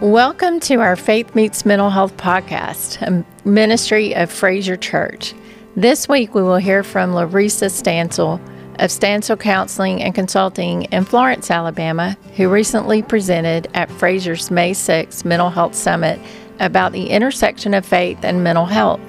Welcome 0.00 0.60
to 0.60 0.76
our 0.76 0.94
Faith 0.94 1.34
Meets 1.34 1.66
Mental 1.66 1.90
Health 1.90 2.16
podcast, 2.16 3.02
a 3.02 3.24
ministry 3.48 4.14
of 4.14 4.30
Frazer 4.30 4.76
Church. 4.76 5.34
This 5.74 6.08
week 6.08 6.36
we 6.36 6.42
will 6.44 6.58
hear 6.58 6.84
from 6.84 7.14
Loresa 7.14 7.68
Stansell 7.68 8.40
of 8.78 8.92
Stansell 8.92 9.36
Counseling 9.36 10.00
and 10.00 10.14
Consulting 10.14 10.84
in 10.84 11.04
Florence, 11.04 11.50
Alabama, 11.50 12.16
who 12.36 12.48
recently 12.48 13.02
presented 13.02 13.66
at 13.74 13.90
Frazer's 13.90 14.52
May 14.52 14.72
6 14.72 15.24
Mental 15.24 15.50
Health 15.50 15.74
Summit 15.74 16.20
about 16.60 16.92
the 16.92 17.10
intersection 17.10 17.74
of 17.74 17.84
faith 17.84 18.18
and 18.22 18.44
mental 18.44 18.66
health. 18.66 19.00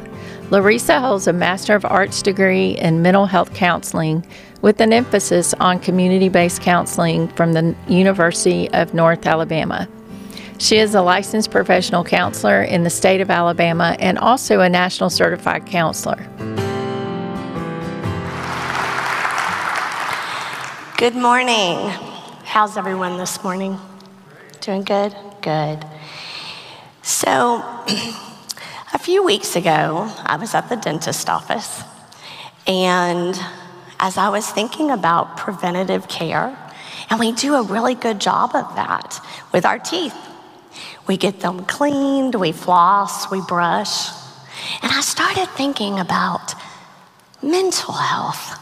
Loresa 0.49 0.99
holds 0.99 1.27
a 1.27 1.33
Master 1.33 1.75
of 1.75 1.85
Arts 1.85 2.23
degree 2.23 2.71
in 2.71 3.03
mental 3.03 3.27
health 3.27 3.53
counseling 3.53 4.25
with 4.63 4.81
an 4.81 4.91
emphasis 4.91 5.53
on 5.59 5.79
community 5.79 6.29
based 6.29 6.63
counseling 6.63 7.27
from 7.27 7.53
the 7.53 7.75
University 7.87 8.71
of 8.71 8.95
North 8.95 9.27
Alabama. 9.27 9.87
She 10.59 10.77
is 10.77 10.93
a 10.93 11.01
licensed 11.01 11.51
professional 11.51 12.03
counselor 12.03 12.61
in 12.61 12.83
the 12.83 12.89
state 12.89 13.21
of 13.21 13.31
Alabama 13.31 13.95
and 13.97 14.19
also 14.19 14.59
a 14.59 14.67
national 14.67 15.09
certified 15.09 15.65
counselor. 15.65 16.17
Good 20.97 21.15
morning. 21.15 21.77
How's 22.43 22.75
everyone 22.75 23.17
this 23.17 23.41
morning? 23.41 23.79
Doing 24.59 24.83
good? 24.83 25.15
Good. 25.41 25.85
So, 27.03 27.63
a 28.93 28.99
few 28.99 29.23
weeks 29.23 29.55
ago, 29.55 30.11
I 30.25 30.35
was 30.35 30.53
at 30.53 30.67
the 30.67 30.75
dentist 30.75 31.29
office, 31.29 31.83
and 32.67 33.33
as 33.97 34.17
I 34.17 34.27
was 34.27 34.49
thinking 34.49 34.91
about 34.91 35.37
preventative 35.37 36.09
care, 36.09 36.57
and 37.09 37.17
we 37.17 37.31
do 37.31 37.55
a 37.55 37.63
really 37.63 37.95
good 37.95 38.19
job 38.19 38.53
of 38.53 38.75
that 38.75 39.21
with 39.53 39.65
our 39.65 39.79
teeth. 39.79 40.28
We 41.09 41.17
get 41.17 41.39
them 41.39 41.65
cleaned, 41.65 42.35
we 42.35 42.51
floss, 42.51 43.31
we 43.31 43.41
brush. 43.41 44.11
And 44.83 44.91
I 44.91 45.01
started 45.01 45.47
thinking 45.57 45.99
about 45.99 46.53
mental 47.41 47.95
health. 47.95 48.59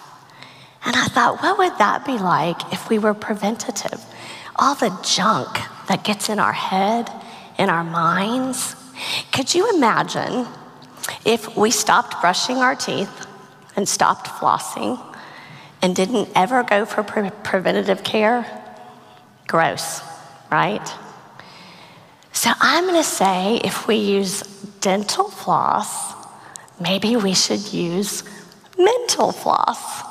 And 0.86 0.96
I 0.96 1.08
thought, 1.08 1.42
what 1.44 1.58
would 1.58 1.78
that 1.78 2.06
be 2.06 2.18
like 2.18 2.72
if 2.72 2.88
we 2.88 3.00
were 3.00 3.14
preventative? 3.14 4.02
All 4.56 4.76
the 4.76 4.98
junk 5.04 5.60
that 5.90 6.06
gets 6.06 6.30
in 6.30 6.40
our 6.40 6.54
head, 6.54 7.12
in 7.60 7.70
our 7.70 7.84
minds. 7.84 8.78
Could 9.34 9.54
you 9.54 9.76
imagine 9.76 10.48
if 11.26 11.58
we 11.58 11.70
stopped 11.70 12.22
brushing 12.22 12.60
our 12.60 12.76
teeth 12.76 13.28
and 13.76 13.90
stopped 13.90 14.28
flossing 14.28 14.98
and 15.82 15.94
didn't 15.94 16.30
ever 16.34 16.64
go 16.64 16.86
for 16.86 17.04
pre- 17.04 17.30
preventative 17.44 18.06
care? 18.06 18.46
Gross, 19.48 20.02
right? 20.50 20.90
So 22.38 22.52
I'm 22.60 22.84
going 22.84 22.94
to 22.94 23.04
say 23.04 23.60
if 23.64 23.88
we 23.88 23.96
use 23.96 24.44
dental 24.80 25.28
floss, 25.28 26.14
maybe 26.80 27.16
we 27.16 27.34
should 27.34 27.74
use 27.74 28.24
mental 28.78 29.32
floss. 29.32 30.04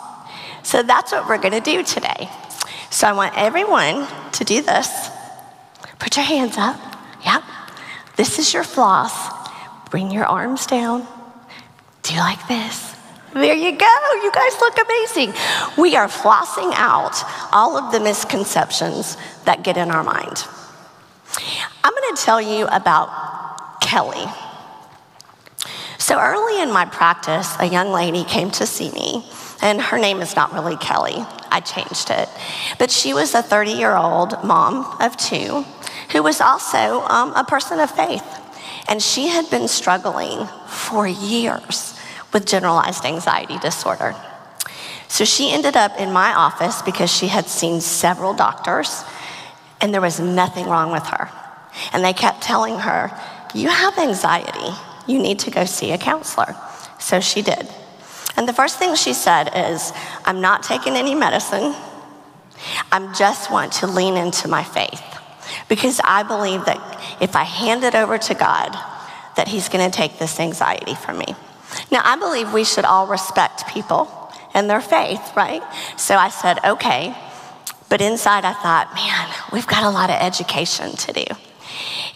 So 0.65 0.83
that's 0.83 1.13
what 1.13 1.29
we're 1.29 1.39
going 1.39 1.55
to 1.55 1.61
do 1.61 1.85
today. 1.85 2.29
So 2.91 3.07
I 3.07 3.13
want 3.13 3.39
everyone 3.39 4.09
to 4.33 4.43
do 4.43 4.61
this. 4.61 5.09
Put 6.01 6.17
your 6.17 6.25
hands 6.25 6.59
up. 6.59 6.77
Yep. 7.25 7.45
This 8.17 8.41
is 8.41 8.53
your 8.53 8.65
floss. 8.65 9.15
Bring 9.91 10.11
your 10.11 10.25
arms 10.25 10.67
down. 10.67 11.07
Do 12.03 12.17
like 12.17 12.49
this. 12.49 12.97
There 13.35 13.55
you 13.55 13.71
go. 13.71 13.97
You 14.25 14.33
guys 14.33 14.61
look 14.61 14.77
amazing. 14.85 15.33
We 15.79 15.95
are 15.95 16.09
flossing 16.09 16.73
out 16.75 17.23
all 17.53 17.77
of 17.77 17.93
the 17.93 18.01
misconceptions 18.01 19.17
that 19.45 19.63
get 19.63 19.77
in 19.77 19.93
our 19.93 20.03
mind. 20.03 20.45
I'm 21.85 21.93
going 21.93 22.17
to 22.17 22.23
tell 22.23 22.41
you 22.41 22.67
about 22.67 23.81
Kelly. 23.81 24.27
So 25.99 26.21
early 26.21 26.63
in 26.63 26.73
my 26.73 26.85
practice, 26.85 27.57
a 27.59 27.67
young 27.67 27.91
lady 27.91 28.25
came 28.25 28.51
to 28.53 28.67
see 28.67 28.91
me, 28.93 29.29
and 29.61 29.81
her 29.81 29.99
name 29.99 30.21
is 30.21 30.37
not 30.37 30.53
really 30.53 30.77
Kelly. 30.77 31.25
I 31.51 31.61
changed 31.61 32.11
it. 32.11 32.29
But 32.79 32.91
she 32.91 33.15
was 33.15 33.35
a 33.35 33.43
30 33.43 33.73
year 33.73 33.97
old 33.97 34.45
mom 34.45 34.97
of 35.01 35.17
two 35.17 35.65
who 36.13 36.23
was 36.23 36.41
also 36.41 37.03
um, 37.03 37.33
a 37.35 37.45
person 37.45 37.81
of 37.81 37.91
faith. 37.91 38.25
And 38.89 39.03
she 39.03 39.29
had 39.29 39.51
been 39.51 39.69
struggling 39.69 40.47
for 40.69 41.09
years 41.09 41.99
with 42.33 42.47
generalized 42.47 43.05
anxiety 43.05 43.59
disorder. 43.59 44.15
So 45.09 45.25
she 45.25 45.51
ended 45.51 45.77
up 45.77 45.99
in 45.99 46.13
my 46.13 46.35
office 46.35 46.83
because 46.83 47.11
she 47.11 47.29
had 47.29 47.47
seen 47.47 47.81
several 47.81 48.35
doctors, 48.35 49.03
and 49.81 49.93
there 49.93 50.01
was 50.01 50.21
nothing 50.21 50.67
wrong 50.67 50.93
with 50.93 51.05
her. 51.07 51.31
And 51.93 52.05
they 52.05 52.13
kept 52.13 52.43
telling 52.43 52.79
her, 52.79 53.11
You 53.55 53.69
have 53.69 53.99
anxiety. 53.99 54.75
You 55.07 55.19
need 55.19 55.39
to 55.41 55.51
go 55.51 55.65
see 55.65 55.93
a 55.93 55.99
counselor. 55.99 56.57
So 56.99 57.21
she 57.21 57.43
did. 57.43 57.69
And 58.37 58.49
the 58.49 58.53
first 58.53 58.79
thing 58.79 58.95
she 58.95 59.13
said 59.13 59.51
is, 59.55 59.93
I'm 60.25 60.41
not 60.41 60.63
taking 60.63 60.97
any 60.97 61.15
medicine. 61.15 61.75
I 62.91 63.15
just 63.17 63.51
want 63.51 63.73
to 63.75 63.87
lean 63.87 64.17
into 64.17 64.49
my 64.49 64.65
faith 64.65 65.03
because 65.69 66.01
I 66.03 66.23
believe 66.23 66.65
that 66.65 67.21
if 67.21 67.37
I 67.37 67.45
hand 67.45 67.85
it 67.85 67.95
over 67.95 68.19
to 68.19 68.35
God, 68.35 68.73
that 69.37 69.49
He's 69.49 69.69
going 69.69 69.89
to 69.89 69.95
take 69.95 70.19
this 70.19 70.41
anxiety 70.41 70.95
from 70.95 71.19
me. 71.19 71.35
Now, 71.91 72.01
I 72.05 72.17
believe 72.17 72.53
we 72.53 72.65
should 72.65 72.85
all 72.85 73.07
respect 73.07 73.69
people 73.69 74.11
and 74.55 74.69
their 74.69 74.81
faith, 74.81 75.33
right? 75.37 75.63
So 75.99 76.17
I 76.17 76.31
said, 76.31 76.59
okay. 76.65 77.15
But 77.89 78.01
inside, 78.01 78.45
I 78.45 78.53
thought, 78.53 78.95
man, 78.95 79.29
we've 79.53 79.67
got 79.67 79.85
a 79.85 79.91
lot 79.91 80.11
of 80.11 80.17
education 80.17 80.93
to 80.97 81.13
do. 81.13 81.25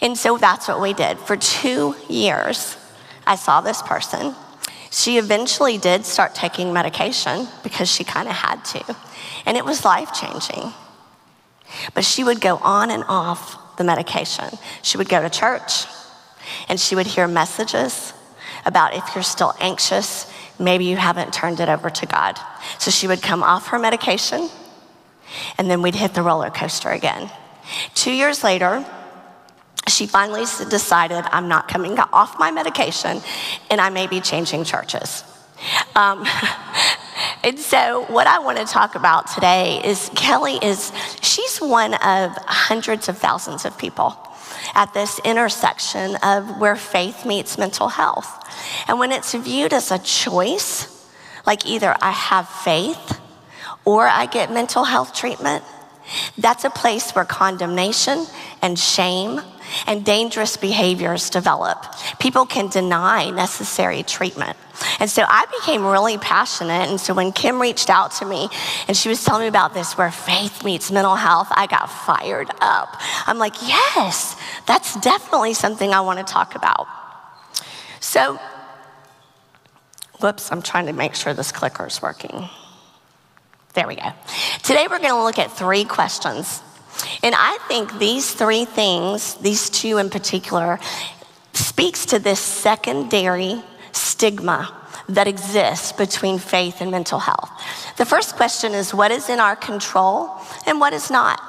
And 0.01 0.17
so 0.17 0.37
that's 0.37 0.67
what 0.67 0.81
we 0.81 0.93
did. 0.93 1.17
For 1.19 1.37
two 1.37 1.95
years, 2.09 2.77
I 3.25 3.35
saw 3.35 3.61
this 3.61 3.81
person. 3.81 4.35
She 4.91 5.17
eventually 5.17 5.77
did 5.77 6.05
start 6.05 6.35
taking 6.35 6.73
medication 6.73 7.47
because 7.63 7.89
she 7.89 8.03
kind 8.03 8.27
of 8.27 8.33
had 8.33 8.63
to, 8.65 8.97
and 9.45 9.55
it 9.55 9.63
was 9.63 9.85
life 9.85 10.13
changing. 10.13 10.73
But 11.93 12.03
she 12.03 12.23
would 12.23 12.41
go 12.41 12.57
on 12.57 12.91
and 12.91 13.05
off 13.07 13.77
the 13.77 13.83
medication. 13.85 14.45
She 14.81 14.97
would 14.97 15.07
go 15.07 15.21
to 15.21 15.29
church 15.29 15.85
and 16.67 16.77
she 16.79 16.95
would 16.95 17.07
hear 17.07 17.27
messages 17.27 18.13
about 18.65 18.93
if 18.93 19.15
you're 19.15 19.23
still 19.23 19.53
anxious, 19.61 20.31
maybe 20.59 20.85
you 20.85 20.97
haven't 20.97 21.33
turned 21.33 21.61
it 21.61 21.69
over 21.69 21.89
to 21.89 22.05
God. 22.05 22.37
So 22.77 22.91
she 22.91 23.07
would 23.07 23.21
come 23.21 23.43
off 23.43 23.67
her 23.67 23.79
medication 23.79 24.49
and 25.57 25.69
then 25.69 25.81
we'd 25.81 25.95
hit 25.95 26.13
the 26.13 26.21
roller 26.21 26.49
coaster 26.49 26.89
again. 26.89 27.29
Two 27.93 28.11
years 28.11 28.43
later, 28.43 28.85
she 29.87 30.07
finally 30.07 30.45
decided 30.69 31.25
I'm 31.31 31.47
not 31.47 31.67
coming 31.67 31.97
off 31.99 32.39
my 32.39 32.51
medication 32.51 33.21
and 33.69 33.81
I 33.81 33.89
may 33.89 34.07
be 34.07 34.21
changing 34.21 34.63
churches. 34.63 35.23
Um, 35.95 36.25
and 37.43 37.59
so, 37.59 38.05
what 38.07 38.27
I 38.27 38.39
want 38.39 38.57
to 38.57 38.65
talk 38.65 38.95
about 38.95 39.27
today 39.27 39.81
is 39.83 40.09
Kelly 40.15 40.57
is, 40.61 40.91
she's 41.21 41.59
one 41.59 41.93
of 41.93 42.31
hundreds 42.47 43.09
of 43.09 43.17
thousands 43.17 43.65
of 43.65 43.77
people 43.77 44.15
at 44.73 44.93
this 44.93 45.19
intersection 45.19 46.15
of 46.23 46.59
where 46.59 46.75
faith 46.75 47.25
meets 47.25 47.57
mental 47.57 47.89
health. 47.89 48.27
And 48.87 48.99
when 48.99 49.11
it's 49.11 49.33
viewed 49.33 49.73
as 49.73 49.91
a 49.91 49.99
choice, 49.99 50.87
like 51.45 51.65
either 51.65 51.95
I 52.01 52.11
have 52.11 52.47
faith 52.47 53.19
or 53.85 54.07
I 54.07 54.25
get 54.25 54.51
mental 54.51 54.83
health 54.83 55.13
treatment, 55.13 55.63
that's 56.37 56.63
a 56.63 56.69
place 56.69 57.11
where 57.11 57.25
condemnation 57.25 58.25
and 58.61 58.77
shame 58.77 59.41
and 59.87 60.03
dangerous 60.03 60.57
behaviors 60.57 61.29
develop. 61.29 61.85
People 62.19 62.45
can 62.45 62.67
deny 62.67 63.29
necessary 63.29 64.03
treatment. 64.03 64.57
And 64.99 65.09
so 65.09 65.23
I 65.27 65.45
became 65.59 65.85
really 65.85 66.17
passionate. 66.17 66.89
And 66.89 66.99
so 66.99 67.13
when 67.13 67.31
Kim 67.31 67.61
reached 67.61 67.89
out 67.89 68.11
to 68.13 68.25
me 68.25 68.49
and 68.87 68.97
she 68.97 69.09
was 69.09 69.23
telling 69.23 69.43
me 69.43 69.47
about 69.47 69.73
this, 69.73 69.97
where 69.97 70.11
faith 70.11 70.63
meets 70.63 70.91
mental 70.91 71.15
health, 71.15 71.47
I 71.51 71.67
got 71.67 71.89
fired 71.89 72.49
up. 72.59 72.99
I'm 73.27 73.37
like, 73.37 73.61
yes, 73.61 74.35
that's 74.65 74.99
definitely 74.99 75.53
something 75.53 75.93
I 75.93 76.01
want 76.01 76.25
to 76.25 76.31
talk 76.31 76.55
about. 76.55 76.87
So, 77.99 78.39
whoops, 80.19 80.51
I'm 80.51 80.61
trying 80.61 80.87
to 80.87 80.93
make 80.93 81.15
sure 81.15 81.33
this 81.33 81.51
clicker 81.51 81.85
is 81.85 82.01
working. 82.01 82.49
There 83.73 83.87
we 83.87 83.95
go. 83.95 84.11
Today 84.63 84.87
we're 84.89 84.99
going 84.99 85.15
to 85.15 85.23
look 85.23 85.39
at 85.39 85.51
three 85.51 85.85
questions 85.85 86.61
and 87.23 87.33
I 87.37 87.57
think 87.67 87.99
these 87.99 88.31
three 88.33 88.65
things, 88.65 89.35
these 89.35 89.69
two 89.69 89.97
in 89.97 90.09
particular, 90.09 90.79
speaks 91.53 92.05
to 92.07 92.19
this 92.19 92.39
secondary 92.39 93.61
stigma 93.91 94.77
that 95.09 95.27
exists 95.27 95.91
between 95.91 96.37
faith 96.37 96.81
and 96.81 96.91
mental 96.91 97.19
health. 97.19 97.49
The 97.97 98.05
first 98.05 98.35
question 98.35 98.73
is 98.73 98.93
what 98.93 99.11
is 99.11 99.29
in 99.29 99.39
our 99.39 99.55
control 99.55 100.31
and 100.65 100.79
what 100.79 100.93
is 100.93 101.09
not? 101.09 101.39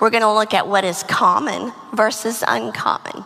We're 0.00 0.10
going 0.10 0.22
to 0.22 0.32
look 0.32 0.54
at 0.54 0.66
what 0.66 0.84
is 0.84 1.02
common 1.04 1.72
versus 1.92 2.44
uncommon. 2.46 3.24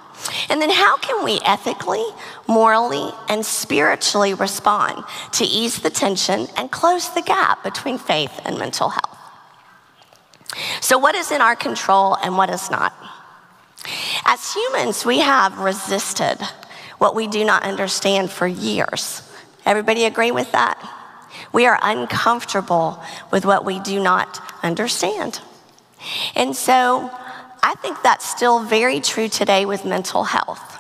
And 0.48 0.60
then 0.60 0.70
how 0.70 0.96
can 0.98 1.24
we 1.24 1.40
ethically, 1.44 2.04
morally, 2.46 3.10
and 3.28 3.44
spiritually 3.44 4.34
respond 4.34 5.04
to 5.32 5.44
ease 5.44 5.80
the 5.80 5.90
tension 5.90 6.46
and 6.56 6.70
close 6.70 7.08
the 7.10 7.22
gap 7.22 7.62
between 7.64 7.98
faith 7.98 8.40
and 8.44 8.58
mental 8.58 8.90
health? 8.90 9.18
So, 10.80 10.98
what 10.98 11.14
is 11.14 11.32
in 11.32 11.40
our 11.40 11.56
control 11.56 12.16
and 12.16 12.36
what 12.36 12.50
is 12.50 12.70
not? 12.70 12.94
As 14.24 14.52
humans, 14.52 15.04
we 15.04 15.20
have 15.20 15.58
resisted 15.58 16.38
what 16.98 17.14
we 17.14 17.26
do 17.26 17.44
not 17.44 17.64
understand 17.64 18.30
for 18.30 18.46
years. 18.46 19.28
Everybody 19.64 20.04
agree 20.04 20.30
with 20.30 20.52
that? 20.52 20.78
We 21.52 21.66
are 21.66 21.78
uncomfortable 21.82 23.02
with 23.30 23.44
what 23.44 23.64
we 23.64 23.80
do 23.80 24.00
not 24.00 24.40
understand. 24.62 25.40
And 26.34 26.56
so 26.56 27.10
I 27.62 27.74
think 27.76 28.02
that's 28.02 28.28
still 28.28 28.64
very 28.64 29.00
true 29.00 29.28
today 29.28 29.64
with 29.66 29.84
mental 29.84 30.24
health. 30.24 30.78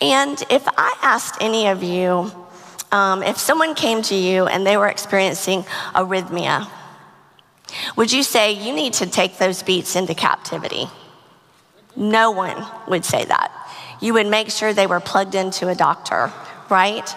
And 0.00 0.42
if 0.50 0.66
I 0.66 0.96
asked 1.02 1.36
any 1.40 1.68
of 1.68 1.82
you, 1.82 2.30
um, 2.90 3.22
if 3.22 3.38
someone 3.38 3.74
came 3.74 4.02
to 4.02 4.14
you 4.14 4.46
and 4.46 4.66
they 4.66 4.76
were 4.76 4.88
experiencing 4.88 5.62
arrhythmia, 5.94 6.68
would 7.96 8.12
you 8.12 8.22
say 8.22 8.52
you 8.52 8.74
need 8.74 8.94
to 8.94 9.06
take 9.06 9.38
those 9.38 9.62
beats 9.62 9.96
into 9.96 10.14
captivity? 10.14 10.86
No 11.96 12.30
one 12.30 12.64
would 12.88 13.04
say 13.04 13.24
that. 13.24 13.50
You 14.00 14.14
would 14.14 14.26
make 14.26 14.50
sure 14.50 14.72
they 14.72 14.86
were 14.86 15.00
plugged 15.00 15.34
into 15.34 15.68
a 15.68 15.74
doctor, 15.74 16.32
right? 16.70 17.14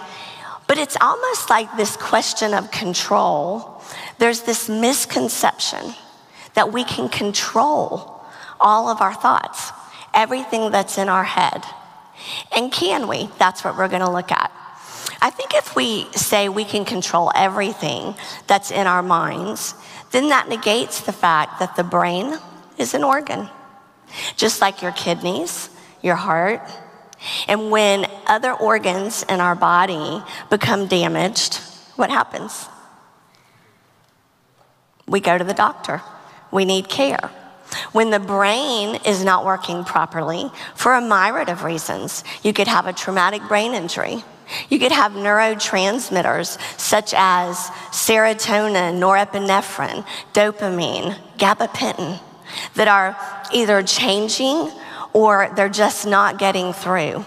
But 0.68 0.78
it's 0.78 0.98
almost 1.00 1.50
like 1.50 1.76
this 1.78 1.96
question 1.96 2.54
of 2.54 2.72
control. 2.72 3.82
There's 4.20 4.42
this 4.42 4.68
misconception 4.70 5.94
that 6.58 6.74
we 6.74 6.84
can 6.84 7.08
control 7.08 8.20
all 8.60 8.90
of 8.90 9.00
our 9.00 9.14
thoughts, 9.14 9.72
everything 10.12 10.72
that's 10.72 10.98
in 10.98 11.08
our 11.08 11.24
head. 11.24 11.64
And 12.56 12.72
can 12.72 13.08
we? 13.08 13.30
That's 13.38 13.64
what 13.64 13.78
we're 13.78 13.88
going 13.88 14.02
to 14.02 14.10
look 14.10 14.32
at. 14.32 14.52
I 15.22 15.30
think 15.30 15.54
if 15.54 15.76
we 15.76 16.08
say 16.14 16.50
we 16.50 16.66
can 16.66 16.84
control 16.84 17.32
everything 17.36 18.16
that's 18.48 18.72
in 18.72 18.88
our 18.88 19.04
minds, 19.04 19.76
then 20.10 20.30
that 20.30 20.50
negates 20.50 21.02
the 21.02 21.12
fact 21.12 21.60
that 21.60 21.76
the 21.76 21.84
brain 21.84 22.40
is 22.80 22.96
an 22.96 23.04
organ, 23.04 23.48
just 24.36 24.60
like 24.60 24.82
your 24.82 24.94
kidneys, 24.94 25.70
your 26.02 26.16
heart. 26.16 26.68
And 27.48 27.70
when 27.70 28.08
other 28.26 28.52
organs 28.52 29.22
in 29.30 29.42
our 29.42 29.56
body 29.56 30.24
become 30.50 30.88
damaged, 30.88 31.58
what 31.98 32.10
happens? 32.10 32.68
We 35.08 35.20
go 35.20 35.38
to 35.38 35.44
the 35.44 35.54
doctor. 35.54 36.02
We 36.52 36.66
need 36.66 36.90
care. 36.90 37.32
When 37.92 38.12
the 38.12 38.20
brain 38.20 39.00
is 39.06 39.24
not 39.24 39.46
working 39.46 39.84
properly, 39.84 40.50
for 40.76 40.94
a 40.94 41.02
myriad 41.02 41.50
of 41.50 41.64
reasons, 41.64 42.24
you 42.42 42.54
could 42.54 42.68
have 42.68 42.88
a 42.88 42.94
traumatic 42.94 43.42
brain 43.48 43.74
injury. 43.74 44.24
You 44.70 44.80
could 44.80 44.94
have 44.94 45.12
neurotransmitters 45.12 46.58
such 46.80 47.14
as 47.16 47.58
serotonin, 47.92 49.00
norepinephrine, 49.00 50.06
dopamine, 50.34 51.18
gabapentin 51.38 52.20
that 52.76 52.88
are 52.88 53.18
either 53.54 53.84
changing 53.84 54.72
or 55.14 55.52
they're 55.56 55.68
just 55.70 56.08
not 56.08 56.40
getting 56.40 56.72
through. 56.74 57.26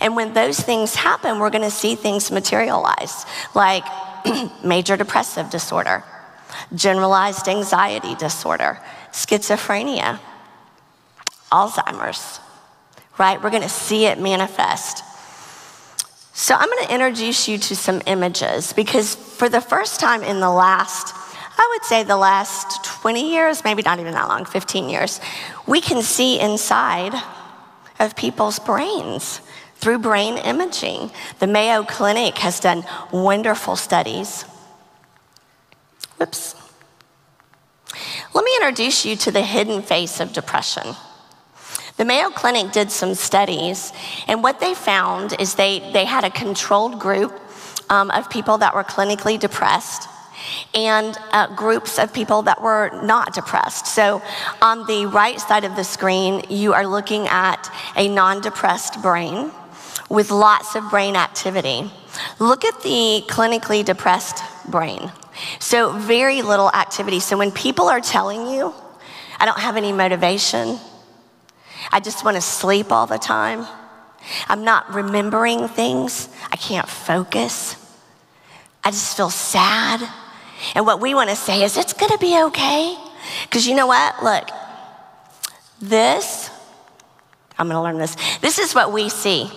And 0.00 0.16
when 0.16 0.32
those 0.34 0.58
things 0.58 0.94
happen, 0.94 1.38
we're 1.38 1.50
going 1.50 1.64
to 1.64 1.70
see 1.70 1.94
things 1.94 2.30
materialize 2.30 3.26
like 3.54 3.84
major 4.64 4.96
depressive 4.96 5.50
disorder, 5.50 6.04
generalized 6.74 7.48
anxiety 7.48 8.14
disorder, 8.14 8.80
schizophrenia, 9.12 10.18
Alzheimer's, 11.50 12.40
right? 13.18 13.42
We're 13.42 13.50
to 13.62 13.68
see 13.68 14.06
it 14.06 14.20
manifest. 14.20 15.02
So 16.32 16.54
I'm 16.54 16.68
to 16.86 16.94
introduce 16.94 17.48
you 17.48 17.56
to 17.58 17.76
some 17.76 18.02
images 18.06 18.72
because 18.72 19.14
for 19.14 19.48
the 19.48 19.60
first 19.60 20.00
time 20.00 20.22
in 20.22 20.40
the 20.40 20.50
last, 20.50 21.14
I 21.58 21.68
would 21.72 21.84
say 21.84 22.02
the 22.02 22.16
last 22.16 22.84
20 22.84 23.30
years, 23.30 23.64
maybe 23.64 23.82
not 23.82 24.00
even 24.00 24.12
that 24.12 24.28
long, 24.28 24.44
15 24.44 24.90
years, 24.90 25.20
we 25.66 25.80
can 25.80 26.02
see 26.02 26.38
inside 26.38 27.14
of 27.98 28.14
people's 28.16 28.58
brains 28.58 29.40
through 29.76 29.98
brain 29.98 30.36
imaging. 30.38 31.10
The 31.38 31.46
Mayo 31.46 31.84
Clinic 31.84 32.36
has 32.38 32.60
done 32.60 32.84
wonderful 33.12 33.76
studies. 33.76 34.44
Whoops. 36.18 36.54
Let 38.34 38.44
me 38.44 38.50
introduce 38.56 39.04
you 39.04 39.16
to 39.16 39.30
the 39.30 39.42
hidden 39.42 39.82
face 39.82 40.20
of 40.20 40.32
depression. 40.32 40.94
The 41.96 42.04
Mayo 42.04 42.30
Clinic 42.30 42.72
did 42.72 42.90
some 42.92 43.14
studies, 43.14 43.92
and 44.28 44.42
what 44.42 44.60
they 44.60 44.74
found 44.74 45.34
is 45.40 45.54
they, 45.54 45.78
they 45.92 46.04
had 46.04 46.24
a 46.24 46.30
controlled 46.30 46.98
group 46.98 47.32
um, 47.88 48.10
of 48.10 48.28
people 48.28 48.58
that 48.58 48.74
were 48.74 48.84
clinically 48.84 49.38
depressed 49.38 50.08
and 50.74 51.16
uh, 51.32 51.54
groups 51.54 51.98
of 51.98 52.12
people 52.12 52.42
that 52.42 52.62
were 52.62 52.90
not 53.02 53.34
depressed. 53.34 53.86
So, 53.86 54.22
on 54.60 54.86
the 54.86 55.06
right 55.06 55.40
side 55.40 55.64
of 55.64 55.76
the 55.76 55.84
screen, 55.84 56.42
you 56.50 56.74
are 56.74 56.86
looking 56.86 57.26
at 57.28 57.72
a 57.96 58.08
non 58.08 58.42
depressed 58.42 59.00
brain 59.02 59.50
with 60.08 60.30
lots 60.30 60.74
of 60.76 60.88
brain 60.90 61.16
activity. 61.16 61.90
Look 62.38 62.64
at 62.64 62.82
the 62.82 63.24
clinically 63.26 63.84
depressed 63.84 64.42
brain. 64.68 65.10
So, 65.58 65.92
very 65.92 66.42
little 66.42 66.70
activity. 66.70 67.20
So, 67.20 67.36
when 67.36 67.52
people 67.52 67.88
are 67.88 68.00
telling 68.00 68.46
you, 68.46 68.72
I 69.38 69.46
don't 69.46 69.58
have 69.58 69.76
any 69.76 69.92
motivation, 69.92 70.78
I 71.92 72.00
just 72.00 72.24
want 72.24 72.36
to 72.36 72.40
sleep 72.40 72.90
all 72.90 73.06
the 73.06 73.18
time, 73.18 73.66
I'm 74.48 74.64
not 74.64 74.92
remembering 74.94 75.68
things, 75.68 76.28
I 76.50 76.56
can't 76.56 76.88
focus, 76.88 77.76
I 78.82 78.90
just 78.90 79.16
feel 79.16 79.30
sad. 79.30 80.00
And 80.74 80.86
what 80.86 81.00
we 81.00 81.14
want 81.14 81.30
to 81.30 81.36
say 81.36 81.62
is, 81.62 81.76
it's 81.76 81.92
going 81.92 82.12
to 82.12 82.18
be 82.18 82.42
okay. 82.44 82.96
Because 83.42 83.66
you 83.66 83.74
know 83.74 83.86
what? 83.86 84.22
Look, 84.22 84.48
this, 85.80 86.50
I'm 87.58 87.68
going 87.68 87.76
to 87.76 87.82
learn 87.82 87.98
this. 87.98 88.16
This 88.40 88.58
is 88.58 88.74
what 88.74 88.92
we 88.92 89.08
see. 89.08 89.50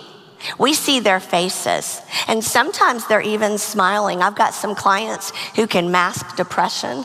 We 0.58 0.74
see 0.74 1.00
their 1.00 1.20
faces, 1.20 2.00
and 2.26 2.42
sometimes 2.42 3.06
they're 3.06 3.20
even 3.20 3.58
smiling. 3.58 4.22
I've 4.22 4.34
got 4.36 4.54
some 4.54 4.74
clients 4.74 5.32
who 5.56 5.66
can 5.66 5.90
mask 5.90 6.36
depression 6.36 7.04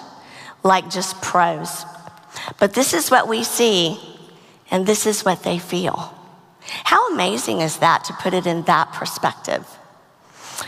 like 0.64 0.90
just 0.90 1.22
pros. 1.22 1.86
But 2.60 2.74
this 2.74 2.94
is 2.94 3.12
what 3.12 3.28
we 3.28 3.44
see, 3.44 4.00
and 4.72 4.86
this 4.86 5.06
is 5.06 5.24
what 5.24 5.44
they 5.44 5.60
feel. 5.60 6.14
How 6.84 7.12
amazing 7.14 7.62
is 7.62 7.78
that 7.78 8.04
to 8.06 8.14
put 8.14 8.34
it 8.34 8.48
in 8.48 8.64
that 8.64 8.92
perspective? 8.94 9.66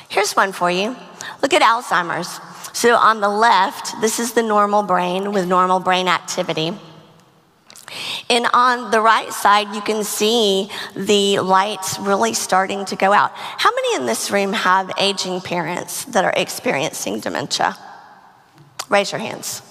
Here's 0.10 0.34
one 0.34 0.52
for 0.52 0.70
you. 0.70 0.96
Look 1.42 1.54
at 1.54 1.62
Alzheimer's. 1.62 2.40
So, 2.74 2.96
on 2.96 3.22
the 3.22 3.30
left, 3.30 4.00
this 4.02 4.20
is 4.20 4.34
the 4.34 4.44
normal 4.44 4.84
brain 4.84 5.32
with 5.32 5.48
normal 5.48 5.80
brain 5.80 6.08
activity. 6.08 6.78
And 8.30 8.46
on 8.54 8.92
the 8.92 9.00
right 9.00 9.32
side, 9.32 9.74
you 9.74 9.82
can 9.82 10.04
see 10.04 10.70
the 10.96 11.40
lights 11.40 11.98
really 12.00 12.34
starting 12.34 12.84
to 12.86 12.96
go 12.96 13.14
out. 13.14 13.32
How 13.34 13.72
many 13.74 13.96
in 13.96 14.06
this 14.06 14.32
room 14.32 14.52
have 14.54 14.92
aging 14.98 15.42
parents 15.42 16.04
that 16.06 16.26
are 16.26 16.34
experiencing 16.36 17.22
dementia? 17.22 17.78
Raise 18.90 19.12
your 19.12 19.20
hands. 19.20 19.62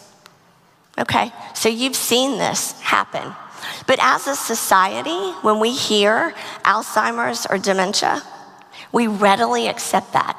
Okay, 0.99 1.31
so 1.55 1.69
you've 1.69 1.97
seen 1.97 2.39
this 2.39 2.73
happen. 2.81 3.35
But 3.87 3.99
as 4.01 4.27
a 4.27 4.35
society, 4.35 5.33
when 5.43 5.61
we 5.61 5.73
hear 5.73 6.35
Alzheimer's 6.65 7.47
or 7.51 7.59
dementia, 7.59 8.23
we 8.93 9.07
readily 9.07 9.69
accept 9.69 10.15
that 10.15 10.37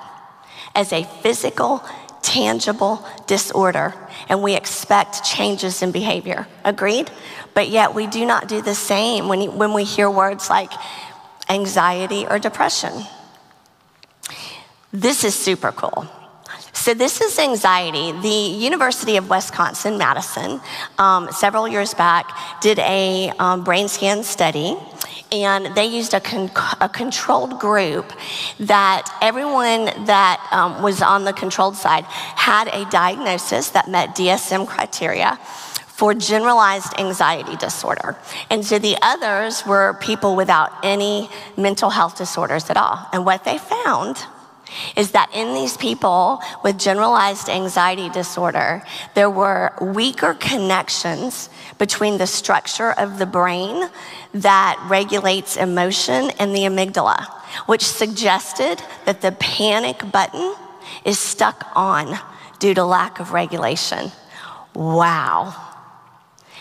as 0.73 0.93
a 0.93 1.03
physical, 1.21 1.83
tangible 2.21 3.05
disorder, 3.25 3.93
and 4.29 4.41
we 4.41 4.55
expect 4.55 5.23
changes 5.23 5.81
in 5.81 5.91
behavior. 5.91 6.47
Agreed? 6.63 7.09
But 7.53 7.69
yet 7.69 7.93
we 7.93 8.07
do 8.07 8.25
not 8.25 8.47
do 8.47 8.61
the 8.61 8.75
same 8.75 9.27
when, 9.27 9.57
when 9.57 9.73
we 9.73 9.83
hear 9.83 10.09
words 10.09 10.49
like 10.49 10.71
anxiety 11.49 12.25
or 12.27 12.39
depression. 12.39 13.03
This 14.91 15.23
is 15.23 15.35
super 15.35 15.71
cool. 15.71 16.07
So, 16.73 16.93
this 16.93 17.21
is 17.21 17.37
anxiety. 17.39 18.11
The 18.11 18.57
University 18.63 19.17
of 19.17 19.29
Wisconsin 19.29 19.97
Madison, 19.97 20.61
um, 20.97 21.31
several 21.31 21.67
years 21.67 21.93
back, 21.93 22.37
did 22.61 22.79
a 22.79 23.31
um, 23.39 23.63
brain 23.63 23.87
scan 23.87 24.23
study 24.23 24.77
and 25.31 25.75
they 25.75 25.85
used 25.85 26.13
a, 26.13 26.19
con- 26.19 26.51
a, 26.79 26.87
controlled 26.87 27.59
group 27.59 28.13
that 28.59 29.09
everyone 29.21 29.85
that 30.05 30.45
um, 30.51 30.81
was 30.81 31.01
on 31.01 31.25
the 31.25 31.33
controlled 31.33 31.75
side 31.75 32.05
had 32.05 32.67
a 32.69 32.89
diagnosis 32.89 33.71
that 33.71 33.89
met 33.89 34.15
DSM 34.15 34.67
criteria 34.67 35.37
for 35.87 36.13
generalized 36.13 36.93
anxiety 36.99 37.55
disorder. 37.57 38.15
And 38.49 38.63
so 38.63 38.79
the 38.79 38.97
others 39.01 39.65
were 39.65 39.97
people 39.99 40.35
without 40.35 40.71
any 40.83 41.29
mental 41.57 41.89
health 41.89 42.17
disorders 42.17 42.69
at 42.69 42.77
all. 42.77 43.09
And 43.11 43.25
what 43.25 43.43
they 43.43 43.57
found 43.57 44.23
is 44.95 45.11
that 45.11 45.29
in 45.33 45.53
these 45.53 45.77
people 45.77 46.41
with 46.63 46.77
generalized 46.77 47.49
anxiety 47.49 48.09
disorder, 48.09 48.83
there 49.13 49.29
were 49.29 49.73
weaker 49.81 50.33
connections 50.33 51.49
between 51.77 52.17
the 52.17 52.27
structure 52.27 52.91
of 52.91 53.19
the 53.19 53.25
brain 53.25 53.89
that 54.33 54.83
regulates 54.89 55.57
emotion 55.57 56.31
and 56.39 56.55
the 56.55 56.61
amygdala, 56.61 57.25
which 57.67 57.83
suggested 57.83 58.81
that 59.05 59.21
the 59.21 59.31
panic 59.33 60.11
button 60.11 60.55
is 61.05 61.19
stuck 61.19 61.67
on 61.75 62.19
due 62.59 62.73
to 62.73 62.83
lack 62.83 63.19
of 63.19 63.33
regulation. 63.33 64.11
Wow. 64.73 65.66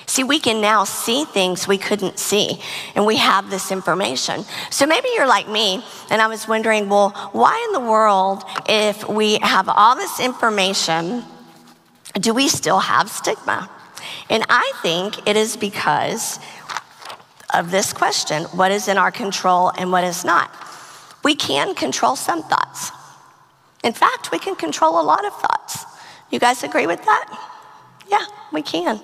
See, 0.07 0.23
we 0.23 0.39
can 0.39 0.61
now 0.61 0.85
see 0.85 1.25
things 1.25 1.67
we 1.67 1.79
couldn't 1.79 2.19
see, 2.19 2.61
and 2.95 3.05
we 3.05 3.17
have 3.17 3.51
this 3.51 3.73
information. 3.73 4.45
So 4.71 4.87
maybe 4.87 5.09
you're 5.15 5.27
like 5.27 5.49
me, 5.49 5.85
and 6.11 6.23
I 6.23 6.29
was 6.29 6.47
wondering, 6.47 6.89
well, 6.89 7.11
why 7.33 7.63
in 7.67 7.73
the 7.73 7.89
world, 7.89 8.45
if 8.69 9.09
we 9.09 9.39
have 9.43 9.69
all 9.69 9.97
this 9.97 10.21
information, 10.21 11.25
do 12.15 12.33
we 12.33 12.49
still 12.49 12.79
have 12.79 13.11
stigma? 13.11 13.69
And 14.31 14.45
I 14.49 14.73
think 14.81 15.27
it 15.29 15.37
is 15.37 15.57
because 15.57 16.39
of 17.55 17.71
this 17.71 17.93
question 17.93 18.45
what 18.45 18.71
is 18.71 18.89
in 18.89 18.99
our 18.99 19.11
control 19.11 19.73
and 19.77 19.91
what 19.91 20.05
is 20.05 20.25
not? 20.25 20.51
We 21.25 21.35
can 21.35 21.75
control 21.75 22.15
some 22.15 22.43
thoughts. 22.43 22.93
In 23.83 23.93
fact, 23.93 24.31
we 24.31 24.39
can 24.39 24.55
control 24.55 25.01
a 25.01 25.03
lot 25.03 25.25
of 25.25 25.33
thoughts. 25.33 25.85
You 26.31 26.39
guys 26.39 26.63
agree 26.63 26.87
with 26.87 27.05
that? 27.05 27.39
Yeah, 28.09 28.25
we 28.53 28.63
can. 28.63 29.01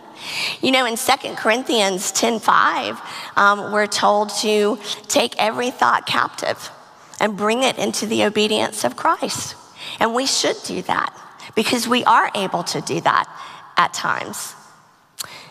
You 0.61 0.72
know, 0.72 0.87
in 0.87 0.96
2 0.96 1.34
Corinthians 1.37 2.12
10 2.12 2.38
5, 2.40 3.00
um, 3.37 3.72
we're 3.72 3.87
told 3.87 4.30
to 4.40 4.78
take 5.08 5.34
every 5.38 5.70
thought 5.70 6.06
captive 6.06 6.70
and 7.20 7.37
bring 7.37 7.62
it 7.62 7.78
into 7.78 8.06
the 8.06 8.25
obedience 8.25 8.84
of 8.84 8.96
Christ. 8.96 9.54
And 10.00 10.14
we 10.14 10.26
should 10.26 10.56
do 10.64 10.82
that 10.82 11.16
because 11.54 11.87
we 11.88 12.04
are 12.04 12.30
able 12.34 12.62
to 12.64 12.80
do 12.80 13.00
that 13.00 13.28
at 13.76 13.92
times. 13.92 14.54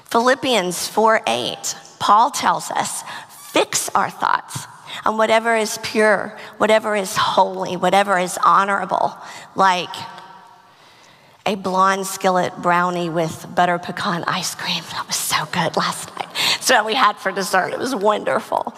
Philippians 0.05 0.87
4 0.87 1.21
8, 1.25 1.75
Paul 1.99 2.31
tells 2.31 2.69
us, 2.71 3.03
fix 3.29 3.89
our 3.89 4.09
thoughts 4.09 4.67
on 5.05 5.17
whatever 5.17 5.55
is 5.55 5.79
pure, 5.83 6.37
whatever 6.57 6.95
is 6.95 7.15
holy, 7.15 7.77
whatever 7.77 8.17
is 8.17 8.37
honorable, 8.43 9.15
like 9.55 9.93
a 11.45 11.55
blonde 11.55 12.05
skillet 12.05 12.55
brownie 12.57 13.09
with 13.09 13.47
butter 13.55 13.79
pecan 13.79 14.23
ice 14.25 14.55
cream. 14.55 14.83
That 14.91 15.07
was 15.07 15.15
so 15.15 15.45
good 15.51 15.75
last 15.75 16.15
night. 16.15 16.29
So 16.59 16.85
we 16.85 16.93
had 16.93 17.17
for 17.17 17.31
dessert. 17.31 17.73
It 17.73 17.79
was 17.79 17.95
wonderful. 17.95 18.73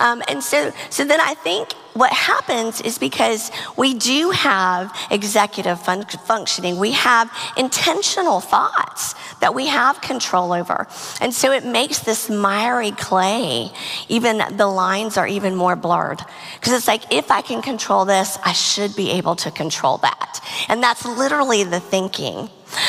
Um, 0.00 0.22
and 0.28 0.42
so, 0.42 0.72
so 0.90 1.04
then 1.04 1.20
I 1.20 1.34
think 1.34 1.70
what 1.94 2.12
happens 2.12 2.80
is 2.80 2.98
because 2.98 3.50
we 3.76 3.94
do 3.94 4.30
have 4.30 4.94
executive 5.10 5.80
fun- 5.80 6.04
functioning, 6.04 6.78
we 6.78 6.92
have 6.92 7.30
intentional 7.56 8.40
thoughts 8.40 9.14
that 9.40 9.54
we 9.54 9.66
have 9.66 10.00
control 10.00 10.52
over. 10.52 10.86
And 11.20 11.34
so 11.34 11.52
it 11.52 11.64
makes 11.64 12.00
this 12.00 12.30
miry 12.30 12.92
clay, 12.92 13.70
even 14.08 14.42
the 14.56 14.66
lines 14.66 15.16
are 15.16 15.26
even 15.26 15.54
more 15.54 15.76
blurred. 15.76 16.22
Because 16.54 16.72
it's 16.72 16.88
like, 16.88 17.12
if 17.12 17.30
I 17.30 17.42
can 17.42 17.62
control 17.62 18.04
this, 18.04 18.38
I 18.44 18.52
should 18.52 18.96
be 18.96 19.10
able 19.12 19.36
to 19.36 19.50
control 19.50 19.98
that. 19.98 20.40
And 20.68 20.82
that's 20.82 21.04
literally 21.04 21.64
the 21.64 21.80
thinking. 21.80 22.48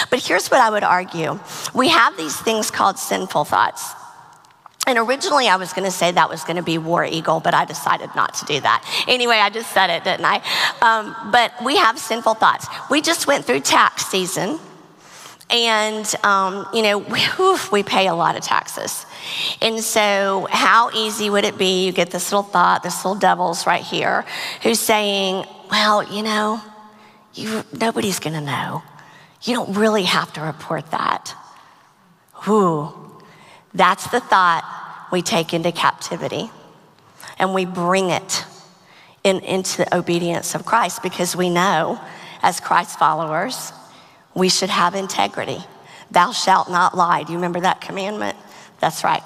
But 0.10 0.20
here's 0.26 0.50
what 0.50 0.62
I 0.62 0.70
would 0.70 0.84
argue 0.84 1.40
we 1.74 1.90
have 1.90 2.16
these 2.16 2.38
things 2.38 2.72
called 2.72 2.98
sinful 2.98 3.46
thoughts. 3.46 3.94
And 4.86 4.98
originally, 5.00 5.48
I 5.48 5.56
was 5.56 5.72
going 5.72 5.86
to 5.86 5.92
say 5.92 6.12
that 6.12 6.30
was 6.30 6.44
going 6.44 6.58
to 6.58 6.64
be 6.64 6.78
War 6.78 7.06
Eagle, 7.06 7.40
but 7.40 7.54
I 7.54 7.64
decided 7.64 8.10
not 8.16 8.34
to 8.36 8.46
do 8.46 8.60
that. 8.60 8.84
Anyway, 9.08 9.36
I 9.38 9.50
just 9.50 9.72
said 9.72 9.90
it, 9.90 10.04
didn't 10.04 10.26
I? 10.26 10.42
Um, 10.82 11.32
but 11.32 11.54
we 11.64 11.78
have 11.78 11.98
sinful 11.98 12.34
thoughts. 12.34 12.68
We 12.90 13.02
just 13.02 13.26
went 13.26 13.46
through 13.46 13.62
tax 13.62 14.06
season, 14.08 14.60
and 15.50 16.14
um, 16.24 16.68
you 16.74 16.82
know, 16.82 16.98
we, 17.14 17.22
oof, 17.40 17.72
we 17.72 17.84
pay 17.84 18.08
a 18.08 18.14
lot 18.14 18.36
of 18.36 18.44
taxes. 18.44 19.06
And 19.62 19.80
so, 19.80 20.50
how 20.52 20.92
easy 20.92 21.30
would 21.30 21.46
it 21.46 21.58
be? 21.58 21.86
You 21.86 21.94
get 21.94 22.12
this 22.12 22.30
little 22.32 22.44
thought, 22.44 22.84
this 22.84 23.06
little 23.06 23.20
devil's 23.20 23.66
right 23.66 23.84
here, 23.84 24.26
who's 24.64 24.82
saying, 24.82 25.46
"Well, 25.72 26.04
you 26.14 26.24
know, 26.24 26.62
you, 27.34 27.64
nobody's 27.72 28.20
going 28.20 28.34
to 28.34 28.42
know. 28.42 28.84
You 29.44 29.56
don't 29.56 29.78
really 29.78 30.04
have 30.04 30.34
to 30.34 30.42
report 30.42 30.92
that." 30.92 31.36
Ooh. 32.50 33.03
That's 33.74 34.08
the 34.08 34.20
thought 34.20 35.08
we 35.12 35.22
take 35.22 35.54
into 35.54 35.72
captivity 35.72 36.50
and 37.40 37.54
we 37.54 37.66
bring 37.66 38.10
it 38.10 38.46
in, 39.24 39.40
into 39.40 39.80
the 39.80 39.98
obedience 39.98 40.56
of 40.56 40.66
Christ 40.66 41.02
because 41.02 41.36
we 41.36 41.50
know 41.50 42.00
as 42.42 42.60
Christ 42.60 43.00
followers, 43.00 43.72
we 44.36 44.50
should 44.50 44.70
have 44.70 44.96
integrity. 44.96 45.60
Thou 46.12 46.32
shalt 46.32 46.70
not 46.70 46.96
lie. 46.96 47.24
Do 47.24 47.32
you 47.32 47.38
remember 47.38 47.62
that 47.62 47.82
commandment? 47.82 48.38
That's 48.80 49.04
right. 49.04 49.24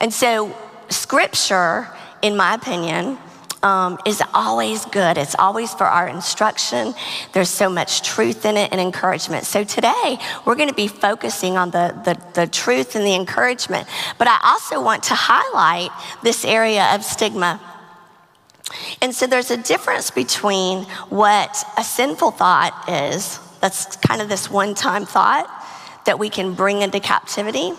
And 0.00 0.12
so, 0.14 0.56
scripture, 0.88 1.88
in 2.22 2.36
my 2.36 2.54
opinion, 2.54 3.18
um, 3.62 3.98
is 4.06 4.22
always 4.32 4.84
good. 4.86 5.18
It's 5.18 5.34
always 5.38 5.72
for 5.74 5.84
our 5.84 6.08
instruction. 6.08 6.94
There's 7.32 7.50
so 7.50 7.68
much 7.68 8.02
truth 8.02 8.44
in 8.44 8.56
it 8.56 8.72
and 8.72 8.80
encouragement. 8.80 9.44
So 9.44 9.64
today, 9.64 10.18
we're 10.44 10.56
going 10.56 10.68
to 10.68 10.74
be 10.74 10.88
focusing 10.88 11.56
on 11.56 11.70
the, 11.70 11.94
the, 12.04 12.40
the 12.40 12.46
truth 12.46 12.96
and 12.96 13.04
the 13.04 13.14
encouragement. 13.14 13.86
But 14.18 14.28
I 14.28 14.40
also 14.44 14.82
want 14.82 15.02
to 15.04 15.14
highlight 15.14 15.90
this 16.22 16.44
area 16.44 16.94
of 16.94 17.04
stigma. 17.04 17.60
And 19.02 19.14
so 19.14 19.26
there's 19.26 19.50
a 19.50 19.56
difference 19.56 20.10
between 20.10 20.84
what 21.08 21.64
a 21.76 21.84
sinful 21.84 22.30
thought 22.32 22.88
is, 22.88 23.40
that's 23.60 23.96
kind 23.96 24.22
of 24.22 24.28
this 24.28 24.50
one 24.50 24.74
time 24.74 25.04
thought 25.04 25.48
that 26.06 26.18
we 26.18 26.30
can 26.30 26.54
bring 26.54 26.80
into 26.80 27.00
captivity, 27.00 27.72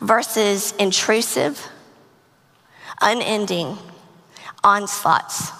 versus 0.00 0.72
intrusive, 0.78 1.68
unending, 3.00 3.78
onslaughts 4.66 5.52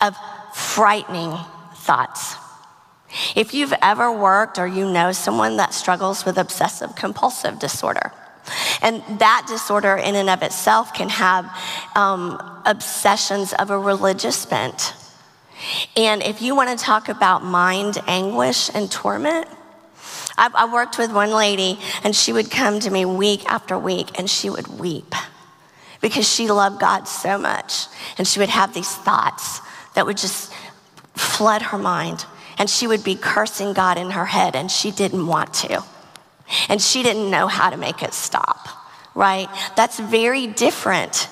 of 0.00 0.16
frightening 0.54 1.36
thoughts. 1.74 2.36
If 3.36 3.54
you've 3.54 3.74
ever 3.80 4.10
worked 4.10 4.58
or 4.58 4.66
you 4.66 4.90
know 4.90 5.12
someone 5.12 5.58
that 5.58 5.72
struggles 5.72 6.24
with 6.24 6.38
obsessive 6.38 6.96
compulsive 6.96 7.60
disorder, 7.60 8.10
and 8.82 9.02
that 9.20 9.44
disorder 9.46 9.96
in 9.96 10.16
and 10.16 10.28
of 10.28 10.42
itself 10.42 10.92
can 10.92 11.08
have 11.10 11.46
um, 11.94 12.62
obsessions 12.66 13.52
of 13.52 13.70
a 13.70 13.78
religious 13.78 14.44
bent. 14.44 14.94
And 15.96 16.22
if 16.22 16.42
you 16.42 16.56
want 16.56 16.76
to 16.76 16.84
talk 16.84 17.08
about 17.08 17.44
mind 17.44 17.98
anguish 18.06 18.70
and 18.74 18.90
torment, 18.90 19.46
I, 20.36 20.50
I 20.52 20.72
worked 20.72 20.98
with 20.98 21.12
one 21.12 21.30
lady 21.30 21.78
and 22.02 22.14
she 22.14 22.32
would 22.32 22.50
come 22.50 22.80
to 22.80 22.90
me 22.90 23.04
week 23.04 23.44
after 23.46 23.78
week 23.78 24.18
and 24.18 24.28
she 24.28 24.50
would 24.50 24.66
weep 24.66 25.14
because 26.04 26.28
she 26.28 26.48
loved 26.48 26.78
God 26.78 27.08
so 27.08 27.38
much. 27.38 27.86
And 28.18 28.28
she 28.28 28.38
would 28.38 28.50
have 28.50 28.74
these 28.74 28.94
thoughts 28.94 29.62
that 29.94 30.04
would 30.04 30.18
just 30.18 30.52
flood 31.14 31.62
her 31.62 31.78
mind. 31.78 32.26
And 32.58 32.68
she 32.68 32.86
would 32.86 33.02
be 33.02 33.14
cursing 33.14 33.72
God 33.72 33.96
in 33.96 34.10
her 34.10 34.26
head, 34.26 34.54
and 34.54 34.70
she 34.70 34.90
didn't 34.90 35.26
want 35.26 35.54
to. 35.54 35.82
And 36.68 36.82
she 36.82 37.02
didn't 37.02 37.30
know 37.30 37.46
how 37.46 37.70
to 37.70 37.78
make 37.78 38.02
it 38.02 38.12
stop, 38.12 38.68
right? 39.14 39.48
That's 39.76 39.98
very 39.98 40.46
different 40.46 41.26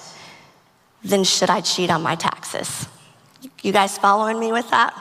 than 1.05 1.25
should 1.25 1.51
I 1.51 1.61
cheat 1.61 1.91
on 1.91 2.01
my 2.01 2.15
taxes? 2.15 2.89
You 3.63 3.73
guys 3.73 3.99
following 3.99 4.41
me 4.41 4.53
with 4.53 4.71
that? 4.71 4.95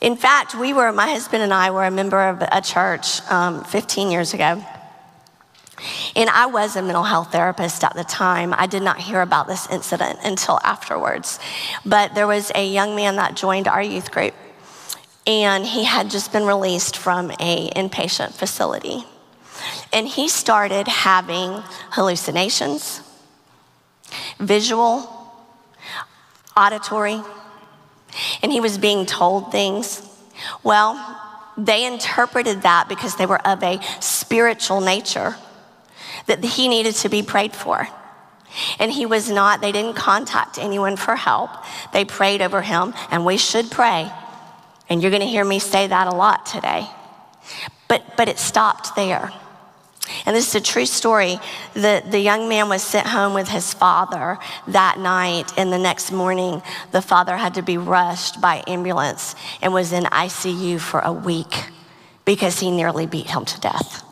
In 0.00 0.16
fact, 0.16 0.56
we 0.56 0.72
were, 0.72 0.90
my 0.90 1.06
husband 1.06 1.44
and 1.44 1.54
I 1.54 1.70
were 1.70 1.84
a 1.84 1.90
member 1.92 2.20
of 2.20 2.42
a 2.50 2.60
church 2.60 3.22
um, 3.30 3.62
15 3.62 4.10
years 4.10 4.34
ago. 4.34 4.60
And 6.14 6.28
I 6.30 6.46
was 6.46 6.76
a 6.76 6.82
mental 6.82 7.02
health 7.02 7.32
therapist 7.32 7.84
at 7.84 7.94
the 7.94 8.04
time. 8.04 8.54
I 8.56 8.66
did 8.66 8.82
not 8.82 8.98
hear 8.98 9.20
about 9.20 9.46
this 9.46 9.68
incident 9.70 10.18
until 10.22 10.58
afterwards. 10.62 11.38
But 11.84 12.14
there 12.14 12.26
was 12.26 12.52
a 12.54 12.66
young 12.66 12.94
man 12.94 13.16
that 13.16 13.34
joined 13.34 13.68
our 13.68 13.82
youth 13.82 14.10
group, 14.10 14.34
and 15.26 15.64
he 15.64 15.84
had 15.84 16.10
just 16.10 16.32
been 16.32 16.46
released 16.46 16.96
from 16.96 17.30
a 17.32 17.70
inpatient 17.70 18.34
facility. 18.34 19.04
And 19.92 20.08
he 20.08 20.28
started 20.28 20.88
having 20.88 21.62
hallucinations, 21.90 23.02
visual, 24.38 25.08
auditory, 26.56 27.20
and 28.42 28.52
he 28.52 28.60
was 28.60 28.78
being 28.78 29.06
told 29.06 29.52
things. 29.52 30.02
Well, 30.62 31.18
they 31.56 31.86
interpreted 31.86 32.62
that 32.62 32.88
because 32.88 33.16
they 33.16 33.26
were 33.26 33.46
of 33.46 33.62
a 33.62 33.80
spiritual 34.00 34.80
nature 34.80 35.36
that 36.26 36.44
he 36.44 36.68
needed 36.68 36.94
to 36.96 37.08
be 37.08 37.22
prayed 37.22 37.54
for. 37.54 37.88
And 38.78 38.90
he 38.92 39.06
was 39.06 39.30
not, 39.30 39.60
they 39.60 39.72
didn't 39.72 39.94
contact 39.94 40.58
anyone 40.58 40.96
for 40.96 41.16
help. 41.16 41.50
They 41.92 42.04
prayed 42.04 42.42
over 42.42 42.62
him, 42.62 42.94
and 43.10 43.24
we 43.24 43.36
should 43.36 43.70
pray. 43.70 44.10
And 44.88 45.00
you're 45.00 45.10
going 45.10 45.22
to 45.22 45.28
hear 45.28 45.44
me 45.44 45.58
say 45.58 45.86
that 45.86 46.06
a 46.06 46.14
lot 46.14 46.46
today. 46.46 46.86
But, 47.88 48.16
but 48.16 48.28
it 48.28 48.38
stopped 48.38 48.94
there. 48.94 49.32
And 50.26 50.36
this 50.36 50.48
is 50.48 50.54
a 50.56 50.60
true 50.60 50.84
story. 50.84 51.38
The, 51.74 52.02
the 52.06 52.18
young 52.18 52.48
man 52.48 52.68
was 52.68 52.82
sent 52.82 53.06
home 53.06 53.34
with 53.34 53.48
his 53.48 53.72
father 53.72 54.38
that 54.68 54.98
night, 54.98 55.52
and 55.56 55.72
the 55.72 55.78
next 55.78 56.12
morning, 56.12 56.60
the 56.90 57.00
father 57.00 57.36
had 57.36 57.54
to 57.54 57.62
be 57.62 57.78
rushed 57.78 58.40
by 58.40 58.62
ambulance 58.66 59.34
and 59.62 59.72
was 59.72 59.92
in 59.92 60.04
ICU 60.04 60.80
for 60.80 61.00
a 61.00 61.12
week 61.12 61.70
because 62.24 62.60
he 62.60 62.70
nearly 62.70 63.06
beat 63.06 63.30
him 63.30 63.44
to 63.44 63.60
death 63.60 64.04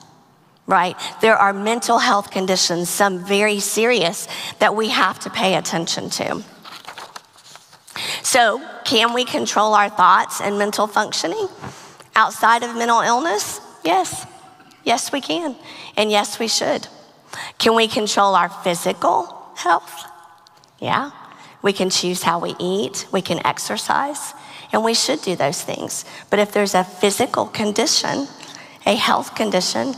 right? 0.70 0.96
There 1.20 1.36
are 1.36 1.52
mental 1.52 1.98
health 1.98 2.30
conditions, 2.30 2.88
some 2.88 3.24
very 3.24 3.60
serious, 3.60 4.28
that 4.60 4.74
we 4.74 4.88
have 4.88 5.18
to 5.20 5.30
pay 5.30 5.56
attention 5.56 6.08
to. 6.10 6.42
So, 8.22 8.62
can 8.84 9.12
we 9.12 9.24
control 9.24 9.74
our 9.74 9.90
thoughts 9.90 10.40
and 10.40 10.58
mental 10.58 10.86
functioning 10.86 11.48
outside 12.14 12.62
of 12.62 12.76
mental 12.76 13.00
illness? 13.00 13.60
Yes. 13.84 14.26
Yes, 14.84 15.12
we 15.12 15.20
can. 15.20 15.56
And 15.96 16.10
yes, 16.10 16.38
we 16.38 16.48
should. 16.48 16.86
Can 17.58 17.74
we 17.74 17.88
control 17.88 18.34
our 18.34 18.48
physical 18.48 19.52
health? 19.56 20.06
Yeah. 20.78 21.10
We 21.62 21.72
can 21.72 21.90
choose 21.90 22.22
how 22.22 22.38
we 22.38 22.54
eat, 22.58 23.06
we 23.12 23.20
can 23.20 23.44
exercise, 23.46 24.32
and 24.72 24.82
we 24.82 24.94
should 24.94 25.20
do 25.20 25.36
those 25.36 25.62
things. 25.62 26.04
But 26.30 26.38
if 26.38 26.52
there's 26.52 26.74
a 26.74 26.84
physical 26.84 27.46
condition, 27.46 28.28
a 28.86 28.94
health 28.94 29.34
condition, 29.34 29.94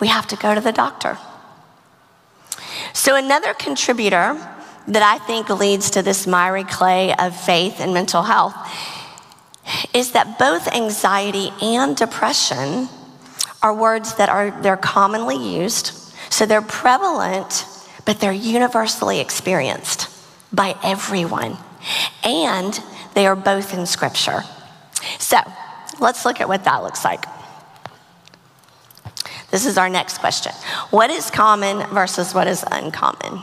we 0.00 0.08
have 0.08 0.26
to 0.28 0.36
go 0.36 0.54
to 0.54 0.60
the 0.60 0.72
doctor. 0.72 1.18
So, 2.92 3.16
another 3.16 3.54
contributor 3.54 4.34
that 4.88 5.02
I 5.02 5.18
think 5.18 5.48
leads 5.50 5.90
to 5.90 6.02
this 6.02 6.26
miry 6.26 6.64
clay 6.64 7.14
of 7.14 7.36
faith 7.36 7.80
and 7.80 7.92
mental 7.92 8.22
health 8.22 8.54
is 9.92 10.12
that 10.12 10.38
both 10.38 10.68
anxiety 10.68 11.50
and 11.60 11.96
depression 11.96 12.88
are 13.62 13.74
words 13.74 14.14
that 14.16 14.28
are 14.28 14.50
they're 14.62 14.76
commonly 14.76 15.36
used. 15.36 15.88
So 16.30 16.46
they're 16.46 16.62
prevalent 16.62 17.64
but 18.06 18.20
they're 18.20 18.32
universally 18.32 19.20
experienced 19.20 20.08
by 20.52 20.76
everyone. 20.82 21.58
And 22.24 22.80
they 23.14 23.26
are 23.26 23.36
both 23.36 23.74
in 23.74 23.84
scripture. 23.84 24.44
So 25.18 25.38
let's 26.00 26.24
look 26.24 26.40
at 26.40 26.48
what 26.48 26.64
that 26.64 26.82
looks 26.82 27.04
like 27.04 27.24
this 29.56 29.66
is 29.66 29.78
our 29.78 29.88
next 29.88 30.18
question 30.18 30.52
what 30.90 31.10
is 31.10 31.30
common 31.30 31.86
versus 31.88 32.34
what 32.34 32.46
is 32.46 32.64
uncommon 32.70 33.42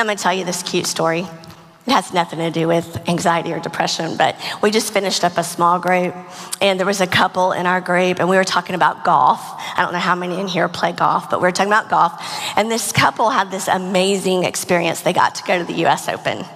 I'm 0.00 0.06
going 0.06 0.16
to 0.16 0.22
tell 0.22 0.32
you 0.32 0.46
this 0.46 0.62
cute 0.62 0.86
story. 0.86 1.20
It 1.20 1.92
has 1.92 2.14
nothing 2.14 2.38
to 2.38 2.50
do 2.50 2.66
with 2.66 3.06
anxiety 3.06 3.52
or 3.52 3.60
depression, 3.60 4.16
but 4.16 4.34
we 4.62 4.70
just 4.70 4.94
finished 4.94 5.24
up 5.24 5.36
a 5.36 5.44
small 5.44 5.78
group, 5.78 6.14
and 6.62 6.78
there 6.78 6.86
was 6.86 7.02
a 7.02 7.06
couple 7.06 7.52
in 7.52 7.66
our 7.66 7.82
group, 7.82 8.18
and 8.18 8.26
we 8.26 8.36
were 8.36 8.44
talking 8.44 8.74
about 8.74 9.04
golf. 9.04 9.40
I 9.76 9.82
don't 9.82 9.92
know 9.92 9.98
how 9.98 10.14
many 10.14 10.40
in 10.40 10.48
here 10.48 10.68
play 10.68 10.92
golf, 10.92 11.28
but 11.28 11.40
we 11.40 11.46
were 11.46 11.52
talking 11.52 11.70
about 11.70 11.90
golf. 11.90 12.12
And 12.56 12.70
this 12.70 12.92
couple 12.92 13.28
had 13.28 13.50
this 13.50 13.68
amazing 13.68 14.44
experience. 14.44 15.02
They 15.02 15.12
got 15.12 15.34
to 15.34 15.42
go 15.44 15.58
to 15.58 15.64
the 15.64 15.84
US 15.86 16.08
Open. 16.08 16.46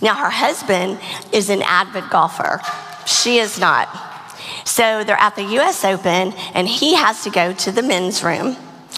Now, 0.00 0.14
her 0.14 0.30
husband 0.30 1.00
is 1.32 1.50
an 1.50 1.62
avid 1.62 2.08
golfer, 2.08 2.60
she 3.04 3.38
is 3.38 3.58
not. 3.58 4.05
So 4.66 5.04
they're 5.04 5.16
at 5.16 5.36
the 5.36 5.44
US 5.60 5.84
Open, 5.84 6.32
and 6.52 6.68
he 6.68 6.96
has 6.96 7.22
to 7.22 7.30
go 7.30 7.52
to 7.54 7.70
the 7.70 7.82
men's 7.82 8.22
room, 8.22 8.56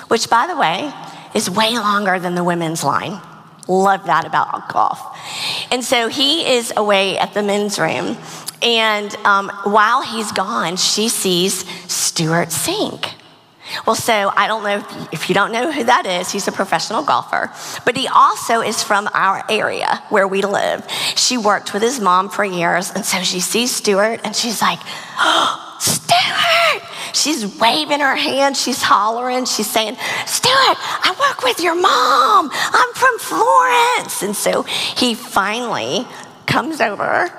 which, 0.09 0.29
by 0.31 0.47
the 0.47 0.57
way, 0.57 0.93
is 1.35 1.51
way 1.51 1.75
longer 1.75 2.19
than 2.19 2.35
the 2.35 2.43
women's 2.43 2.83
line. 2.83 3.21
Love 3.69 4.07
that 4.07 4.25
about 4.25 4.73
golf. 4.73 4.99
And 5.71 5.85
so 5.85 6.09
he 6.09 6.57
is 6.57 6.73
away 6.75 7.19
at 7.19 7.35
the 7.35 7.43
men's 7.43 7.79
room. 7.79 8.17
And 8.63 9.15
um, 9.27 9.53
while 9.65 10.03
he's 10.03 10.33
gone, 10.33 10.77
she 10.77 11.11
sees 11.11 11.69
Stewart 11.87 12.49
Cink. 12.49 13.13
Well, 13.87 13.97
so 13.97 14.33
I 14.37 14.47
don't 14.47 14.63
know 14.63 14.79
if, 14.79 15.13
if 15.13 15.29
you 15.29 15.35
don't 15.35 15.53
know 15.53 15.71
who 15.71 15.85
that 15.85 16.07
is, 16.07 16.31
he's 16.31 16.49
a 16.49 16.53
professional 16.53 17.03
golfer, 17.03 17.51
but 17.85 17.97
he 17.97 18.09
also 18.09 18.61
is 18.61 18.83
from 18.83 19.09
our 19.13 19.45
area 19.51 20.03
where 20.09 20.27
we 20.27 20.43
live. 20.43 20.89
She 21.17 21.37
worked 21.39 21.73
with 21.75 21.83
his 21.83 22.01
mom 22.01 22.29
for 22.29 22.45
years, 22.45 22.91
and 22.91 23.05
so 23.05 23.23
she 23.23 23.41
sees 23.41 23.75
Stewart 23.75 24.21
and 24.25 24.35
she's 24.35 24.61
like, 24.61 24.79
oh, 25.19 25.65
Stewart! 25.81 26.83
She's 27.15 27.59
waving 27.59 28.01
her 28.01 28.17
hand, 28.17 28.57
she's 28.57 28.83
hollering, 28.83 29.45
she's 29.45 29.71
saying, 29.71 29.97
Stewart, 30.27 30.77
I 30.79 31.15
work 31.19 31.43
with 31.43 31.61
your 31.61 31.75
mom. 31.75 32.51
I'm 32.53 32.95
from 32.95 33.19
Florence. 33.19 34.23
And 34.23 34.37
so 34.37 34.63
he 34.63 35.15
finally 35.15 36.07
comes 36.47 36.81
over 36.81 37.33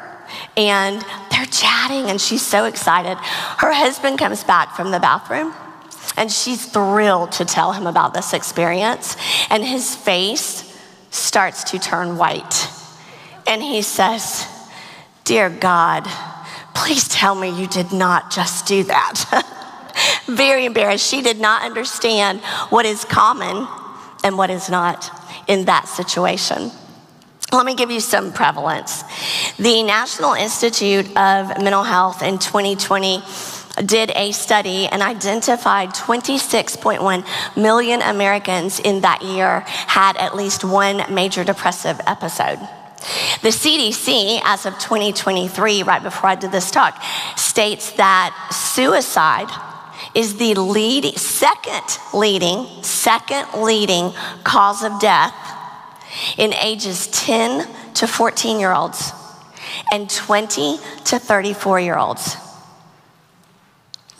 and 0.58 1.04
they're 1.32 1.46
chatting, 1.46 2.10
and 2.10 2.20
she's 2.20 2.46
so 2.46 2.66
excited. 2.66 3.18
Her 3.18 3.74
husband 3.74 4.20
comes 4.20 4.44
back 4.44 4.76
from 4.76 4.92
the 4.92 5.00
bathroom. 5.00 5.54
And 6.20 6.30
she's 6.30 6.66
thrilled 6.66 7.32
to 7.34 7.46
tell 7.46 7.72
him 7.72 7.88
about 7.88 8.14
this 8.14 8.34
experience. 8.34 9.16
And 9.50 9.64
his 9.64 9.96
face 9.96 10.78
starts 11.12 11.64
to 11.72 11.80
turn 11.80 12.18
white. 12.18 12.68
And 13.48 13.64
he 13.64 13.82
says, 13.82 14.46
Dear 15.24 15.50
God, 15.50 16.06
please 16.76 17.08
tell 17.08 17.36
me 17.36 17.50
you 17.50 17.68
did 17.68 17.94
not 17.94 18.32
just 18.32 18.68
do 18.68 18.84
that. 18.84 20.26
Very 20.28 20.66
embarrassed. 20.66 21.10
She 21.10 21.22
did 21.22 21.40
not 21.40 21.64
understand 21.64 22.42
what 22.70 22.86
is 22.86 23.06
common 23.06 23.66
and 24.24 24.38
what 24.38 24.50
is 24.50 24.70
not 24.70 25.10
in 25.48 25.66
that 25.66 25.88
situation. 25.88 26.70
Let 27.54 27.66
me 27.66 27.76
give 27.76 27.92
you 27.92 28.02
some 28.02 28.34
prevalence. 28.34 29.04
The 29.58 29.84
National 29.84 30.34
Institute 30.34 31.08
of 31.18 31.64
Mental 31.64 31.84
Health 31.84 32.22
in 32.22 32.40
2020 32.40 33.24
did 33.86 34.12
a 34.16 34.32
study 34.32 34.88
and 34.88 35.02
identified 35.02 35.90
26.1 35.90 37.58
million 37.58 38.02
Americans 38.02 38.80
in 38.80 39.02
that 39.02 39.22
year 39.22 39.62
had 39.66 40.18
at 40.18 40.36
least 40.36 40.64
one 40.64 41.04
major 41.14 41.44
depressive 41.44 42.00
episode. 42.06 42.60
The 43.42 43.50
CDC, 43.50 44.42
as 44.44 44.66
of 44.66 44.74
2023, 44.74 45.84
right 45.84 46.04
before 46.04 46.30
I 46.30 46.36
did 46.36 46.52
this 46.52 46.70
talk, 46.70 47.02
states 47.38 47.92
that 47.94 48.50
suicide 48.52 49.50
is 50.14 50.38
the 50.38 50.56
lead, 50.56 51.18
second 51.18 52.00
leading, 52.14 52.66
second 52.84 53.62
leading 53.62 54.12
cause 54.44 54.84
of 54.84 55.00
death 55.00 55.36
in 56.38 56.54
ages 56.56 57.08
10 57.08 57.68
to 57.94 58.08
14 58.08 58.60
year 58.60 58.74
olds 58.74 59.14
and 59.94 60.10
20 60.10 60.78
to 61.06 61.20
34 61.20 61.80
year 61.80 61.98
olds. 61.98 62.49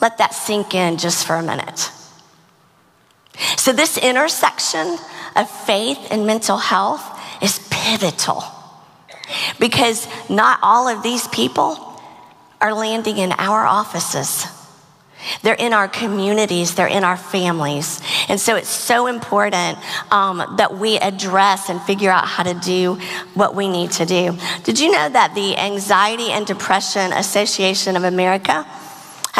Let 0.00 0.18
that 0.18 0.34
sink 0.34 0.74
in 0.74 0.96
just 0.96 1.26
for 1.26 1.36
a 1.36 1.42
minute. 1.42 1.90
So, 3.56 3.72
this 3.72 3.96
intersection 3.96 4.98
of 5.36 5.50
faith 5.50 5.98
and 6.10 6.26
mental 6.26 6.56
health 6.56 7.02
is 7.42 7.66
pivotal 7.70 8.42
because 9.58 10.08
not 10.28 10.58
all 10.62 10.88
of 10.88 11.02
these 11.02 11.28
people 11.28 12.00
are 12.60 12.74
landing 12.74 13.18
in 13.18 13.32
our 13.32 13.64
offices. 13.64 14.46
They're 15.42 15.54
in 15.54 15.72
our 15.72 15.86
communities, 15.86 16.74
they're 16.74 16.86
in 16.86 17.04
our 17.04 17.16
families. 17.16 18.00
And 18.28 18.40
so 18.40 18.56
it's 18.56 18.70
so 18.70 19.06
important 19.06 19.78
um, 20.10 20.56
that 20.56 20.78
we 20.78 20.98
address 20.98 21.68
and 21.68 21.80
figure 21.82 22.10
out 22.10 22.26
how 22.26 22.42
to 22.42 22.54
do 22.54 22.94
what 23.34 23.54
we 23.54 23.68
need 23.68 23.90
to 23.92 24.06
do. 24.06 24.36
Did 24.64 24.80
you 24.80 24.90
know 24.90 25.08
that 25.08 25.34
the 25.34 25.58
Anxiety 25.58 26.30
and 26.30 26.46
Depression 26.46 27.12
Association 27.12 27.96
of 27.96 28.04
America? 28.04 28.66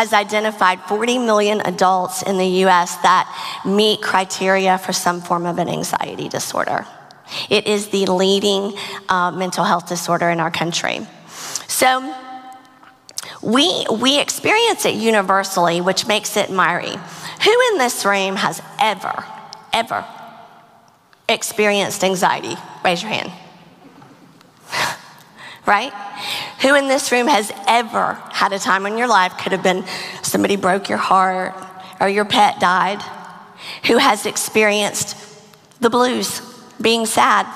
Has 0.00 0.14
identified 0.14 0.80
40 0.80 1.18
million 1.18 1.60
adults 1.66 2.22
in 2.22 2.38
the 2.38 2.64
US 2.64 2.96
that 3.02 3.28
meet 3.66 4.00
criteria 4.00 4.78
for 4.78 4.94
some 4.94 5.20
form 5.20 5.44
of 5.44 5.58
an 5.58 5.68
anxiety 5.68 6.26
disorder. 6.26 6.86
It 7.50 7.66
is 7.66 7.88
the 7.88 8.06
leading 8.06 8.72
uh, 9.10 9.30
mental 9.30 9.62
health 9.62 9.90
disorder 9.90 10.30
in 10.30 10.40
our 10.40 10.50
country. 10.50 11.06
So, 11.68 12.14
we, 13.42 13.84
we 13.92 14.18
experience 14.18 14.86
it 14.86 14.94
universally, 14.94 15.82
which 15.82 16.06
makes 16.06 16.34
it 16.38 16.50
miry. 16.50 16.96
Who 17.44 17.56
in 17.72 17.76
this 17.76 18.02
room 18.06 18.36
has 18.36 18.62
ever, 18.78 19.22
ever 19.74 20.06
experienced 21.28 22.02
anxiety? 22.02 22.56
Raise 22.82 23.02
your 23.02 23.12
hand. 23.12 23.32
Right? 25.70 25.92
Who 26.62 26.74
in 26.74 26.88
this 26.88 27.12
room 27.12 27.28
has 27.28 27.52
ever 27.68 28.14
had 28.32 28.52
a 28.52 28.58
time 28.58 28.86
in 28.86 28.98
your 28.98 29.06
life, 29.06 29.38
could 29.38 29.52
have 29.52 29.62
been 29.62 29.84
somebody 30.20 30.56
broke 30.56 30.88
your 30.88 30.98
heart 30.98 31.54
or 32.00 32.08
your 32.08 32.24
pet 32.24 32.58
died, 32.58 33.00
who 33.86 33.98
has 33.98 34.26
experienced 34.26 35.16
the 35.80 35.88
blues, 35.88 36.42
being 36.80 37.06
sad, 37.06 37.46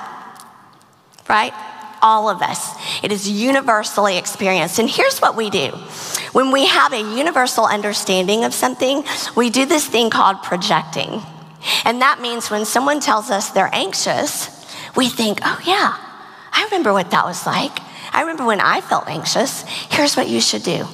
right? 1.28 1.52
All 2.02 2.28
of 2.28 2.40
us. 2.40 2.76
It 3.02 3.10
is 3.10 3.28
universally 3.28 4.16
experienced. 4.16 4.78
And 4.78 4.88
here's 4.88 5.18
what 5.18 5.34
we 5.34 5.50
do 5.50 5.70
when 6.30 6.52
we 6.52 6.66
have 6.66 6.92
a 6.92 7.00
universal 7.16 7.64
understanding 7.64 8.44
of 8.44 8.54
something, 8.54 9.02
we 9.34 9.50
do 9.50 9.66
this 9.66 9.86
thing 9.88 10.10
called 10.10 10.40
projecting. 10.44 11.20
And 11.84 12.00
that 12.00 12.20
means 12.20 12.48
when 12.48 12.64
someone 12.64 13.00
tells 13.00 13.30
us 13.30 13.50
they're 13.50 13.74
anxious, 13.74 14.50
we 14.94 15.08
think, 15.08 15.40
oh, 15.42 15.60
yeah, 15.66 15.96
I 16.52 16.64
remember 16.66 16.92
what 16.92 17.10
that 17.10 17.24
was 17.24 17.44
like. 17.44 17.80
I 18.14 18.20
remember 18.20 18.46
when 18.46 18.60
I 18.60 18.80
felt 18.80 19.08
anxious. 19.08 19.62
Here's 19.90 20.16
what 20.16 20.28
you 20.28 20.40
should 20.40 20.62
do 20.62 20.86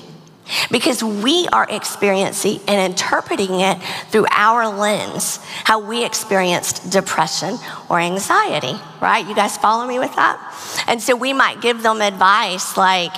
because 0.70 1.02
we 1.02 1.46
are 1.52 1.66
experiencing 1.68 2.61
and 2.66 2.92
interpreting 2.92 3.61
it 3.61 3.80
through 4.11 4.26
our 4.30 4.68
lens, 4.68 5.38
how 5.64 5.78
we 5.78 6.04
experienced 6.04 6.90
depression 6.90 7.56
or 7.88 8.00
anxiety, 8.00 8.74
right? 9.00 9.26
You 9.26 9.35
guys 9.35 9.56
follow 9.56 9.87
me 9.87 9.98
with 9.98 10.14
that? 10.16 10.85
And 10.88 11.00
so 11.00 11.14
we 11.14 11.33
might 11.33 11.61
give 11.61 11.83
them 11.83 12.00
advice 12.00 12.76
like, 12.76 13.12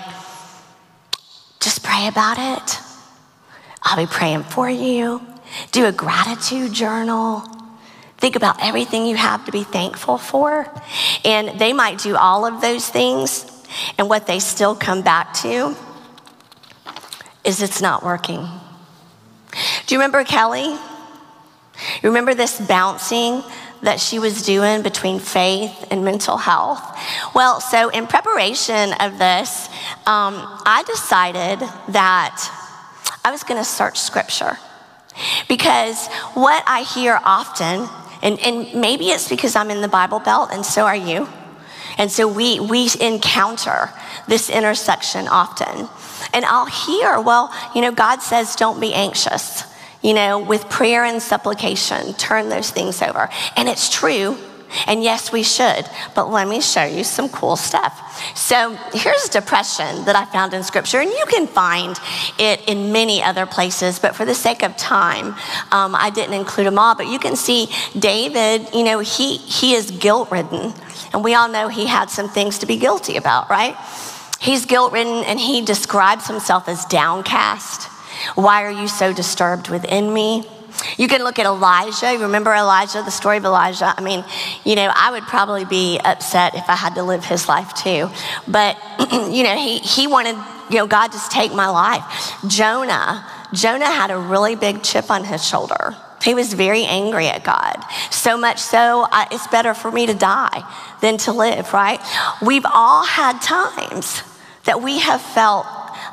just 1.61 1.83
pray 1.83 2.07
about 2.09 2.37
it. 2.39 2.79
I'll 3.83 3.97
be 3.97 4.11
praying 4.11 4.45
for 4.45 4.69
you. 4.69 5.23
Do 5.71 5.87
a 5.87 5.93
gratitude 5.93 6.73
journal. 6.73 7.45
Think 8.19 8.37
about 8.37 8.57
everything 8.63 9.07
you 9.07 9.17
have 9.17 9.45
to 9.47 9.53
be 9.53 9.65
thankful 9.65 10.19
for. 10.19 10.73
And 11.25 11.59
they 11.59 11.73
might 11.73 11.99
do 11.99 12.17
all 12.17 12.47
of 12.47 12.61
those 12.61 12.89
things. 12.89 13.52
And 13.99 14.09
what 14.09 14.27
they 14.27 14.39
still 14.39 14.75
come 14.75 15.03
back 15.03 15.35
to 15.43 15.77
is 17.45 17.63
it's 17.63 17.81
not 17.81 18.03
working. 18.03 18.47
Do 19.87 19.95
you 19.95 19.99
remember 19.99 20.25
Kelly? 20.25 20.77
You 22.03 22.09
Remember 22.11 22.35
this 22.35 22.61
bouncing 22.61 23.43
that 23.83 23.99
she 23.99 24.19
was 24.19 24.43
doing 24.43 24.83
between 24.83 25.19
faith 25.19 25.87
and 25.91 26.05
mental 26.05 26.37
health? 26.37 26.81
Well, 27.35 27.61
so 27.61 27.89
in 27.89 28.07
preparation 28.07 28.93
of 29.01 29.19
this, 29.19 29.69
um, 30.07 30.35
I 30.65 30.85
decided 30.87 31.61
that 31.93 32.49
I 33.25 33.31
was 33.31 33.43
going 33.43 33.61
to 33.61 33.65
search 33.65 33.99
scripture 33.99 34.57
because 35.49 36.07
what 36.35 36.63
I 36.67 36.83
hear 36.83 37.21
often, 37.25 37.89
and, 38.23 38.39
and 38.41 38.81
maybe 38.81 39.07
it's 39.07 39.29
because 39.29 39.57
I'm 39.57 39.71
in 39.71 39.81
the 39.81 39.89
Bible 39.89 40.21
Belt 40.21 40.51
and 40.53 40.65
so 40.65 40.87
are 40.87 40.97
you. 40.97 41.29
And 41.99 42.11
so 42.11 42.27
we, 42.29 42.61
we 42.61 42.89
encounter 43.01 43.91
this 44.29 44.51
intersection 44.51 45.29
often. 45.29 45.89
And 46.33 46.45
I'll 46.45 46.67
hear, 46.67 47.21
well, 47.21 47.53
you 47.75 47.81
know, 47.81 47.93
God 47.93 48.23
says, 48.23 48.57
don't 48.57 48.81
be 48.81 48.95
anxious. 48.95 49.65
You 50.03 50.15
know, 50.15 50.39
with 50.39 50.69
prayer 50.69 51.05
and 51.05 51.23
supplication, 51.23 52.15
turn 52.15 52.49
those 52.49 52.71
things 52.71 53.03
over. 53.03 53.29
And 53.57 53.69
it's 53.69 53.89
true. 53.89 54.37
And 54.87 55.03
yes, 55.03 55.33
we 55.33 55.43
should. 55.43 55.87
But 56.15 56.31
let 56.31 56.49
me 56.49 56.61
show 56.61 56.85
you 56.85 57.05
some 57.05 57.29
cool 57.29 57.57
stuff. 57.57 57.99
So 58.37 58.77
here's 58.93 59.29
depression 59.29 60.05
that 60.05 60.17
I 60.17 60.25
found 60.27 60.55
in 60.55 60.63
scripture. 60.63 61.01
And 61.01 61.11
you 61.11 61.25
can 61.29 61.47
find 61.47 61.99
it 62.39 62.61
in 62.69 62.93
many 62.93 63.23
other 63.23 63.47
places. 63.47 63.99
But 63.99 64.15
for 64.15 64.25
the 64.25 64.35
sake 64.35 64.63
of 64.63 64.77
time, 64.77 65.35
um, 65.73 65.95
I 65.95 66.11
didn't 66.15 66.35
include 66.35 66.67
them 66.67 66.79
all. 66.79 66.95
But 66.95 67.09
you 67.09 67.19
can 67.19 67.37
see 67.37 67.69
David, 67.99 68.73
you 68.75 68.85
know, 68.85 69.01
he, 69.01 69.37
he 69.37 69.75
is 69.75 69.91
guilt 69.91 70.31
ridden. 70.31 70.75
And 71.13 71.25
we 71.25 71.35
all 71.35 71.49
know 71.49 71.69
he 71.69 71.87
had 71.87 72.11
some 72.11 72.29
things 72.29 72.59
to 72.59 72.67
be 72.67 72.77
guilty 72.77 73.17
about, 73.17 73.51
right? 73.51 73.77
He's 74.41 74.67
guilt 74.67 74.93
ridden 74.93 75.25
and 75.25 75.39
he 75.39 75.63
describes 75.63 76.27
himself 76.27 76.69
as 76.69 76.85
downcast. 76.87 77.85
Why 78.35 78.65
are 78.65 78.71
you 78.71 78.89
so 78.89 79.13
disturbed 79.13 79.69
within 79.69 80.13
me? 80.13 80.45
You 80.97 81.09
can 81.09 81.23
look 81.23 81.39
at 81.39 81.47
Elijah. 81.47 82.13
You 82.13 82.21
remember 82.21 82.53
Elijah, 82.53 83.03
the 83.03 83.11
story 83.11 83.37
of 83.37 83.45
Elijah? 83.45 83.95
I 83.97 84.01
mean, 84.01 84.25
you 84.65 84.77
know, 84.77 84.91
I 84.95 85.11
would 85.11 85.25
probably 85.25 85.65
be 85.65 85.99
upset 86.05 86.55
if 86.55 86.69
I 86.69 86.77
had 86.77 86.95
to 86.97 87.03
live 87.03 87.25
his 87.25 87.49
life 87.49 87.75
too. 87.75 88.11
But, 88.47 88.77
you 89.31 89.43
know, 89.43 89.57
he, 89.57 89.79
he 89.79 90.07
wanted, 90.07 90.37
you 90.71 90.79
know, 90.79 90.87
God 90.87 91.13
just 91.13 91.31
take 91.31 91.53
my 91.53 91.69
life. 91.69 92.05
Jonah, 92.47 93.27
Jonah 93.53 93.87
had 93.91 94.11
a 94.11 94.19
really 94.19 94.57
big 94.57 94.83
chip 94.83 95.11
on 95.11 95.25
his 95.25 95.47
shoulder. 95.47 95.97
He 96.23 96.35
was 96.35 96.53
very 96.55 96.85
angry 96.85 97.27
at 97.27 97.43
God. 97.43 97.83
So 98.11 98.39
much 98.39 98.59
so, 98.59 99.07
I, 99.11 99.27
it's 99.33 99.47
better 99.49 99.75
for 99.75 99.91
me 99.91 100.07
to 100.07 100.15
die 100.15 100.63
than 101.01 101.19
to 101.19 101.33
live, 101.33 101.73
right? 101.73 102.01
We've 102.41 102.67
all 102.67 103.05
had 103.05 103.41
times 103.41 104.23
that 104.65 104.81
we 104.81 105.01
have 105.01 105.21
felt 105.21 105.67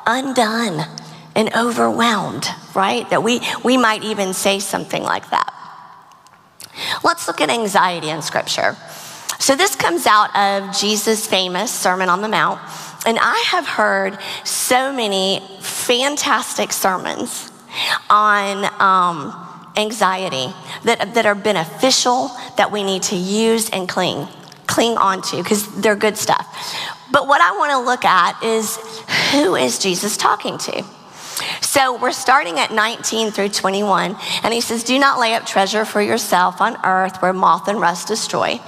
undone 0.08 0.86
and 1.40 1.56
overwhelmed, 1.56 2.50
right? 2.76 3.10
That 3.10 3.24
we, 3.24 3.40
we 3.64 3.78
might 3.78 4.04
even 4.04 4.34
say 4.34 4.60
something 4.60 5.02
like 5.02 5.30
that. 5.30 5.54
Let's 7.02 7.30
look 7.30 7.40
at 7.40 7.50
anxiety 7.50 8.10
in 8.10 8.22
scripture. 8.22 8.76
So, 9.40 9.56
this 9.56 9.74
comes 9.74 10.06
out 10.06 10.36
of 10.36 10.78
Jesus' 10.78 11.26
famous 11.26 11.72
Sermon 11.72 12.10
on 12.10 12.22
the 12.22 12.28
Mount. 12.28 12.60
And 13.06 13.18
I 13.22 13.42
have 13.48 13.66
heard 13.66 14.20
so 14.44 14.92
many 14.92 15.42
fantastic 15.62 16.74
sermons 16.74 17.50
on 18.10 18.66
um, 18.82 19.34
anxiety 19.78 20.54
that, 20.84 21.14
that 21.14 21.26
are 21.26 21.36
beneficial, 21.36 22.32
that 22.58 22.70
we 22.70 22.84
need 22.84 23.04
to 23.04 23.16
use 23.16 23.70
and 23.70 23.88
cling, 23.88 24.28
cling 24.68 24.98
onto, 24.98 25.38
because 25.38 25.82
they're 25.82 25.96
good 25.96 26.18
stuff. 26.18 26.46
But 27.14 27.28
what 27.28 27.40
I 27.40 27.58
want 27.58 27.72
to 27.72 27.80
look 27.80 28.04
at 28.04 28.44
is 28.44 28.76
who 29.32 29.56
is 29.56 29.80
Jesus 29.80 30.18
talking 30.18 30.58
to? 30.58 30.99
So 31.62 31.98
we're 32.00 32.12
starting 32.12 32.60
at 32.60 32.72
19 32.72 33.32
through 33.32 33.50
21, 33.50 34.16
and 34.44 34.54
he 34.54 34.62
says, 34.62 34.84
Do 34.84 34.98
not 35.00 35.20
lay 35.20 35.36
up 35.36 35.46
treasure 35.46 35.86
for 35.86 36.02
yourself 36.02 36.62
on 36.62 36.78
earth 36.84 37.22
where 37.22 37.34
moth 37.34 37.68
and 37.68 37.80
rust 37.80 38.08
destroy, 38.08 38.60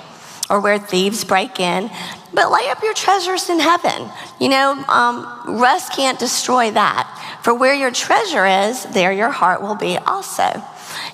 or 0.50 0.60
where 0.60 0.80
thieves 0.80 1.24
break 1.24 1.60
in, 1.60 1.90
but 2.34 2.52
lay 2.52 2.70
up 2.70 2.84
your 2.84 2.94
treasures 2.94 3.50
in 3.50 3.60
heaven. 3.60 4.10
You 4.40 4.50
know, 4.50 4.84
um, 4.88 5.60
rust 5.60 5.94
can't 5.94 6.20
destroy 6.20 6.72
that. 6.72 7.40
For 7.44 7.54
where 7.54 7.74
your 7.74 7.92
treasure 7.92 8.46
is, 8.46 8.86
there 8.86 9.12
your 9.12 9.32
heart 9.32 9.62
will 9.62 9.76
be 9.76 9.98
also. 9.98 10.64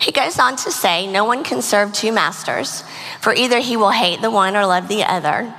He 0.01 0.11
goes 0.11 0.39
on 0.39 0.55
to 0.57 0.71
say, 0.71 1.07
No 1.07 1.23
one 1.23 1.43
can 1.43 1.61
serve 1.61 1.93
two 1.93 2.11
masters, 2.11 2.83
for 3.21 3.33
either 3.33 3.59
he 3.59 3.77
will 3.77 3.91
hate 3.91 4.21
the 4.21 4.31
one 4.31 4.55
or 4.55 4.65
love 4.65 4.87
the 4.87 5.03
other. 5.03 5.53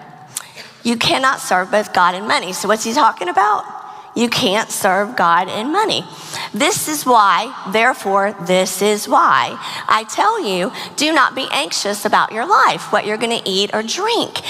You 0.85 0.97
cannot 0.97 1.41
serve 1.41 1.71
both 1.71 1.93
God 1.93 2.15
and 2.15 2.27
money. 2.27 2.53
So, 2.53 2.69
what's 2.69 2.85
he 2.85 2.93
talking 2.93 3.29
about? 3.29 3.78
You 4.19 4.29
can't 4.29 4.69
serve 4.69 5.15
God 5.15 5.49
and 5.49 5.71
money. 5.71 6.05
This 6.53 6.89
is 6.89 7.07
why, 7.07 7.55
therefore, 7.71 8.33
this 8.49 8.83
is 8.83 9.07
why 9.07 9.57
I 9.87 10.03
tell 10.11 10.45
you 10.45 10.73
do 10.97 11.13
not 11.13 11.37
be 11.37 11.47
anxious 11.53 12.05
about 12.05 12.33
your 12.33 12.45
life, 12.45 12.93
what 12.93 13.07
you're 13.07 13.17
going 13.17 13.39
to 13.39 13.49
eat 13.49 13.71
or 13.73 13.85
drink. 13.85 14.41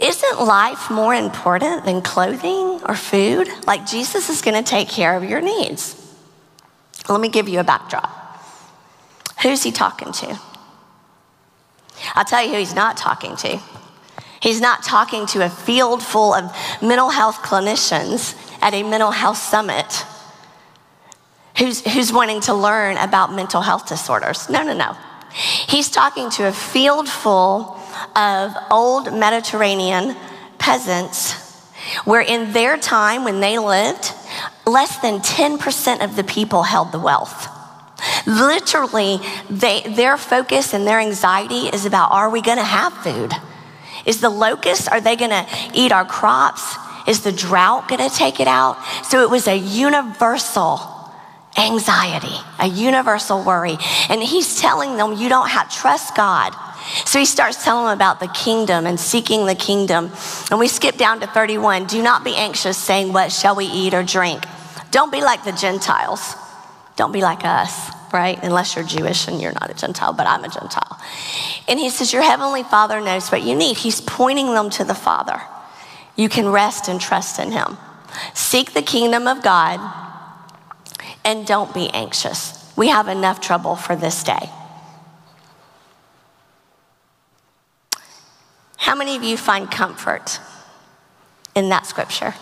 Isn't 0.00 0.40
life 0.40 0.90
more 0.90 1.14
important 1.14 1.84
than 1.84 2.00
clothing 2.00 2.80
or 2.88 2.94
food? 2.94 3.50
Like 3.66 3.86
Jesus 3.86 4.30
is 4.30 4.40
going 4.40 4.56
to 4.56 4.66
take 4.66 4.88
care 4.88 5.14
of 5.14 5.24
your 5.24 5.42
needs. 5.42 6.00
Let 7.06 7.20
me 7.20 7.28
give 7.28 7.50
you 7.50 7.60
a 7.60 7.64
backdrop. 7.64 8.08
Who's 9.42 9.62
he 9.62 9.72
talking 9.72 10.10
to? 10.10 10.40
I'll 12.14 12.24
tell 12.24 12.42
you 12.42 12.52
who 12.52 12.58
he's 12.60 12.74
not 12.74 12.96
talking 12.96 13.36
to. 13.36 13.60
He's 14.44 14.60
not 14.60 14.82
talking 14.82 15.24
to 15.28 15.42
a 15.42 15.48
field 15.48 16.02
full 16.02 16.34
of 16.34 16.54
mental 16.82 17.08
health 17.08 17.36
clinicians 17.36 18.36
at 18.60 18.74
a 18.74 18.82
mental 18.82 19.10
health 19.10 19.38
summit 19.38 20.04
who's, 21.56 21.80
who's 21.80 22.12
wanting 22.12 22.42
to 22.42 22.52
learn 22.52 22.98
about 22.98 23.32
mental 23.32 23.62
health 23.62 23.88
disorders. 23.88 24.50
No, 24.50 24.62
no, 24.62 24.74
no. 24.74 24.98
He's 25.32 25.88
talking 25.88 26.28
to 26.32 26.46
a 26.46 26.52
field 26.52 27.08
full 27.08 27.80
of 28.14 28.52
old 28.70 29.14
Mediterranean 29.14 30.14
peasants 30.58 31.40
where 32.04 32.20
in 32.20 32.52
their 32.52 32.76
time 32.76 33.24
when 33.24 33.40
they 33.40 33.56
lived, 33.56 34.12
less 34.66 34.98
than 34.98 35.20
10% 35.20 36.04
of 36.04 36.16
the 36.16 36.24
people 36.24 36.64
held 36.64 36.92
the 36.92 37.00
wealth. 37.00 37.48
Literally, 38.26 39.20
they, 39.48 39.80
their 39.80 40.18
focus 40.18 40.74
and 40.74 40.86
their 40.86 41.00
anxiety 41.00 41.68
is 41.68 41.86
about 41.86 42.12
are 42.12 42.28
we 42.28 42.42
gonna 42.42 42.62
have 42.62 42.92
food? 42.92 43.32
Is 44.06 44.20
the 44.20 44.30
locust, 44.30 44.90
are 44.90 45.00
they 45.00 45.16
gonna 45.16 45.46
eat 45.74 45.92
our 45.92 46.04
crops? 46.04 46.76
Is 47.06 47.22
the 47.22 47.32
drought 47.32 47.88
going 47.88 48.08
to 48.08 48.14
take 48.14 48.40
it 48.40 48.48
out? 48.48 48.82
So 49.04 49.22
it 49.22 49.30
was 49.30 49.46
a 49.46 49.56
universal 49.56 50.80
anxiety, 51.56 52.36
a 52.58 52.66
universal 52.66 53.42
worry. 53.44 53.76
And 54.08 54.22
he's 54.22 54.60
telling 54.60 54.96
them, 54.96 55.12
you 55.12 55.28
don't 55.28 55.48
have 55.48 55.70
trust 55.70 56.16
God. 56.16 56.54
So 57.04 57.18
he 57.18 57.24
starts 57.24 57.64
telling 57.64 57.86
them 57.86 57.94
about 57.94 58.20
the 58.20 58.28
kingdom 58.28 58.86
and 58.86 58.98
seeking 58.98 59.46
the 59.46 59.54
kingdom. 59.54 60.10
And 60.50 60.58
we 60.58 60.68
skip 60.68 60.96
down 60.96 61.20
to 61.20 61.26
31. 61.26 61.86
Do 61.86 62.02
not 62.02 62.24
be 62.24 62.34
anxious, 62.34 62.76
saying, 62.76 63.12
What 63.12 63.32
shall 63.32 63.56
we 63.56 63.66
eat 63.66 63.94
or 63.94 64.02
drink? 64.02 64.44
Don't 64.90 65.10
be 65.10 65.22
like 65.22 65.44
the 65.44 65.52
Gentiles. 65.52 66.34
Don't 66.96 67.12
be 67.12 67.22
like 67.22 67.44
us, 67.44 67.90
right? 68.14 68.42
Unless 68.42 68.76
you're 68.76 68.84
Jewish 68.86 69.28
and 69.28 69.42
you're 69.42 69.52
not 69.52 69.70
a 69.70 69.74
Gentile, 69.74 70.14
but 70.14 70.26
I'm 70.26 70.44
a 70.44 70.48
Gentile. 70.48 70.98
And 71.68 71.78
he 71.78 71.90
says, 71.90 72.12
Your 72.12 72.22
heavenly 72.22 72.62
Father 72.62 73.00
knows 73.00 73.30
what 73.30 73.42
you 73.42 73.54
need. 73.54 73.76
He's 73.76 74.00
pointing 74.00 74.54
them 74.54 74.70
to 74.70 74.84
the 74.84 74.94
Father 74.94 75.42
you 76.16 76.28
can 76.28 76.48
rest 76.48 76.88
and 76.88 77.00
trust 77.00 77.38
in 77.38 77.52
Him. 77.52 77.76
Seek 78.34 78.72
the 78.72 78.82
kingdom 78.82 79.26
of 79.26 79.42
God 79.42 79.80
and 81.24 81.46
don't 81.46 81.74
be 81.74 81.88
anxious. 81.90 82.72
We 82.76 82.88
have 82.88 83.08
enough 83.08 83.40
trouble 83.40 83.76
for 83.76 83.96
this 83.96 84.22
day. 84.22 84.50
How 88.76 88.94
many 88.94 89.16
of 89.16 89.22
you 89.22 89.36
find 89.36 89.70
comfort 89.70 90.38
in 91.54 91.70
that 91.70 91.86
scripture? 91.86 92.34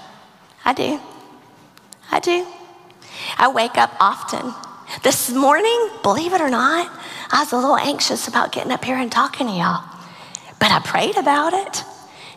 I 0.64 0.74
do. 0.74 1.00
I 2.10 2.20
do. 2.20 2.46
I 3.38 3.48
wake 3.48 3.78
up 3.78 3.94
often. 4.00 4.52
This 5.02 5.30
morning, 5.30 5.88
believe 6.02 6.32
it 6.32 6.40
or 6.40 6.50
not, 6.50 6.90
I 7.30 7.40
was 7.40 7.52
a 7.52 7.56
little 7.56 7.76
anxious 7.76 8.28
about 8.28 8.52
getting 8.52 8.70
up 8.70 8.84
here 8.84 8.96
and 8.96 9.10
talking 9.10 9.46
to 9.46 9.52
y'all, 9.52 9.82
but 10.60 10.70
I 10.70 10.80
prayed 10.84 11.16
about 11.16 11.54
it. 11.54 11.84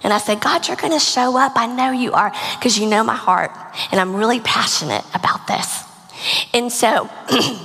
And 0.03 0.13
I 0.13 0.19
said, 0.19 0.39
God, 0.39 0.67
you're 0.67 0.77
going 0.77 0.93
to 0.93 0.99
show 0.99 1.37
up. 1.37 1.53
I 1.55 1.65
know 1.65 1.91
you 1.91 2.13
are 2.13 2.31
because 2.57 2.77
you 2.77 2.87
know 2.87 3.03
my 3.03 3.15
heart. 3.15 3.51
And 3.91 3.99
I'm 3.99 4.15
really 4.15 4.39
passionate 4.39 5.03
about 5.13 5.47
this. 5.47 5.83
And 6.53 6.71
so 6.71 7.09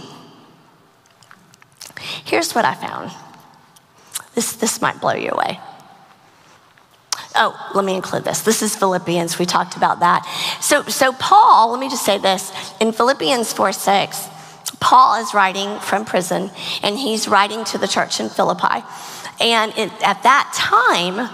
here's 2.24 2.54
what 2.54 2.64
I 2.64 2.74
found. 2.74 3.12
This, 4.34 4.54
this 4.54 4.80
might 4.80 5.00
blow 5.00 5.12
you 5.12 5.30
away. 5.30 5.60
Oh, 7.36 7.70
let 7.74 7.84
me 7.84 7.94
include 7.94 8.24
this. 8.24 8.40
This 8.42 8.62
is 8.62 8.74
Philippians. 8.74 9.38
We 9.38 9.46
talked 9.46 9.76
about 9.76 10.00
that. 10.00 10.24
So, 10.60 10.82
so 10.84 11.12
Paul, 11.12 11.70
let 11.70 11.78
me 11.80 11.88
just 11.88 12.04
say 12.04 12.18
this. 12.18 12.52
In 12.80 12.92
Philippians 12.92 13.52
4 13.52 13.72
6, 13.72 14.28
Paul 14.78 15.22
is 15.22 15.34
writing 15.34 15.78
from 15.80 16.04
prison 16.04 16.50
and 16.82 16.98
he's 16.98 17.26
writing 17.26 17.64
to 17.64 17.78
the 17.78 17.88
church 17.88 18.20
in 18.20 18.28
Philippi. 18.28 18.84
And 19.40 19.72
it, 19.76 19.90
at 20.02 20.22
that 20.22 20.52
time, 20.54 21.28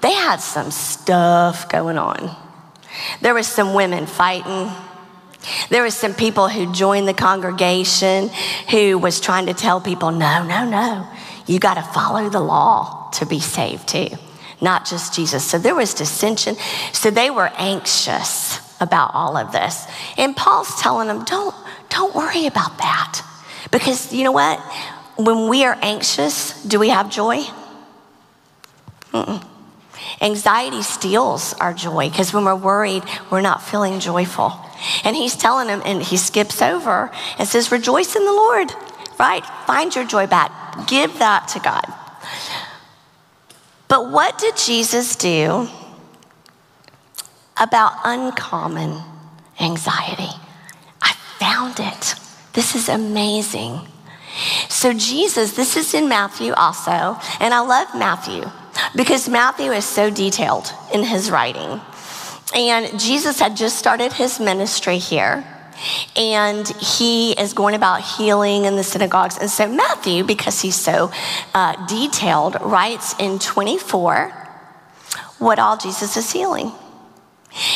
they 0.00 0.12
had 0.12 0.40
some 0.40 0.70
stuff 0.70 1.68
going 1.68 1.96
on. 1.96 2.36
There 3.20 3.34
was 3.34 3.46
some 3.46 3.72
women 3.72 4.06
fighting, 4.06 4.70
There 5.70 5.82
were 5.82 5.90
some 5.90 6.14
people 6.14 6.48
who 6.48 6.72
joined 6.72 7.08
the 7.08 7.14
congregation 7.14 8.30
who 8.70 8.98
was 8.98 9.20
trying 9.20 9.46
to 9.46 9.54
tell 9.54 9.80
people, 9.80 10.10
no, 10.10 10.44
no, 10.44 10.68
no, 10.68 11.08
you 11.46 11.58
got 11.58 11.74
to 11.74 11.82
follow 11.82 12.28
the 12.28 12.40
law 12.40 13.10
to 13.14 13.26
be 13.26 13.40
saved 13.40 13.88
too, 13.88 14.08
not 14.60 14.86
just 14.86 15.14
Jesus. 15.14 15.44
So 15.44 15.58
there 15.58 15.74
was 15.74 15.94
dissension. 15.94 16.56
So 16.92 17.10
they 17.10 17.30
were 17.30 17.50
anxious 17.56 18.60
about 18.80 19.12
all 19.14 19.36
of 19.36 19.52
this. 19.52 19.86
And 20.16 20.36
Paul's 20.36 20.80
telling 20.80 21.08
them, 21.08 21.24
don't, 21.24 21.54
don't 21.92 22.14
worry 22.14 22.46
about 22.46 22.78
that. 22.78 23.22
Because 23.70 24.12
you 24.12 24.24
know 24.24 24.32
what? 24.32 24.58
When 25.16 25.48
we 25.48 25.64
are 25.64 25.78
anxious, 25.82 26.62
do 26.64 26.78
we 26.78 26.88
have 26.88 27.10
joy? 27.10 27.42
Mm-mm. 29.12 29.46
Anxiety 30.20 30.82
steals 30.82 31.52
our 31.54 31.74
joy 31.74 32.08
because 32.08 32.32
when 32.32 32.44
we're 32.44 32.56
worried, 32.56 33.02
we're 33.30 33.42
not 33.42 33.62
feeling 33.62 34.00
joyful. 34.00 34.52
And 35.04 35.14
he's 35.14 35.36
telling 35.36 35.68
him, 35.68 35.82
and 35.84 36.02
he 36.02 36.16
skips 36.16 36.62
over 36.62 37.10
and 37.38 37.46
says, 37.46 37.70
Rejoice 37.70 38.16
in 38.16 38.24
the 38.24 38.32
Lord, 38.32 38.72
right? 39.18 39.44
Find 39.66 39.94
your 39.94 40.06
joy 40.06 40.26
back. 40.26 40.88
Give 40.88 41.16
that 41.18 41.48
to 41.48 41.60
God. 41.60 41.84
But 43.88 44.10
what 44.10 44.38
did 44.38 44.56
Jesus 44.56 45.14
do 45.16 45.68
about 47.60 47.92
uncommon 48.04 49.02
anxiety? 49.60 50.41
Found 51.42 51.80
it. 51.80 52.14
This 52.52 52.76
is 52.76 52.88
amazing. 52.88 53.80
So, 54.68 54.92
Jesus, 54.92 55.56
this 55.56 55.76
is 55.76 55.92
in 55.92 56.08
Matthew 56.08 56.52
also, 56.52 57.18
and 57.40 57.52
I 57.52 57.58
love 57.58 57.88
Matthew 57.96 58.44
because 58.94 59.28
Matthew 59.28 59.72
is 59.72 59.84
so 59.84 60.08
detailed 60.08 60.72
in 60.94 61.02
his 61.02 61.32
writing. 61.32 61.80
And 62.54 63.00
Jesus 63.00 63.40
had 63.40 63.56
just 63.56 63.76
started 63.76 64.12
his 64.12 64.38
ministry 64.38 64.98
here. 64.98 65.44
And 66.14 66.68
he 66.68 67.32
is 67.32 67.54
going 67.54 67.74
about 67.74 68.02
healing 68.02 68.64
in 68.64 68.76
the 68.76 68.84
synagogues. 68.84 69.36
And 69.36 69.50
so, 69.50 69.66
Matthew, 69.66 70.22
because 70.22 70.60
he's 70.60 70.76
so 70.76 71.10
uh, 71.54 71.86
detailed, 71.86 72.56
writes 72.60 73.16
in 73.18 73.40
24 73.40 74.28
what 75.38 75.58
all 75.58 75.76
Jesus 75.76 76.16
is 76.16 76.30
healing. 76.30 76.70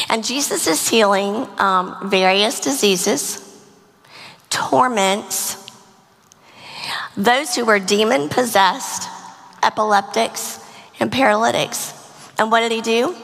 And 0.08 0.24
Jesus 0.24 0.68
is 0.68 0.88
healing 0.88 1.48
um, 1.58 2.08
various 2.08 2.60
diseases, 2.60 3.42
torments, 4.56 5.62
those 7.14 7.54
who 7.54 7.66
were 7.66 7.78
demon 7.78 8.30
possessed, 8.30 9.06
epileptics, 9.62 10.58
and 10.98 11.12
paralytics. 11.12 11.92
And 12.38 12.50
what 12.50 12.60
did 12.60 12.72
he 12.72 12.80
do? 12.80 13.14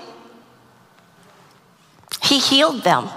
He 2.23 2.39
healed 2.39 2.83
them. 2.83 3.09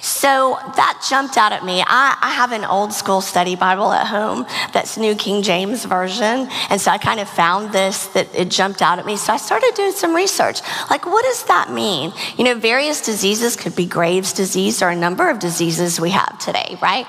So 0.00 0.58
that 0.76 1.04
jumped 1.08 1.36
out 1.36 1.52
at 1.52 1.64
me. 1.64 1.82
I, 1.86 2.16
I, 2.20 2.30
have 2.30 2.52
an 2.52 2.64
old 2.64 2.92
school 2.92 3.20
study 3.20 3.56
Bible 3.56 3.92
at 3.92 4.06
home 4.06 4.46
that's 4.72 4.96
New 4.96 5.14
King 5.16 5.42
James 5.42 5.84
Version. 5.84 6.48
And 6.70 6.80
so 6.80 6.90
I 6.90 6.98
kind 6.98 7.18
of 7.18 7.28
found 7.28 7.72
this 7.72 8.06
that 8.08 8.32
it 8.34 8.50
jumped 8.50 8.82
out 8.82 8.98
at 8.98 9.06
me. 9.06 9.16
So 9.16 9.32
I 9.32 9.36
started 9.36 9.72
doing 9.74 9.92
some 9.92 10.14
research. 10.14 10.60
Like, 10.90 11.06
what 11.06 11.24
does 11.24 11.44
that 11.44 11.72
mean? 11.72 12.12
You 12.36 12.44
know, 12.44 12.54
various 12.54 13.00
diseases 13.00 13.56
could 13.56 13.74
be 13.74 13.86
Graves' 13.86 14.32
disease 14.32 14.82
or 14.82 14.90
a 14.90 14.96
number 14.96 15.28
of 15.28 15.38
diseases 15.40 16.00
we 16.00 16.10
have 16.10 16.38
today, 16.38 16.78
right? 16.80 17.06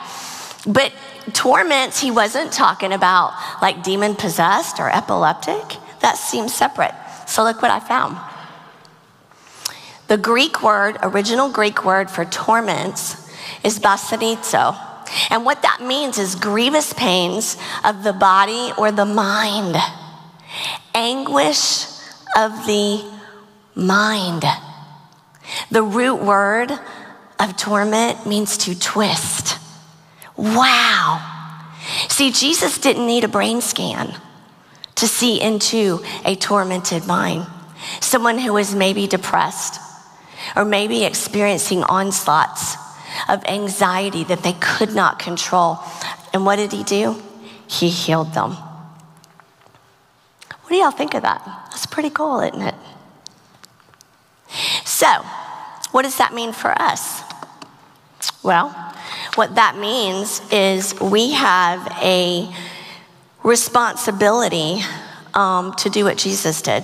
But 0.65 0.91
torments, 1.33 1.99
he 1.99 2.11
wasn't 2.11 2.51
talking 2.51 2.93
about 2.93 3.33
like 3.61 3.83
demon 3.83 4.15
possessed 4.15 4.79
or 4.79 4.89
epileptic. 4.89 5.77
That 6.01 6.17
seems 6.17 6.53
separate. 6.53 6.93
So 7.27 7.43
look 7.43 7.61
what 7.61 7.71
I 7.71 7.79
found. 7.79 8.17
The 10.09 10.17
Greek 10.17 10.63
word, 10.63 10.97
original 11.03 11.51
Greek 11.51 11.85
word 11.85 12.09
for 12.09 12.25
torments, 12.25 13.29
is 13.63 13.77
basanizo. 13.77 14.75
And 15.29 15.45
what 15.45 15.61
that 15.61 15.81
means 15.81 16.17
is 16.17 16.33
grievous 16.33 16.93
pains 16.93 17.57
of 17.85 18.03
the 18.03 18.13
body 18.13 18.71
or 18.75 18.91
the 18.91 19.05
mind, 19.05 19.77
anguish 20.95 21.85
of 22.35 22.51
the 22.65 23.07
mind. 23.75 24.43
The 25.69 25.83
root 25.83 26.23
word 26.23 26.71
of 27.39 27.55
torment 27.55 28.25
means 28.25 28.57
to 28.65 28.77
twist. 28.77 29.59
Wow. 30.35 31.21
See, 32.07 32.31
Jesus 32.31 32.79
didn't 32.79 33.05
need 33.05 33.25
a 33.25 33.27
brain 33.27 33.61
scan 33.61 34.15
to 34.95 35.07
see 35.07 35.39
into 35.39 36.03
a 36.25 36.35
tormented 36.35 37.05
mind. 37.05 37.45
Someone 37.99 38.39
who 38.39 38.53
was 38.53 38.73
maybe 38.73 39.05
depressed 39.05 39.79
or 40.55 40.65
maybe 40.65 41.03
experiencing 41.03 41.83
onslaughts 41.83 42.75
of 43.27 43.43
anxiety 43.45 44.23
that 44.25 44.43
they 44.43 44.53
could 44.53 44.93
not 44.93 45.19
control. 45.19 45.79
And 46.33 46.45
what 46.45 46.57
did 46.57 46.71
he 46.71 46.83
do? 46.83 47.21
He 47.67 47.89
healed 47.89 48.33
them. 48.33 48.51
What 48.51 50.69
do 50.69 50.75
y'all 50.75 50.91
think 50.91 51.13
of 51.13 51.23
that? 51.23 51.43
That's 51.71 51.85
pretty 51.85 52.09
cool, 52.09 52.41
isn't 52.41 52.61
it? 52.61 52.75
So, 54.85 55.07
what 55.91 56.03
does 56.03 56.17
that 56.17 56.33
mean 56.33 56.53
for 56.53 56.71
us? 56.79 57.21
Well, 58.43 58.69
what 59.35 59.55
that 59.55 59.77
means 59.77 60.41
is 60.51 60.99
we 60.99 61.33
have 61.33 61.87
a 62.01 62.53
responsibility 63.43 64.81
um, 65.33 65.73
to 65.75 65.89
do 65.89 66.03
what 66.03 66.17
Jesus 66.17 66.61
did. 66.61 66.83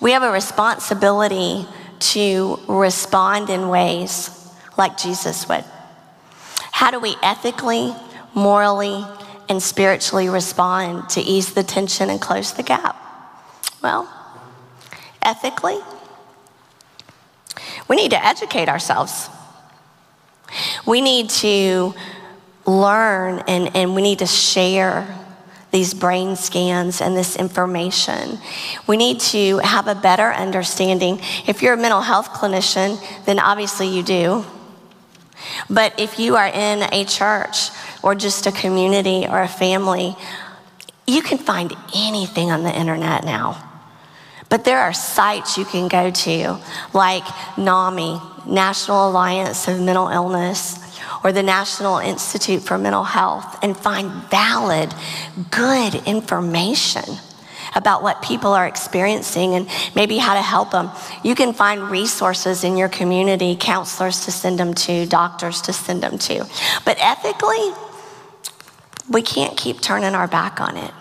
We 0.00 0.12
have 0.12 0.22
a 0.22 0.30
responsibility 0.30 1.66
to 2.00 2.58
respond 2.68 3.50
in 3.50 3.68
ways 3.68 4.30
like 4.76 4.96
Jesus 4.96 5.48
would. 5.48 5.64
How 6.72 6.90
do 6.90 6.98
we 6.98 7.16
ethically, 7.22 7.94
morally, 8.34 9.04
and 9.48 9.62
spiritually 9.62 10.28
respond 10.28 11.08
to 11.10 11.20
ease 11.20 11.52
the 11.54 11.62
tension 11.62 12.10
and 12.10 12.20
close 12.20 12.52
the 12.52 12.62
gap? 12.62 12.96
Well, 13.82 14.08
ethically, 15.22 15.78
we 17.88 17.96
need 17.96 18.10
to 18.12 18.24
educate 18.24 18.68
ourselves. 18.68 19.28
We 20.86 21.00
need 21.00 21.30
to 21.30 21.94
learn 22.66 23.42
and, 23.46 23.74
and 23.76 23.94
we 23.94 24.02
need 24.02 24.20
to 24.20 24.26
share 24.26 25.16
these 25.70 25.94
brain 25.94 26.36
scans 26.36 27.00
and 27.00 27.16
this 27.16 27.36
information. 27.36 28.38
We 28.86 28.96
need 28.96 29.20
to 29.20 29.58
have 29.58 29.86
a 29.86 29.94
better 29.94 30.32
understanding. 30.32 31.20
If 31.46 31.62
you're 31.62 31.74
a 31.74 31.76
mental 31.76 32.00
health 32.00 32.30
clinician, 32.30 32.98
then 33.24 33.38
obviously 33.38 33.88
you 33.88 34.02
do. 34.02 34.44
But 35.68 35.98
if 35.98 36.18
you 36.18 36.36
are 36.36 36.48
in 36.48 36.82
a 36.92 37.04
church 37.04 37.70
or 38.02 38.14
just 38.14 38.46
a 38.46 38.52
community 38.52 39.26
or 39.28 39.40
a 39.40 39.48
family, 39.48 40.16
you 41.06 41.22
can 41.22 41.38
find 41.38 41.72
anything 41.94 42.50
on 42.50 42.62
the 42.62 42.76
internet 42.76 43.24
now. 43.24 43.66
But 44.48 44.64
there 44.64 44.80
are 44.80 44.92
sites 44.92 45.56
you 45.56 45.64
can 45.64 45.86
go 45.86 46.10
to, 46.10 46.58
like 46.92 47.22
NAMI, 47.56 48.20
National 48.46 49.08
Alliance 49.08 49.68
of 49.68 49.80
Mental 49.80 50.08
Illness, 50.08 50.89
or 51.22 51.32
the 51.32 51.42
National 51.42 51.98
Institute 51.98 52.62
for 52.62 52.78
Mental 52.78 53.04
Health 53.04 53.58
and 53.62 53.76
find 53.76 54.10
valid, 54.30 54.94
good 55.50 55.94
information 56.06 57.04
about 57.74 58.02
what 58.02 58.20
people 58.22 58.52
are 58.52 58.66
experiencing 58.66 59.54
and 59.54 59.68
maybe 59.94 60.18
how 60.18 60.34
to 60.34 60.42
help 60.42 60.70
them. 60.72 60.90
You 61.22 61.34
can 61.34 61.52
find 61.52 61.90
resources 61.90 62.64
in 62.64 62.76
your 62.76 62.88
community, 62.88 63.56
counselors 63.56 64.24
to 64.24 64.32
send 64.32 64.58
them 64.58 64.74
to, 64.74 65.06
doctors 65.06 65.60
to 65.62 65.72
send 65.72 66.02
them 66.02 66.18
to. 66.18 66.46
But 66.84 66.98
ethically, 67.00 67.72
we 69.08 69.22
can't 69.22 69.56
keep 69.56 69.80
turning 69.80 70.14
our 70.14 70.28
back 70.28 70.60
on 70.60 70.76
it. 70.76 70.92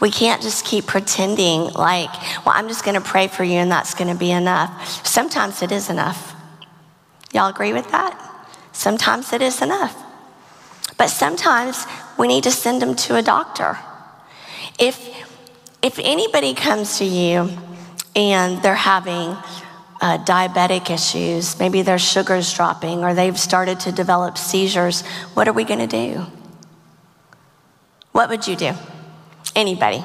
We 0.00 0.10
can't 0.10 0.40
just 0.40 0.64
keep 0.64 0.86
pretending 0.86 1.72
like, 1.72 2.12
well, 2.46 2.54
I'm 2.54 2.68
just 2.68 2.84
going 2.84 2.94
to 2.94 3.06
pray 3.06 3.28
for 3.28 3.44
you 3.44 3.54
and 3.54 3.70
that's 3.70 3.94
going 3.94 4.10
to 4.10 4.18
be 4.18 4.30
enough. 4.30 5.06
Sometimes 5.06 5.62
it 5.62 5.72
is 5.72 5.90
enough. 5.90 6.34
Y'all 7.32 7.50
agree 7.50 7.72
with 7.72 7.90
that? 7.90 8.29
Sometimes 8.72 9.32
it 9.32 9.42
is 9.42 9.62
enough. 9.62 9.96
But 10.96 11.08
sometimes 11.08 11.86
we 12.18 12.28
need 12.28 12.44
to 12.44 12.50
send 12.50 12.82
them 12.82 12.94
to 12.94 13.16
a 13.16 13.22
doctor. 13.22 13.78
If, 14.78 14.98
if 15.82 15.98
anybody 15.98 16.54
comes 16.54 16.98
to 16.98 17.04
you 17.04 17.50
and 18.14 18.62
they're 18.62 18.74
having 18.74 19.36
uh, 20.00 20.18
diabetic 20.24 20.90
issues, 20.90 21.58
maybe 21.58 21.82
their 21.82 21.98
sugar's 21.98 22.52
dropping 22.52 23.04
or 23.04 23.14
they've 23.14 23.38
started 23.38 23.80
to 23.80 23.92
develop 23.92 24.38
seizures, 24.38 25.02
what 25.34 25.48
are 25.48 25.52
we 25.52 25.64
going 25.64 25.80
to 25.80 25.86
do? 25.86 26.26
What 28.12 28.28
would 28.28 28.46
you 28.46 28.56
do? 28.56 28.72
Anybody. 29.54 30.04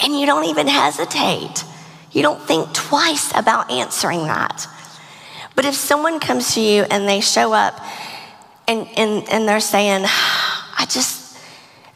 And 0.00 0.18
you 0.18 0.26
don't 0.26 0.44
even 0.46 0.66
hesitate. 0.66 1.64
You 2.12 2.22
don't 2.22 2.40
think 2.42 2.72
twice 2.72 3.32
about 3.34 3.70
answering 3.70 4.24
that. 4.24 4.66
But 5.60 5.66
if 5.66 5.74
someone 5.74 6.20
comes 6.20 6.54
to 6.54 6.60
you 6.62 6.84
and 6.84 7.06
they 7.06 7.20
show 7.20 7.52
up 7.52 7.78
and, 8.66 8.88
and, 8.96 9.28
and 9.28 9.46
they're 9.46 9.60
saying, 9.60 10.06
I 10.06 10.86
just, 10.88 11.36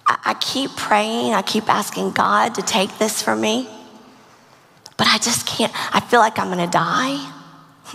I, 0.07 0.37
keep 0.39 0.71
praying, 0.77 1.33
I 1.33 1.41
keep 1.41 1.67
asking 1.71 2.11
God 2.11 2.57
to 2.57 2.61
take 2.61 2.99
this 2.99 3.23
from 3.23 3.41
me, 3.41 3.67
but 4.99 5.07
I 5.07 5.17
just 5.17 5.47
can't, 5.47 5.73
I 5.97 6.01
feel 6.01 6.21
like 6.21 6.39
I'm 6.39 6.51
gonna 6.51 6.71
die. 6.71 7.17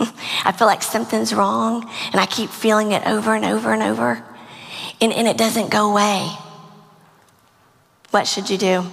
I 0.44 0.50
feel 0.50 0.66
like 0.66 0.82
something's 0.82 1.32
wrong 1.32 1.88
and 2.10 2.20
I 2.20 2.26
keep 2.26 2.50
feeling 2.50 2.90
it 2.90 3.06
over 3.06 3.32
and 3.36 3.44
over 3.44 3.72
and 3.72 3.84
over 3.84 4.24
and, 5.00 5.12
and 5.12 5.28
it 5.28 5.38
doesn't 5.38 5.70
go 5.70 5.92
away. 5.92 6.32
What 8.10 8.26
should 8.26 8.50
you 8.50 8.58
do? 8.58 8.84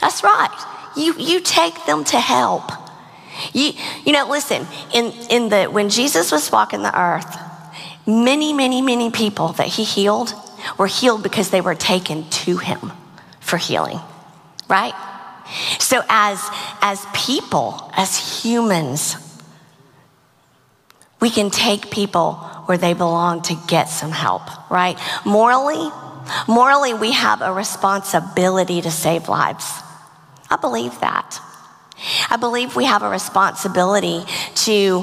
That's 0.00 0.22
right. 0.22 0.83
You, 0.96 1.14
you 1.14 1.40
take 1.40 1.86
them 1.86 2.04
to 2.04 2.18
help. 2.18 2.70
You, 3.52 3.72
you 4.04 4.12
know, 4.12 4.28
listen, 4.28 4.66
in, 4.92 5.12
in 5.30 5.48
the, 5.48 5.64
when 5.64 5.88
Jesus 5.88 6.30
was 6.30 6.50
walking 6.52 6.82
the 6.82 6.98
earth, 6.98 7.36
many, 8.06 8.52
many, 8.52 8.80
many 8.80 9.10
people 9.10 9.48
that 9.54 9.66
he 9.66 9.84
healed 9.84 10.32
were 10.78 10.86
healed 10.86 11.22
because 11.22 11.50
they 11.50 11.60
were 11.60 11.74
taken 11.74 12.28
to 12.30 12.56
him 12.56 12.92
for 13.40 13.56
healing, 13.56 13.98
right? 14.68 14.94
So 15.78 16.02
as, 16.08 16.40
as 16.80 17.04
people, 17.12 17.90
as 17.96 18.42
humans, 18.42 19.16
we 21.20 21.30
can 21.30 21.50
take 21.50 21.90
people 21.90 22.34
where 22.66 22.78
they 22.78 22.94
belong 22.94 23.42
to 23.42 23.56
get 23.66 23.84
some 23.84 24.10
help, 24.10 24.42
right? 24.70 24.98
Morally, 25.24 25.90
morally, 26.48 26.94
we 26.94 27.12
have 27.12 27.42
a 27.42 27.52
responsibility 27.52 28.80
to 28.80 28.90
save 28.90 29.28
lives. 29.28 29.83
I 30.54 30.56
believe 30.56 31.00
that. 31.00 31.40
I 32.30 32.36
believe 32.36 32.76
we 32.76 32.84
have 32.84 33.02
a 33.02 33.08
responsibility 33.08 34.22
to 34.66 35.02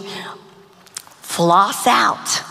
floss 1.21 1.85
out 1.87 2.43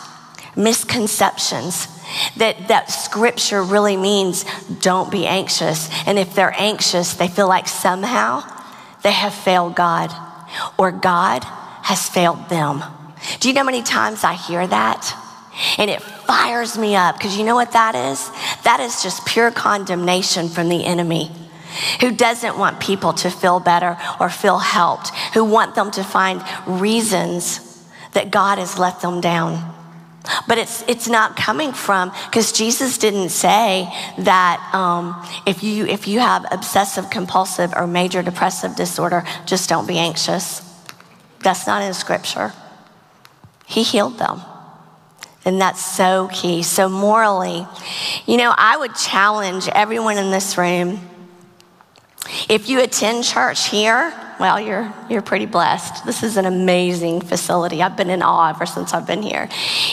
misconceptions 0.54 1.88
that, 2.36 2.68
that 2.68 2.90
scripture 2.90 3.62
really 3.62 3.96
means 3.96 4.44
don't 4.80 5.10
be 5.10 5.26
anxious. 5.26 5.88
And 6.06 6.18
if 6.18 6.34
they're 6.34 6.54
anxious, 6.54 7.14
they 7.14 7.28
feel 7.28 7.48
like 7.48 7.68
somehow 7.68 8.42
they 9.02 9.12
have 9.12 9.32
failed 9.32 9.76
God 9.76 10.12
or 10.76 10.92
God 10.92 11.44
has 11.44 12.06
failed 12.06 12.50
them. 12.50 12.82
Do 13.38 13.48
you 13.48 13.54
know 13.54 13.60
how 13.60 13.66
many 13.66 13.82
times 13.82 14.24
I 14.24 14.34
hear 14.34 14.66
that? 14.66 15.16
And 15.78 15.90
it 15.90 16.02
fires 16.02 16.76
me 16.76 16.96
up 16.96 17.16
because 17.16 17.38
you 17.38 17.44
know 17.44 17.54
what 17.54 17.72
that 17.72 17.94
is? 17.94 18.28
That 18.64 18.80
is 18.80 19.02
just 19.02 19.24
pure 19.24 19.50
condemnation 19.50 20.48
from 20.48 20.68
the 20.68 20.84
enemy 20.84 21.30
who 22.00 22.10
doesn't 22.12 22.58
want 22.58 22.80
people 22.80 23.12
to 23.14 23.30
feel 23.30 23.60
better 23.60 23.96
or 24.18 24.28
feel 24.28 24.58
helped, 24.58 25.08
who 25.34 25.44
want 25.44 25.74
them 25.74 25.90
to 25.92 26.04
find 26.04 26.42
reasons 26.66 27.66
that 28.12 28.30
God 28.30 28.58
has 28.58 28.78
let 28.78 29.00
them 29.00 29.20
down. 29.20 29.74
But 30.46 30.58
it's, 30.58 30.82
it's 30.86 31.08
not 31.08 31.36
coming 31.36 31.72
from, 31.72 32.12
because 32.26 32.52
Jesus 32.52 32.98
didn't 32.98 33.30
say 33.30 33.88
that 34.18 34.70
um, 34.74 35.26
if, 35.46 35.62
you, 35.62 35.86
if 35.86 36.06
you 36.06 36.20
have 36.20 36.44
obsessive 36.50 37.08
compulsive 37.08 37.72
or 37.74 37.86
major 37.86 38.22
depressive 38.22 38.76
disorder, 38.76 39.24
just 39.46 39.68
don't 39.68 39.88
be 39.88 39.98
anxious. 39.98 40.62
That's 41.42 41.66
not 41.66 41.82
in 41.82 41.94
scripture. 41.94 42.52
He 43.66 43.82
healed 43.82 44.18
them. 44.18 44.42
And 45.44 45.58
that's 45.58 45.84
so 45.84 46.28
key. 46.30 46.62
So, 46.62 46.88
morally, 46.90 47.66
you 48.26 48.36
know, 48.36 48.52
I 48.54 48.76
would 48.76 48.94
challenge 48.94 49.68
everyone 49.68 50.18
in 50.18 50.30
this 50.30 50.58
room 50.58 51.00
if 52.48 52.68
you 52.68 52.80
attend 52.80 53.24
church 53.24 53.68
here, 53.68 54.12
well, 54.38 54.58
you're, 54.58 54.92
you're 55.10 55.22
pretty 55.22 55.46
blessed. 55.46 56.06
This 56.06 56.22
is 56.22 56.36
an 56.36 56.46
amazing 56.46 57.20
facility. 57.20 57.82
I've 57.82 57.96
been 57.96 58.10
in 58.10 58.22
awe 58.22 58.50
ever 58.50 58.64
since 58.64 58.94
I've 58.94 59.06
been 59.06 59.22
here. 59.22 59.48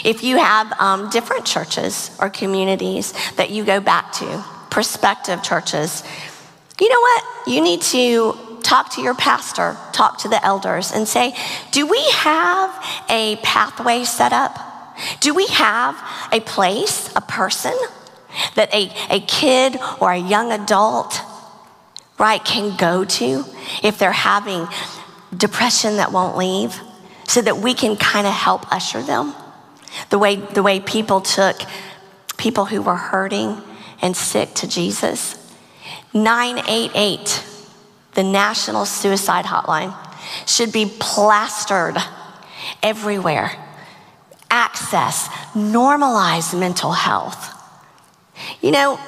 If 0.05 0.23
you 0.23 0.37
have 0.37 0.71
um, 0.79 1.09
different 1.09 1.45
churches 1.45 2.15
or 2.21 2.29
communities 2.29 3.13
that 3.35 3.49
you 3.49 3.65
go 3.65 3.81
back 3.81 4.13
to, 4.13 4.43
prospective 4.69 5.43
churches, 5.43 6.03
you 6.79 6.89
know 6.89 6.99
what? 6.99 7.23
You 7.47 7.61
need 7.61 7.81
to 7.81 8.37
talk 8.63 8.93
to 8.95 9.01
your 9.01 9.15
pastor, 9.15 9.77
talk 9.91 10.19
to 10.19 10.29
the 10.29 10.43
elders, 10.45 10.91
and 10.91 11.07
say, 11.07 11.35
Do 11.71 11.85
we 11.87 12.03
have 12.11 12.69
a 13.09 13.37
pathway 13.37 14.03
set 14.03 14.31
up? 14.31 14.59
Do 15.19 15.33
we 15.33 15.47
have 15.47 16.01
a 16.31 16.39
place, 16.39 17.11
a 17.15 17.21
person 17.21 17.73
that 18.55 18.73
a, 18.73 18.91
a 19.09 19.19
kid 19.21 19.77
or 19.99 20.11
a 20.11 20.17
young 20.17 20.51
adult 20.51 21.21
right, 22.17 22.43
can 22.43 22.75
go 22.77 23.05
to 23.05 23.45
if 23.83 23.97
they're 23.97 24.11
having 24.11 24.67
depression 25.35 25.97
that 25.97 26.11
won't 26.11 26.37
leave 26.37 26.79
so 27.27 27.41
that 27.41 27.57
we 27.57 27.73
can 27.73 27.95
kind 27.95 28.25
of 28.25 28.33
help 28.33 28.71
usher 28.71 29.01
them. 29.01 29.33
The 30.09 30.19
way 30.19 30.35
the 30.35 30.63
way 30.63 30.79
people 30.79 31.21
took 31.21 31.57
people 32.37 32.65
who 32.65 32.81
were 32.81 32.95
hurting 32.95 33.61
and 34.01 34.15
sick 34.15 34.53
to 34.55 34.67
Jesus. 34.67 35.35
988 36.13 37.43
the 38.17 38.23
national 38.23 38.85
suicide 38.85 39.45
hotline 39.45 39.95
should 40.47 40.71
be 40.71 40.91
plastered 40.99 41.97
everywhere. 42.81 43.51
Access 44.49 45.27
normalize 45.53 46.57
mental 46.57 46.93
health. 46.93 47.53
You 48.59 48.71
know 48.71 48.99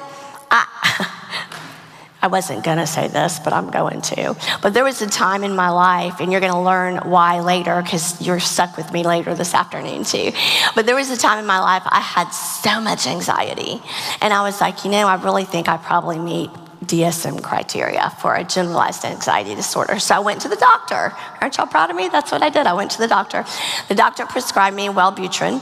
I 2.22 2.26
wasn't 2.26 2.64
going 2.64 2.78
to 2.78 2.86
say 2.86 3.08
this, 3.08 3.38
but 3.38 3.52
I'm 3.52 3.70
going 3.70 4.02
to. 4.02 4.36
But 4.62 4.74
there 4.74 4.84
was 4.84 5.00
a 5.00 5.06
time 5.06 5.42
in 5.42 5.56
my 5.56 5.70
life, 5.70 6.20
and 6.20 6.30
you're 6.30 6.40
going 6.40 6.52
to 6.52 6.60
learn 6.60 6.96
why 6.98 7.40
later 7.40 7.80
because 7.82 8.20
you're 8.20 8.40
stuck 8.40 8.76
with 8.76 8.92
me 8.92 9.04
later 9.04 9.34
this 9.34 9.54
afternoon, 9.54 10.04
too. 10.04 10.32
But 10.74 10.84
there 10.84 10.96
was 10.96 11.10
a 11.10 11.16
time 11.16 11.38
in 11.38 11.46
my 11.46 11.60
life 11.60 11.82
I 11.86 12.00
had 12.00 12.28
so 12.30 12.80
much 12.80 13.06
anxiety. 13.06 13.80
And 14.20 14.32
I 14.34 14.42
was 14.42 14.60
like, 14.60 14.84
you 14.84 14.90
know, 14.90 15.06
I 15.06 15.14
really 15.22 15.44
think 15.44 15.68
I 15.68 15.78
probably 15.78 16.18
meet 16.18 16.50
DSM 16.84 17.42
criteria 17.42 18.10
for 18.20 18.34
a 18.34 18.44
generalized 18.44 19.04
anxiety 19.04 19.54
disorder. 19.54 19.98
So 19.98 20.14
I 20.14 20.18
went 20.18 20.42
to 20.42 20.48
the 20.48 20.56
doctor. 20.56 21.14
Aren't 21.40 21.56
y'all 21.56 21.66
proud 21.66 21.90
of 21.90 21.96
me? 21.96 22.08
That's 22.08 22.32
what 22.32 22.42
I 22.42 22.50
did. 22.50 22.66
I 22.66 22.74
went 22.74 22.90
to 22.92 22.98
the 22.98 23.08
doctor. 23.08 23.44
The 23.88 23.94
doctor 23.94 24.26
prescribed 24.26 24.76
me 24.76 24.88
Wellbutrin, 24.88 25.60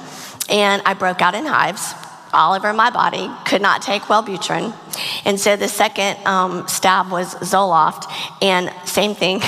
and 0.50 0.82
I 0.84 0.94
broke 0.94 1.20
out 1.20 1.34
in 1.34 1.44
hives 1.46 1.94
all 2.32 2.54
over 2.54 2.72
my 2.72 2.90
body, 2.90 3.30
could 3.46 3.62
not 3.62 3.82
take 3.82 4.02
Wellbutrin. 4.02 4.74
And 5.24 5.38
so 5.38 5.56
the 5.56 5.68
second 5.68 6.24
um, 6.26 6.66
stab 6.68 7.10
was 7.10 7.34
Zoloft, 7.36 8.10
and 8.42 8.72
same 8.86 9.14
thing. 9.14 9.40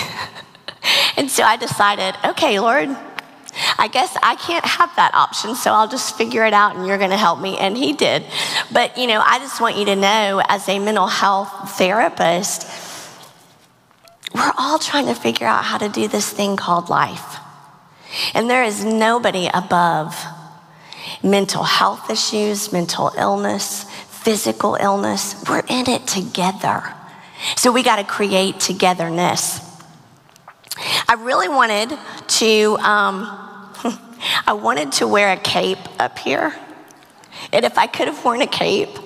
and 1.16 1.30
so 1.30 1.42
I 1.42 1.56
decided, 1.56 2.14
okay, 2.24 2.60
Lord, 2.60 2.96
I 3.78 3.88
guess 3.88 4.16
I 4.22 4.36
can't 4.36 4.64
have 4.64 4.94
that 4.96 5.12
option, 5.14 5.54
so 5.54 5.72
I'll 5.72 5.88
just 5.88 6.16
figure 6.16 6.44
it 6.44 6.52
out 6.52 6.76
and 6.76 6.86
you're 6.86 6.98
going 6.98 7.10
to 7.10 7.16
help 7.16 7.40
me. 7.40 7.58
And 7.58 7.76
he 7.76 7.92
did. 7.92 8.24
But, 8.72 8.96
you 8.96 9.06
know, 9.06 9.20
I 9.24 9.38
just 9.38 9.60
want 9.60 9.76
you 9.76 9.84
to 9.86 9.96
know 9.96 10.42
as 10.48 10.68
a 10.68 10.78
mental 10.78 11.06
health 11.06 11.76
therapist, 11.76 12.66
we're 14.34 14.52
all 14.56 14.78
trying 14.78 15.06
to 15.06 15.14
figure 15.14 15.46
out 15.46 15.64
how 15.64 15.78
to 15.78 15.88
do 15.88 16.06
this 16.08 16.30
thing 16.30 16.56
called 16.56 16.88
life. 16.88 17.36
And 18.34 18.48
there 18.48 18.64
is 18.64 18.84
nobody 18.84 19.48
above 19.52 20.14
mental 21.22 21.62
health 21.62 22.10
issues, 22.10 22.72
mental 22.72 23.12
illness, 23.16 23.84
physical 24.08 24.76
illness. 24.76 25.42
We're 25.48 25.64
in 25.68 25.88
it 25.88 26.06
together. 26.06 26.94
So 27.56 27.72
we 27.72 27.82
got 27.82 27.96
to 27.96 28.04
create 28.04 28.60
togetherness. 28.60 29.60
I 31.08 31.14
really 31.14 31.48
wanted 31.48 31.96
to, 32.28 32.76
um, 32.80 33.24
I 34.46 34.52
wanted 34.52 34.92
to 34.92 35.08
wear 35.08 35.32
a 35.32 35.36
cape 35.36 35.78
up 35.98 36.18
here. 36.18 36.54
And 37.52 37.64
if 37.64 37.78
I 37.78 37.86
could 37.86 38.08
have 38.08 38.24
worn 38.24 38.42
a 38.42 38.46
cape 38.46 38.98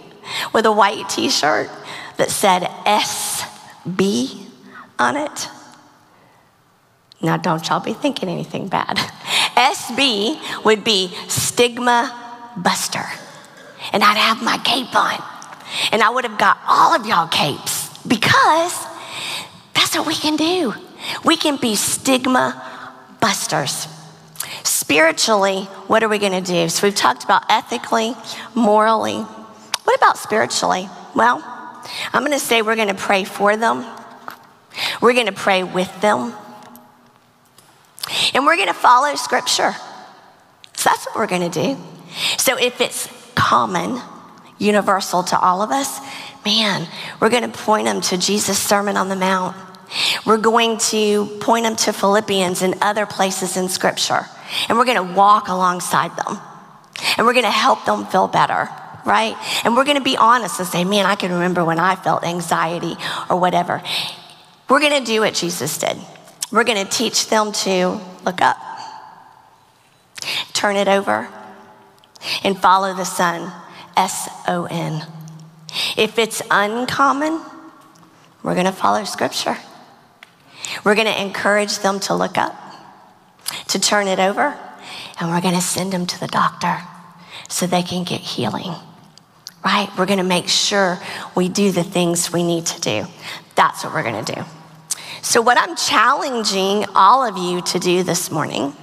with 0.52 0.66
a 0.66 0.72
white 0.72 1.08
t 1.08 1.28
shirt 1.28 1.70
that 2.16 2.30
said 2.30 2.62
SB 2.84 4.46
on 4.98 5.16
it, 5.16 5.48
now 7.22 7.36
don't 7.36 7.66
y'all 7.68 7.80
be 7.80 7.94
thinking 7.94 8.28
anything 8.28 8.68
bad. 8.68 8.98
SB 9.56 10.64
would 10.64 10.84
be 10.84 11.14
stigma 11.28 12.52
buster. 12.56 13.04
And 13.92 14.02
I'd 14.02 14.16
have 14.16 14.42
my 14.42 14.58
cape 14.58 14.94
on. 14.94 15.22
And 15.92 16.02
I 16.02 16.10
would 16.10 16.24
have 16.24 16.38
got 16.38 16.58
all 16.68 16.94
of 16.94 17.06
y'all 17.06 17.28
capes 17.28 17.96
because 18.06 18.86
that's 19.74 19.96
what 19.96 20.06
we 20.06 20.14
can 20.14 20.36
do. 20.36 20.74
We 21.24 21.36
can 21.36 21.56
be 21.56 21.76
stigma 21.76 22.62
busters. 23.20 23.86
Spiritually, 24.62 25.62
what 25.86 26.02
are 26.02 26.08
we 26.08 26.18
going 26.18 26.32
to 26.32 26.52
do? 26.52 26.68
So 26.68 26.86
we've 26.86 26.94
talked 26.94 27.24
about 27.24 27.42
ethically, 27.50 28.14
morally. 28.54 29.18
What 29.18 29.96
about 29.96 30.18
spiritually? 30.18 30.88
Well, 31.14 31.42
I'm 32.12 32.22
going 32.22 32.32
to 32.32 32.38
say 32.38 32.62
we're 32.62 32.76
going 32.76 32.88
to 32.88 32.94
pray 32.94 33.24
for 33.24 33.56
them. 33.56 33.84
We're 35.00 35.12
going 35.12 35.26
to 35.26 35.32
pray 35.32 35.62
with 35.62 36.00
them. 36.00 36.34
And 38.34 38.44
we're 38.44 38.56
going 38.56 38.68
to 38.68 38.74
follow 38.74 39.14
scripture. 39.14 39.72
So 40.74 40.90
that's 40.90 41.06
what 41.06 41.16
we're 41.16 41.26
going 41.26 41.50
to 41.50 41.62
do. 41.62 41.76
So 42.38 42.58
if 42.58 42.80
it's 42.80 43.08
common, 43.34 44.00
universal 44.58 45.22
to 45.24 45.38
all 45.38 45.62
of 45.62 45.70
us, 45.70 46.00
man, 46.44 46.86
we're 47.20 47.30
going 47.30 47.50
to 47.50 47.58
point 47.58 47.86
them 47.86 48.00
to 48.02 48.18
Jesus' 48.18 48.58
Sermon 48.58 48.96
on 48.96 49.08
the 49.08 49.16
Mount. 49.16 49.56
We're 50.26 50.38
going 50.38 50.78
to 50.78 51.26
point 51.40 51.64
them 51.64 51.76
to 51.76 51.92
Philippians 51.92 52.62
and 52.62 52.74
other 52.80 53.06
places 53.06 53.56
in 53.56 53.68
scripture. 53.68 54.26
And 54.68 54.76
we're 54.76 54.84
going 54.84 55.08
to 55.08 55.14
walk 55.14 55.48
alongside 55.48 56.16
them. 56.16 56.38
And 57.16 57.26
we're 57.26 57.32
going 57.32 57.44
to 57.44 57.50
help 57.50 57.84
them 57.84 58.06
feel 58.06 58.28
better, 58.28 58.68
right? 59.04 59.36
And 59.64 59.76
we're 59.76 59.84
going 59.84 59.98
to 59.98 60.04
be 60.04 60.16
honest 60.16 60.58
and 60.58 60.68
say, 60.68 60.84
man, 60.84 61.06
I 61.06 61.14
can 61.14 61.32
remember 61.32 61.64
when 61.64 61.78
I 61.78 61.96
felt 61.96 62.24
anxiety 62.24 62.96
or 63.30 63.38
whatever. 63.38 63.82
We're 64.68 64.80
going 64.80 64.98
to 64.98 65.04
do 65.04 65.20
what 65.20 65.34
Jesus 65.34 65.78
did. 65.78 65.96
We're 66.54 66.62
going 66.62 66.86
to 66.86 66.90
teach 66.90 67.26
them 67.30 67.50
to 67.50 68.00
look 68.24 68.40
up, 68.40 68.56
turn 70.52 70.76
it 70.76 70.86
over, 70.86 71.28
and 72.44 72.56
follow 72.56 72.94
the 72.94 73.04
sun, 73.04 73.52
S 73.96 74.28
O 74.46 74.68
N. 74.70 75.04
If 75.96 76.16
it's 76.16 76.42
uncommon, 76.52 77.40
we're 78.44 78.54
going 78.54 78.66
to 78.66 78.72
follow 78.72 79.02
Scripture. 79.02 79.56
We're 80.84 80.94
going 80.94 81.12
to 81.12 81.20
encourage 81.20 81.80
them 81.80 81.98
to 82.00 82.14
look 82.14 82.38
up, 82.38 82.54
to 83.70 83.80
turn 83.80 84.06
it 84.06 84.20
over, 84.20 84.56
and 85.18 85.30
we're 85.30 85.40
going 85.40 85.56
to 85.56 85.60
send 85.60 85.92
them 85.92 86.06
to 86.06 86.20
the 86.20 86.28
doctor 86.28 86.82
so 87.48 87.66
they 87.66 87.82
can 87.82 88.04
get 88.04 88.20
healing. 88.20 88.74
Right? 89.64 89.88
We're 89.98 90.06
going 90.06 90.18
to 90.18 90.22
make 90.22 90.46
sure 90.46 91.00
we 91.34 91.48
do 91.48 91.72
the 91.72 91.82
things 91.82 92.32
we 92.32 92.44
need 92.44 92.66
to 92.66 92.80
do. 92.80 93.06
That's 93.56 93.82
what 93.82 93.92
we're 93.92 94.04
going 94.04 94.24
to 94.24 94.34
do. 94.36 94.44
So, 95.24 95.40
what 95.40 95.56
I'm 95.58 95.74
challenging 95.74 96.84
all 96.94 97.26
of 97.26 97.38
you 97.38 97.62
to 97.62 97.78
do 97.78 98.02
this 98.02 98.30
morning 98.30 98.76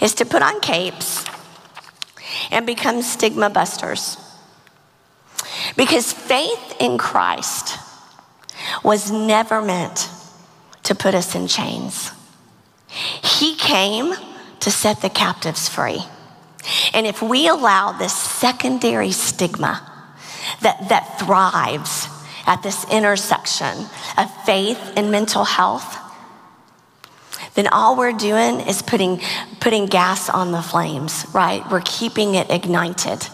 is 0.00 0.12
to 0.14 0.24
put 0.24 0.42
on 0.42 0.58
capes 0.58 1.24
and 2.50 2.66
become 2.66 3.00
stigma 3.02 3.48
busters. 3.48 4.16
Because 5.76 6.12
faith 6.12 6.74
in 6.80 6.98
Christ 6.98 7.78
was 8.82 9.08
never 9.08 9.62
meant 9.62 10.10
to 10.82 10.96
put 10.96 11.14
us 11.14 11.36
in 11.36 11.46
chains. 11.46 12.10
He 12.88 13.54
came 13.54 14.14
to 14.58 14.70
set 14.72 15.00
the 15.00 15.10
captives 15.10 15.68
free. 15.68 16.02
And 16.92 17.06
if 17.06 17.22
we 17.22 17.46
allow 17.46 17.92
this 17.92 18.16
secondary 18.16 19.12
stigma 19.12 19.88
that, 20.60 20.88
that 20.88 21.20
thrives 21.20 22.08
at 22.48 22.62
this 22.62 22.84
intersection 22.90 23.86
of 24.16 24.44
faith 24.44 24.94
and 24.96 25.12
mental 25.12 25.44
health, 25.44 25.98
then 27.54 27.68
all 27.68 27.96
we're 27.96 28.12
doing 28.12 28.60
is 28.60 28.80
putting, 28.82 29.20
putting 29.60 29.86
gas 29.86 30.30
on 30.30 30.50
the 30.50 30.62
flames, 30.62 31.26
right? 31.34 31.62
We're 31.70 31.82
keeping 31.84 32.34
it 32.34 32.50
ignited. 32.50 33.26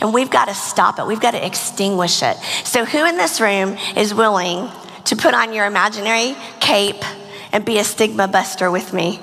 And 0.00 0.14
we've 0.14 0.30
got 0.30 0.46
to 0.46 0.54
stop 0.54 0.98
it. 0.98 1.06
We've 1.06 1.20
got 1.20 1.32
to 1.32 1.46
extinguish 1.46 2.22
it. 2.22 2.36
So, 2.64 2.86
who 2.86 3.04
in 3.06 3.16
this 3.16 3.38
room 3.38 3.76
is 3.96 4.14
willing 4.14 4.70
to 5.04 5.16
put 5.16 5.34
on 5.34 5.52
your 5.52 5.66
imaginary 5.66 6.34
cape 6.58 7.04
and 7.52 7.64
be 7.64 7.78
a 7.78 7.84
stigma 7.84 8.28
buster 8.28 8.70
with 8.70 8.94
me? 8.94 9.20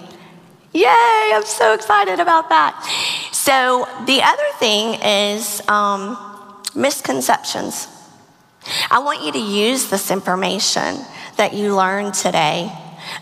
Yay, 0.71 1.32
I'm 1.34 1.45
so 1.45 1.73
excited 1.73 2.19
about 2.19 2.49
that. 2.49 2.80
So, 3.32 3.88
the 4.05 4.21
other 4.21 4.43
thing 4.59 5.01
is 5.01 5.67
um, 5.67 6.15
misconceptions. 6.76 7.88
I 8.89 8.99
want 8.99 9.24
you 9.24 9.32
to 9.32 9.39
use 9.39 9.89
this 9.89 10.11
information 10.11 10.97
that 11.38 11.53
you 11.53 11.76
learned 11.76 12.13
today 12.13 12.72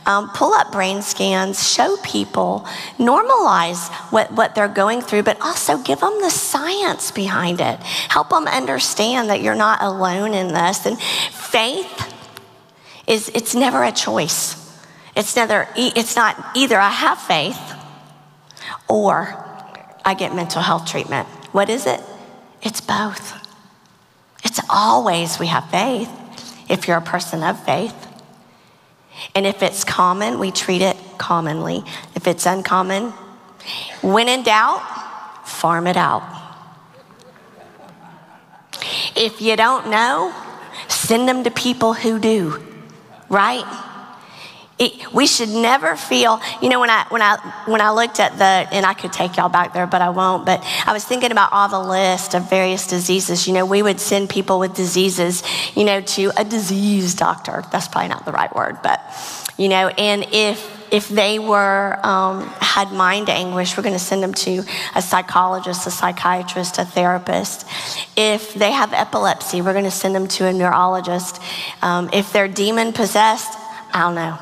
um, 0.06 0.30
pull 0.30 0.54
up 0.54 0.72
brain 0.72 1.02
scans, 1.02 1.70
show 1.70 1.98
people, 2.04 2.66
normalize 2.98 3.92
what, 4.12 4.32
what 4.32 4.56
they're 4.56 4.68
going 4.68 5.02
through, 5.02 5.24
but 5.24 5.40
also 5.42 5.78
give 5.78 6.00
them 6.00 6.22
the 6.22 6.30
science 6.30 7.12
behind 7.12 7.62
it. 7.62 7.80
Help 7.84 8.30
them 8.30 8.48
understand 8.48 9.30
that 9.30 9.42
you're 9.42 9.56
not 9.56 9.82
alone 9.82 10.34
in 10.34 10.50
this. 10.50 10.86
And 10.86 11.00
faith 11.00 12.14
is, 13.08 13.30
it's 13.34 13.56
never 13.56 13.84
a 13.84 13.92
choice. 13.92 14.60
It's, 15.16 15.36
neither, 15.36 15.68
it's 15.76 16.16
not 16.16 16.44
either 16.56 16.78
I 16.78 16.90
have 16.90 17.20
faith 17.20 17.60
or 18.88 19.40
I 20.04 20.16
get 20.16 20.36
mental 20.36 20.62
health 20.62 20.88
treatment. 20.88 21.28
What 21.52 21.70
is 21.70 21.86
it? 21.86 22.02
It's 22.62 22.82
both. 22.82 23.43
Always 24.70 25.40
we 25.40 25.48
have 25.48 25.70
faith 25.70 26.10
if 26.70 26.88
you're 26.88 26.98
a 26.98 27.02
person 27.02 27.44
of 27.44 27.64
faith. 27.64 27.96
And 29.36 29.46
if 29.46 29.62
it's 29.62 29.84
common, 29.84 30.40
we 30.40 30.52
treat 30.52 30.82
it 30.82 30.98
commonly. 31.18 31.84
If 32.16 32.28
it's 32.28 32.46
uncommon, 32.46 33.12
when 34.02 34.28
in 34.28 34.44
doubt, 34.44 34.82
farm 35.48 35.88
it 35.88 35.98
out. 35.98 36.24
If 39.16 39.42
you 39.42 39.56
don't 39.56 39.90
know, 39.90 40.34
send 40.88 41.30
them 41.30 41.44
to 41.44 41.52
people 41.52 41.94
who 41.94 42.20
do, 42.20 42.62
right? 43.30 43.66
It, 44.80 45.14
we 45.14 45.28
should 45.28 45.50
never 45.50 45.96
feel, 45.96 46.42
you 46.60 46.68
know, 46.68 46.80
when 46.80 46.90
I, 46.90 47.06
when, 47.10 47.22
I, 47.22 47.38
when 47.68 47.80
I 47.80 47.92
looked 47.92 48.20
at 48.20 48.38
the, 48.40 48.76
and 48.76 48.88
I 48.88 48.96
could 48.96 49.14
take 49.14 49.38
y'all 49.38 49.48
back 49.48 49.72
there, 49.72 49.86
but 49.86 50.02
I 50.02 50.10
won't, 50.10 50.48
but 50.48 50.64
I 50.86 50.94
was 50.94 51.04
thinking 51.06 51.32
about 51.32 51.54
all 51.54 51.70
the 51.70 51.80
list 51.80 52.34
of 52.34 52.50
various 52.50 52.88
diseases. 52.88 53.48
You 53.48 53.54
know, 53.54 53.68
we 53.68 53.84
would 53.84 54.00
send 54.00 54.32
people 54.32 54.58
with 54.58 54.74
diseases, 54.74 55.44
you 55.76 55.84
know, 55.84 56.02
to 56.02 56.32
a 56.38 56.44
disease 56.44 57.14
doctor. 57.14 57.64
That's 57.72 57.88
probably 57.88 58.10
not 58.10 58.26
the 58.26 58.32
right 58.32 58.54
word, 58.56 58.78
but, 58.82 59.00
you 59.58 59.70
know, 59.70 59.90
and 59.90 60.26
if, 60.32 60.72
if 60.92 61.08
they 61.08 61.38
were 61.38 62.00
um, 62.04 62.48
had 62.60 62.92
mind 62.92 63.30
anguish, 63.30 63.78
we're 63.78 63.84
going 63.84 63.94
to 63.94 64.00
send 64.00 64.24
them 64.24 64.34
to 64.34 64.64
a 64.96 65.02
psychologist, 65.02 65.86
a 65.86 65.92
psychiatrist, 65.92 66.80
a 66.80 66.86
therapist. 66.86 67.68
If 68.16 68.54
they 68.56 68.72
have 68.72 68.92
epilepsy, 68.94 69.62
we're 69.62 69.74
going 69.74 69.86
to 69.86 69.92
send 69.92 70.16
them 70.16 70.28
to 70.30 70.48
a 70.48 70.54
neurologist. 70.54 71.40
Um, 71.82 72.10
if 72.12 72.34
they're 72.34 72.48
demon 72.48 72.94
possessed, 72.94 73.54
I 73.94 74.02
don't 74.02 74.16
know. 74.16 74.38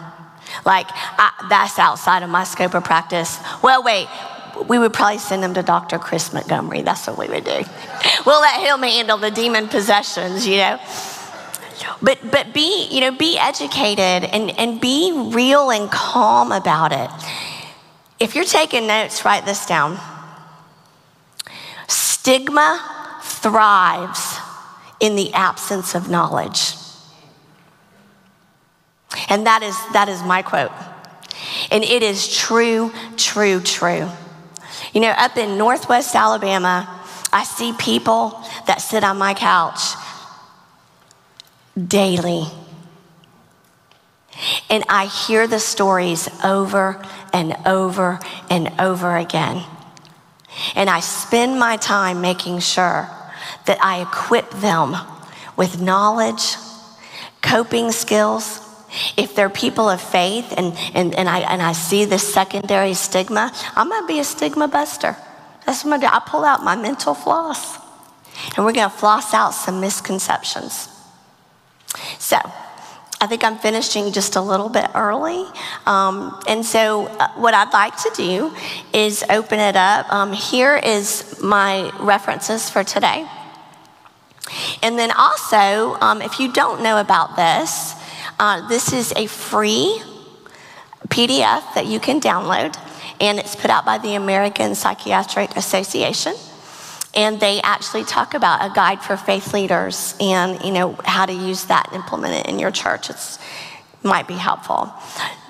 Like, 0.66 0.88
I, 0.92 1.32
that's 1.50 1.80
outside 1.80 2.24
of 2.24 2.30
my 2.30 2.44
scope 2.44 2.74
of 2.74 2.84
practice. 2.84 3.40
Well, 3.62 3.84
wait, 3.84 4.08
we 4.68 4.80
would 4.80 4.94
probably 4.94 5.18
send 5.18 5.44
them 5.44 5.54
to 5.54 5.64
Dr. 5.64 5.98
Chris 5.98 6.34
Montgomery. 6.34 6.82
That's 6.82 7.08
what 7.08 7.18
we 7.18 7.28
would 7.28 7.44
do. 7.44 7.64
We'll 8.24 8.42
let 8.42 8.62
him 8.62 8.84
handle 8.84 9.18
the 9.18 9.32
demon 9.32 9.68
possessions, 9.68 10.48
you 10.48 10.58
know. 10.58 10.80
But, 12.02 12.20
but 12.30 12.54
be, 12.54 12.88
you 12.92 13.02
know, 13.02 13.12
be 13.12 13.38
educated 13.40 14.30
and, 14.30 14.52
and 14.60 14.80
be 14.80 15.12
real 15.34 15.72
and 15.72 15.90
calm 15.90 16.52
about 16.52 16.92
it. 16.92 17.10
If 18.20 18.36
you're 18.36 18.46
taking 18.46 18.86
notes, 18.86 19.26
write 19.26 19.46
this 19.46 19.66
down. 19.66 20.00
Stigma 21.88 23.20
thrives 23.24 24.38
in 25.00 25.16
the 25.16 25.34
absence 25.34 25.96
of 25.96 26.10
knowledge. 26.10 26.74
And 29.32 29.48
that 29.48 29.64
is, 29.64 29.78
that 29.94 30.10
is 30.10 30.22
my 30.24 30.42
quote. 30.42 30.72
And 31.72 31.86
it 31.86 32.04
is 32.04 32.28
true, 32.28 32.92
true, 33.16 33.62
true. 33.62 34.10
You 34.92 35.00
know, 35.00 35.12
up 35.12 35.38
in 35.38 35.58
Northwest 35.58 36.14
Alabama, 36.16 37.00
I 37.32 37.46
see 37.46 37.72
people 37.80 38.38
that 38.68 38.82
sit 38.82 39.06
on 39.06 39.18
my 39.18 39.34
couch 39.34 39.80
daily. 41.88 42.44
And 44.70 44.84
I 44.90 45.06
hear 45.06 45.48
the 45.48 45.60
stories 45.60 46.28
over 46.44 47.02
and 47.32 47.56
over 47.66 48.20
and 48.50 48.70
over 48.80 49.16
again. 49.16 49.64
And 50.76 50.90
I 50.90 51.00
spend 51.00 51.58
my 51.58 51.78
time 51.78 52.20
making 52.20 52.60
sure 52.60 53.10
that 53.66 53.78
I 53.82 54.02
equip 54.02 54.50
them 54.50 54.98
with 55.56 55.80
knowledge, 55.80 56.58
coping 57.42 57.94
skills, 57.94 58.68
if 59.18 59.36
they're 59.36 59.50
people 59.50 59.90
of 59.90 60.02
faith 60.02 60.54
and, 60.58 60.76
and, 60.94 61.16
and, 61.16 61.30
I, 61.30 61.40
and 61.40 61.62
I 61.62 61.74
see 61.74 62.06
this 62.06 62.34
secondary 62.34 62.94
stigma, 62.94 63.52
I'm 63.76 63.90
going 63.90 64.04
to 64.04 64.08
be 64.08 64.20
a 64.20 64.24
stigma 64.24 64.68
buster. 64.68 65.16
That's 65.66 65.84
what 65.84 65.94
I'm 65.94 66.00
going 66.00 66.02
to 66.02 66.08
do. 66.08 66.14
I 66.14 66.20
pull 66.26 66.46
out 66.46 66.64
my 66.64 66.76
mental 66.76 67.14
floss 67.14 67.78
and 68.56 68.66
we're 68.66 68.74
going 68.74 68.90
to 68.90 68.96
floss 68.96 69.34
out 69.34 69.52
some 69.52 69.80
misconceptions. 69.80 70.90
So, 72.20 72.38
I 73.24 73.28
think 73.28 73.44
I'm 73.44 73.60
finishing 73.60 74.12
just 74.12 74.36
a 74.36 74.42
little 74.42 74.68
bit 74.68 74.88
early. 74.96 75.46
Um, 75.86 76.42
and 76.48 76.66
so, 76.66 77.06
uh, 77.06 77.28
what 77.36 77.54
I'd 77.54 77.72
like 77.72 77.96
to 77.98 78.12
do 78.16 78.52
is 78.94 79.24
open 79.30 79.60
it 79.60 79.76
up. 79.76 80.12
Um, 80.12 80.34
here 80.34 80.76
is 80.76 81.40
my 81.40 81.92
references 82.00 82.68
for 82.68 82.84
today. 82.84 83.30
And 84.82 84.98
then 84.98 85.12
also, 85.12 85.98
um, 86.02 86.24
if 86.24 86.40
you 86.40 86.52
don't 86.52 86.82
know 86.82 87.00
about 87.00 87.36
this, 87.36 87.94
uh, 88.42 88.68
this 88.68 88.92
is 88.92 89.14
a 89.16 89.28
free 89.28 90.02
PDF 91.10 91.76
that 91.76 91.86
you 91.86 92.00
can 92.00 92.20
download, 92.20 92.76
and 93.22 93.38
it's 93.38 93.56
put 93.56 93.70
out 93.70 93.86
by 93.86 94.00
the 94.00 94.16
American 94.16 94.74
Psychiatric 94.74 95.56
Association. 95.56 96.34
And 97.14 97.40
they 97.40 97.62
actually 97.62 98.04
talk 98.04 98.34
about 98.34 98.66
a 98.66 98.74
guide 98.74 99.04
for 99.04 99.16
faith 99.16 99.54
leaders 99.54 100.16
and 100.20 100.60
you 100.64 100.72
know 100.72 100.98
how 101.04 101.28
to 101.28 101.34
use 101.34 101.66
that 101.66 101.88
and 101.92 101.98
implement 101.98 102.34
it 102.34 102.50
in 102.50 102.58
your 102.58 102.72
church. 102.72 103.12
It's 103.12 103.38
might 104.02 104.28
be 104.28 104.34
helpful. 104.34 104.92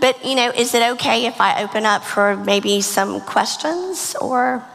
But 0.01 0.25
you 0.25 0.35
know, 0.35 0.49
is 0.49 0.73
it 0.73 0.83
okay 0.95 1.27
if 1.27 1.39
I 1.39 1.63
open 1.63 1.85
up 1.85 2.03
for 2.03 2.35
maybe 2.35 2.81
some 2.81 3.21
questions 3.21 4.17
or 4.19 4.65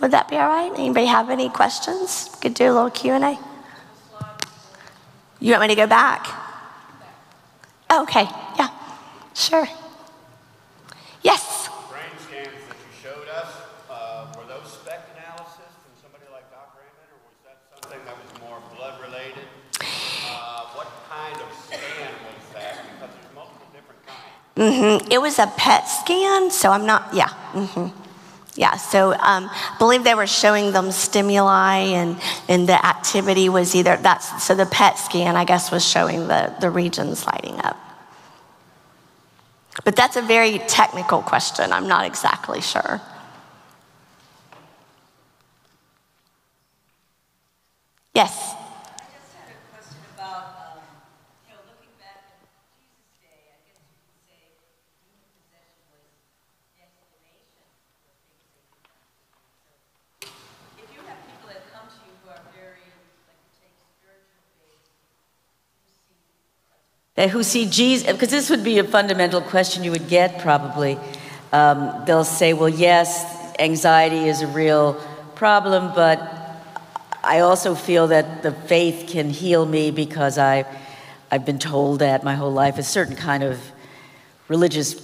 would 0.00 0.12
that 0.12 0.28
be 0.28 0.36
all 0.36 0.46
right? 0.46 0.70
Anybody 0.78 1.06
have 1.06 1.28
any 1.28 1.48
questions? 1.48 2.30
Could 2.40 2.54
do 2.54 2.66
a 2.66 2.72
little 2.72 2.90
Q&A. 2.90 3.36
You 5.40 5.52
want 5.52 5.62
me 5.62 5.68
to 5.68 5.74
go 5.74 5.88
back? 5.88 6.47
Okay, 7.90 8.28
yeah, 8.58 8.68
sure. 9.34 9.66
Yes? 11.22 11.68
Brain 11.90 12.02
scans 12.20 12.46
that 12.68 12.76
you 12.76 12.92
showed 13.02 13.28
us, 13.28 13.48
uh, 13.90 14.26
were 14.36 14.44
those 14.44 14.70
SPECT 14.70 15.16
analysis 15.16 15.72
from 15.80 15.92
somebody 16.02 16.24
like 16.30 16.44
Dr. 16.50 16.84
Or 16.84 17.18
was 17.24 17.40
that 17.48 17.58
something 17.72 17.98
that 18.04 18.14
was 18.14 18.40
more 18.40 18.60
blood 18.76 19.00
related? 19.00 19.48
Uh, 19.80 20.66
what 20.76 20.88
kind 21.08 21.36
of 21.36 21.48
scan 21.64 22.12
was 22.28 22.52
that? 22.52 22.84
Because 22.92 23.14
there's 23.16 23.34
multiple 23.34 23.66
different 23.72 24.00
kinds. 24.06 24.36
Mm-hmm. 24.56 25.10
It 25.10 25.20
was 25.22 25.38
a 25.38 25.46
PET 25.56 25.88
scan, 25.88 26.50
so 26.50 26.70
I'm 26.70 26.84
not, 26.84 27.08
yeah. 27.14 27.28
Mm-hmm. 27.52 28.07
Yeah, 28.58 28.76
so 28.76 29.12
um, 29.12 29.48
I 29.52 29.76
believe 29.78 30.02
they 30.02 30.16
were 30.16 30.26
showing 30.26 30.72
them 30.72 30.90
stimuli 30.90 31.76
and, 31.76 32.20
and 32.48 32.68
the 32.68 32.84
activity 32.84 33.48
was 33.48 33.76
either, 33.76 33.96
that's, 33.98 34.42
so 34.42 34.56
the 34.56 34.66
PET 34.66 34.98
scan, 34.98 35.36
I 35.36 35.44
guess, 35.44 35.70
was 35.70 35.86
showing 35.86 36.26
the, 36.26 36.52
the 36.60 36.68
regions 36.68 37.24
lighting 37.24 37.60
up. 37.60 37.78
But 39.84 39.94
that's 39.94 40.16
a 40.16 40.22
very 40.22 40.58
technical 40.58 41.22
question. 41.22 41.72
I'm 41.72 41.86
not 41.86 42.04
exactly 42.04 42.60
sure. 42.60 43.00
Yes. 48.12 48.57
Who 67.26 67.42
see 67.42 67.66
Jesus, 67.66 68.12
because 68.12 68.30
this 68.30 68.48
would 68.48 68.62
be 68.62 68.78
a 68.78 68.84
fundamental 68.84 69.40
question 69.40 69.82
you 69.82 69.90
would 69.90 70.06
get 70.06 70.38
probably. 70.38 70.96
Um, 71.52 72.04
they'll 72.06 72.22
say, 72.22 72.52
well, 72.52 72.68
yes, 72.68 73.54
anxiety 73.58 74.28
is 74.28 74.40
a 74.42 74.46
real 74.46 74.94
problem, 75.34 75.92
but 75.96 76.20
I 77.24 77.40
also 77.40 77.74
feel 77.74 78.08
that 78.08 78.42
the 78.44 78.52
faith 78.52 79.08
can 79.08 79.30
heal 79.30 79.66
me 79.66 79.90
because 79.90 80.38
I, 80.38 80.64
I've 81.28 81.44
been 81.44 81.58
told 81.58 81.98
that 81.98 82.22
my 82.22 82.36
whole 82.36 82.52
life 82.52 82.78
a 82.78 82.84
certain 82.84 83.16
kind 83.16 83.42
of 83.42 83.60
religious 84.46 84.94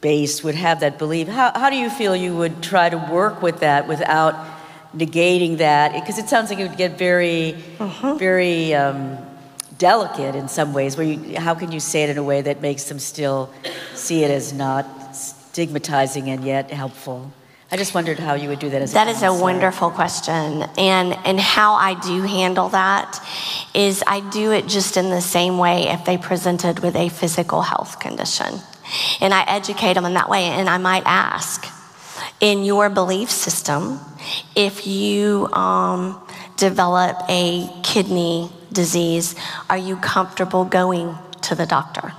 base 0.00 0.42
would 0.42 0.54
have 0.54 0.80
that 0.80 0.98
belief. 0.98 1.28
How, 1.28 1.52
how 1.54 1.68
do 1.68 1.76
you 1.76 1.90
feel 1.90 2.16
you 2.16 2.34
would 2.34 2.62
try 2.62 2.88
to 2.88 2.96
work 2.96 3.42
with 3.42 3.60
that 3.60 3.86
without 3.86 4.34
negating 4.96 5.58
that? 5.58 5.92
Because 5.92 6.18
it 6.18 6.30
sounds 6.30 6.48
like 6.48 6.58
it 6.60 6.66
would 6.66 6.78
get 6.78 6.96
very, 6.96 7.56
uh-huh. 7.78 8.14
very. 8.14 8.74
Um, 8.74 9.18
delicate 9.82 10.36
in 10.36 10.46
some 10.46 10.72
ways 10.72 10.96
where 10.96 11.04
you, 11.04 11.36
how 11.40 11.56
can 11.56 11.72
you 11.72 11.80
say 11.80 12.04
it 12.04 12.10
in 12.10 12.16
a 12.16 12.22
way 12.22 12.40
that 12.40 12.62
makes 12.62 12.84
them 12.84 13.00
still 13.00 13.52
see 13.94 14.22
it 14.22 14.30
as 14.30 14.52
not 14.52 14.84
stigmatizing 15.12 16.30
and 16.30 16.44
yet 16.44 16.70
helpful? 16.70 17.32
I 17.72 17.76
just 17.76 17.92
wondered 17.92 18.20
how 18.20 18.34
you 18.34 18.48
would 18.50 18.60
do 18.60 18.70
that 18.70 18.80
as 18.80 18.92
that 18.92 19.08
a 19.08 19.10
is 19.10 19.24
a 19.24 19.34
wonderful 19.34 19.90
question. 19.90 20.62
And 20.78 21.08
and 21.28 21.40
how 21.40 21.74
i 21.74 21.94
do 21.94 22.22
handle 22.22 22.68
that 22.68 23.10
is 23.74 24.04
i 24.06 24.20
do 24.30 24.52
it 24.52 24.68
just 24.68 24.96
in 24.96 25.10
the 25.10 25.20
same 25.20 25.58
way 25.58 25.88
if 25.88 26.04
they 26.04 26.16
presented 26.16 26.78
with 26.78 26.94
a 26.94 27.08
physical 27.08 27.62
health 27.62 27.98
condition. 27.98 28.60
And 29.20 29.34
i 29.34 29.42
educate 29.48 29.94
them 29.94 30.04
in 30.04 30.14
that 30.14 30.28
way. 30.28 30.44
And 30.44 30.68
i 30.68 30.78
might 30.78 31.02
ask 31.06 31.66
in 32.38 32.62
your 32.62 32.88
belief 32.88 33.30
system 33.30 33.98
if 34.54 34.86
you 34.86 35.48
um, 35.52 36.20
develop 36.56 37.16
a 37.28 37.68
kidney 37.82 38.50
disease, 38.72 39.34
are 39.68 39.78
you 39.78 39.96
comfortable 39.96 40.64
going 40.64 41.16
to 41.42 41.54
the 41.54 41.66
doctor? 41.66 42.12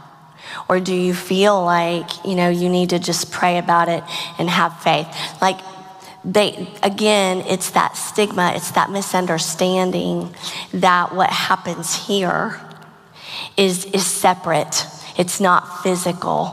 Or 0.69 0.79
do 0.79 0.93
you 0.95 1.13
feel 1.13 1.63
like, 1.63 2.25
you 2.25 2.35
know, 2.35 2.49
you 2.49 2.69
need 2.69 2.89
to 2.91 2.99
just 2.99 3.31
pray 3.31 3.57
about 3.57 3.89
it 3.89 4.03
and 4.37 4.49
have 4.49 4.81
faith? 4.81 5.07
Like, 5.41 5.59
they, 6.25 6.69
again, 6.81 7.39
it's 7.47 7.71
that 7.71 7.97
stigma, 7.97 8.53
it's 8.55 8.71
that 8.71 8.89
misunderstanding 8.89 10.33
that 10.73 11.13
what 11.13 11.29
happens 11.29 12.07
here 12.07 12.61
is, 13.57 13.85
is 13.85 14.05
separate. 14.05 14.85
It's 15.17 15.39
not 15.39 15.83
physical 15.83 16.45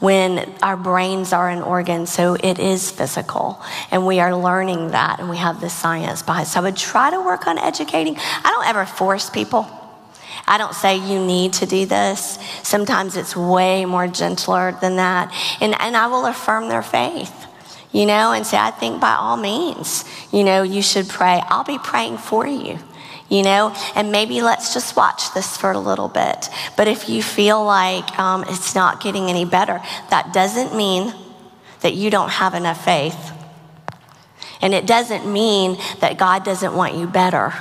when 0.00 0.52
our 0.62 0.76
brains 0.76 1.32
are 1.32 1.48
an 1.48 1.62
organ, 1.62 2.06
so 2.06 2.34
it 2.34 2.58
is 2.58 2.90
physical. 2.90 3.62
And 3.90 4.06
we 4.06 4.18
are 4.18 4.34
learning 4.34 4.90
that, 4.90 5.20
and 5.20 5.30
we 5.30 5.36
have 5.36 5.60
the 5.60 5.70
science 5.70 6.22
behind. 6.22 6.48
So 6.48 6.60
I 6.60 6.62
would 6.64 6.76
try 6.76 7.10
to 7.10 7.20
work 7.20 7.46
on 7.46 7.58
educating. 7.58 8.16
I 8.18 8.50
don't 8.50 8.66
ever 8.66 8.84
force 8.84 9.30
people. 9.30 9.68
I 10.46 10.58
don't 10.58 10.74
say 10.74 10.96
you 10.96 11.24
need 11.24 11.52
to 11.54 11.66
do 11.66 11.86
this. 11.86 12.38
Sometimes 12.62 13.16
it's 13.16 13.36
way 13.36 13.84
more 13.84 14.08
gentler 14.08 14.76
than 14.80 14.96
that. 14.96 15.32
And, 15.60 15.78
and 15.80 15.96
I 15.96 16.06
will 16.06 16.26
affirm 16.26 16.68
their 16.68 16.82
faith, 16.82 17.46
you 17.92 18.06
know, 18.06 18.32
and 18.32 18.46
say, 18.46 18.58
I 18.58 18.70
think 18.70 19.00
by 19.00 19.14
all 19.14 19.36
means, 19.36 20.04
you 20.32 20.44
know, 20.44 20.62
you 20.62 20.82
should 20.82 21.08
pray. 21.08 21.42
I'll 21.46 21.64
be 21.64 21.78
praying 21.78 22.18
for 22.18 22.46
you 22.46 22.78
you 23.28 23.42
know, 23.42 23.74
and 23.94 24.10
maybe 24.10 24.40
let's 24.40 24.72
just 24.72 24.96
watch 24.96 25.34
this 25.34 25.56
for 25.56 25.72
a 25.72 25.78
little 25.78 26.08
bit. 26.08 26.48
But 26.76 26.88
if 26.88 27.08
you 27.08 27.22
feel 27.22 27.62
like 27.62 28.18
um, 28.18 28.44
it's 28.48 28.74
not 28.74 29.02
getting 29.02 29.28
any 29.28 29.44
better, 29.44 29.82
that 30.10 30.32
doesn't 30.32 30.74
mean 30.74 31.12
that 31.80 31.94
you 31.94 32.10
don't 32.10 32.30
have 32.30 32.54
enough 32.54 32.82
faith. 32.84 33.32
And 34.60 34.74
it 34.74 34.86
doesn't 34.86 35.30
mean 35.30 35.78
that 36.00 36.18
God 36.18 36.44
doesn't 36.44 36.74
want 36.74 36.94
you 36.94 37.06
better. 37.06 37.52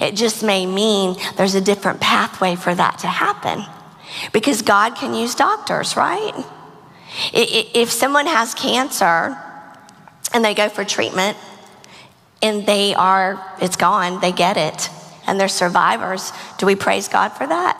It 0.00 0.14
just 0.14 0.42
may 0.42 0.64
mean 0.66 1.16
there's 1.36 1.54
a 1.54 1.60
different 1.60 2.00
pathway 2.00 2.54
for 2.54 2.74
that 2.74 2.98
to 3.00 3.08
happen. 3.08 3.64
Because 4.32 4.62
God 4.62 4.94
can 4.94 5.14
use 5.14 5.34
doctors, 5.34 5.96
right? 5.96 6.32
If 7.32 7.90
someone 7.90 8.26
has 8.26 8.54
cancer 8.54 9.36
and 10.32 10.44
they 10.44 10.54
go 10.54 10.68
for 10.68 10.84
treatment, 10.84 11.36
and 12.42 12.66
they 12.66 12.94
are, 12.94 13.42
it's 13.60 13.76
gone, 13.76 14.20
they 14.20 14.32
get 14.32 14.56
it, 14.56 14.90
and 15.26 15.40
they're 15.40 15.48
survivors. 15.48 16.32
Do 16.58 16.66
we 16.66 16.74
praise 16.74 17.08
God 17.08 17.30
for 17.30 17.46
that? 17.46 17.76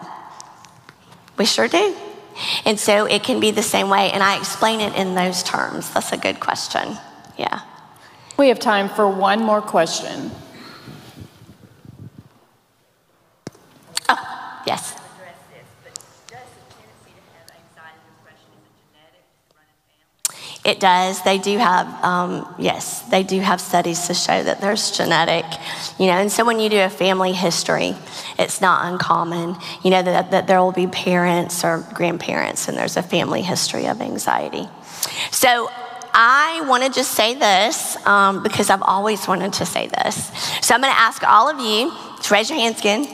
We 1.36 1.44
sure 1.44 1.68
do. 1.68 1.94
And 2.64 2.80
so 2.80 3.06
it 3.06 3.22
can 3.22 3.40
be 3.40 3.50
the 3.50 3.62
same 3.62 3.88
way, 3.90 4.10
and 4.10 4.22
I 4.22 4.38
explain 4.38 4.80
it 4.80 4.94
in 4.94 5.14
those 5.14 5.42
terms. 5.42 5.92
That's 5.92 6.12
a 6.12 6.16
good 6.16 6.40
question. 6.40 6.96
Yeah. 7.38 7.60
We 8.38 8.48
have 8.48 8.58
time 8.58 8.88
for 8.88 9.08
one 9.08 9.40
more 9.40 9.60
question. 9.60 10.30
Oh, 14.08 14.62
yes. 14.66 14.95
It 20.66 20.80
does. 20.80 21.22
They 21.22 21.38
do 21.38 21.58
have, 21.58 21.86
um, 22.02 22.52
yes, 22.58 23.02
they 23.02 23.22
do 23.22 23.38
have 23.38 23.60
studies 23.60 24.08
to 24.08 24.14
show 24.14 24.42
that 24.42 24.60
there's 24.60 24.90
genetic, 24.90 25.44
you 25.96 26.06
know. 26.06 26.14
And 26.14 26.30
so 26.30 26.44
when 26.44 26.58
you 26.58 26.68
do 26.68 26.80
a 26.80 26.90
family 26.90 27.32
history, 27.32 27.94
it's 28.36 28.60
not 28.60 28.92
uncommon, 28.92 29.54
you 29.84 29.90
know, 29.90 30.02
that, 30.02 30.32
that 30.32 30.48
there 30.48 30.60
will 30.60 30.72
be 30.72 30.88
parents 30.88 31.62
or 31.62 31.86
grandparents 31.94 32.66
and 32.66 32.76
there's 32.76 32.96
a 32.96 33.02
family 33.04 33.42
history 33.42 33.86
of 33.86 34.00
anxiety. 34.00 34.68
So 35.30 35.70
I 36.12 36.64
want 36.66 36.82
to 36.82 36.90
just 36.90 37.12
say 37.12 37.36
this 37.36 37.96
um, 38.04 38.42
because 38.42 38.68
I've 38.68 38.82
always 38.82 39.28
wanted 39.28 39.52
to 39.52 39.66
say 39.66 39.86
this. 39.86 40.16
So 40.66 40.74
I'm 40.74 40.80
going 40.80 40.92
to 40.92 41.00
ask 41.00 41.22
all 41.22 41.48
of 41.48 41.60
you 41.60 41.92
to 42.22 42.34
raise 42.34 42.50
your 42.50 42.58
hands 42.58 42.80
again. 42.80 43.06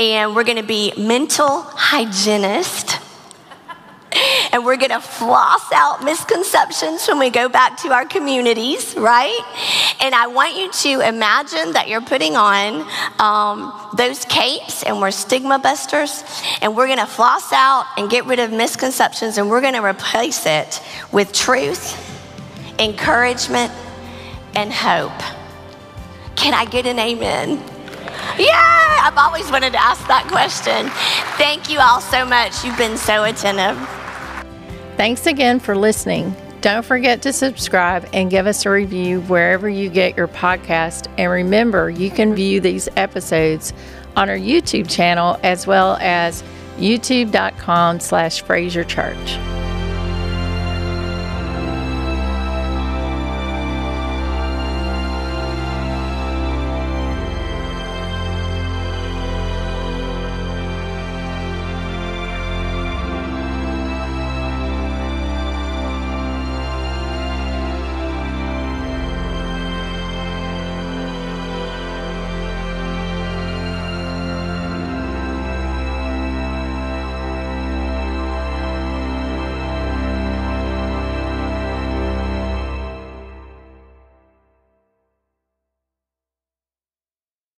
And 0.00 0.34
we're 0.34 0.42
going 0.42 0.56
to 0.56 0.66
be 0.66 0.94
mental 0.96 1.60
hygienists 1.62 3.07
and 4.52 4.64
we're 4.64 4.76
going 4.76 4.90
to 4.90 5.00
floss 5.00 5.72
out 5.72 6.04
misconceptions 6.04 7.06
when 7.06 7.18
we 7.18 7.30
go 7.30 7.48
back 7.48 7.76
to 7.82 7.92
our 7.92 8.04
communities, 8.04 8.94
right? 8.96 9.96
And 10.00 10.14
I 10.14 10.26
want 10.28 10.56
you 10.56 10.70
to 10.70 11.08
imagine 11.08 11.72
that 11.72 11.88
you're 11.88 12.00
putting 12.00 12.36
on 12.36 12.86
um, 13.18 13.72
those 13.96 14.24
capes 14.24 14.82
and 14.82 15.00
we're 15.00 15.10
stigma 15.10 15.58
busters, 15.58 16.22
and 16.62 16.76
we're 16.76 16.86
going 16.86 16.98
to 16.98 17.06
floss 17.06 17.52
out 17.52 17.86
and 17.96 18.10
get 18.10 18.26
rid 18.26 18.38
of 18.38 18.52
misconceptions, 18.52 19.38
and 19.38 19.48
we're 19.50 19.60
going 19.60 19.74
to 19.74 19.84
replace 19.84 20.46
it 20.46 20.80
with 21.12 21.32
truth, 21.32 21.96
encouragement, 22.78 23.72
and 24.54 24.72
hope. 24.72 25.12
Can 26.36 26.54
I 26.54 26.64
get 26.64 26.86
an 26.86 26.98
amen? 26.98 27.62
Yeah, 28.38 29.00
I've 29.02 29.16
always 29.16 29.50
wanted 29.50 29.72
to 29.72 29.82
ask 29.82 30.06
that 30.06 30.26
question. 30.28 30.88
Thank 31.36 31.70
you 31.70 31.80
all 31.80 32.00
so 32.00 32.24
much. 32.24 32.64
You've 32.64 32.78
been 32.78 32.96
so 32.96 33.24
attentive. 33.24 33.76
Thanks 34.98 35.26
again 35.28 35.60
for 35.60 35.76
listening. 35.76 36.34
Don't 36.60 36.84
forget 36.84 37.22
to 37.22 37.32
subscribe 37.32 38.08
and 38.12 38.28
give 38.28 38.48
us 38.48 38.66
a 38.66 38.70
review 38.70 39.20
wherever 39.22 39.68
you 39.68 39.88
get 39.88 40.16
your 40.16 40.26
podcast. 40.26 41.06
And 41.16 41.30
remember, 41.30 41.88
you 41.88 42.10
can 42.10 42.34
view 42.34 42.58
these 42.58 42.88
episodes 42.96 43.72
on 44.16 44.28
our 44.28 44.36
YouTube 44.36 44.90
channel 44.90 45.38
as 45.44 45.68
well 45.68 45.96
as 46.00 46.42
youtube.com 46.78 48.00
slash 48.00 48.42
Frazer 48.42 48.82
Church. 48.82 49.38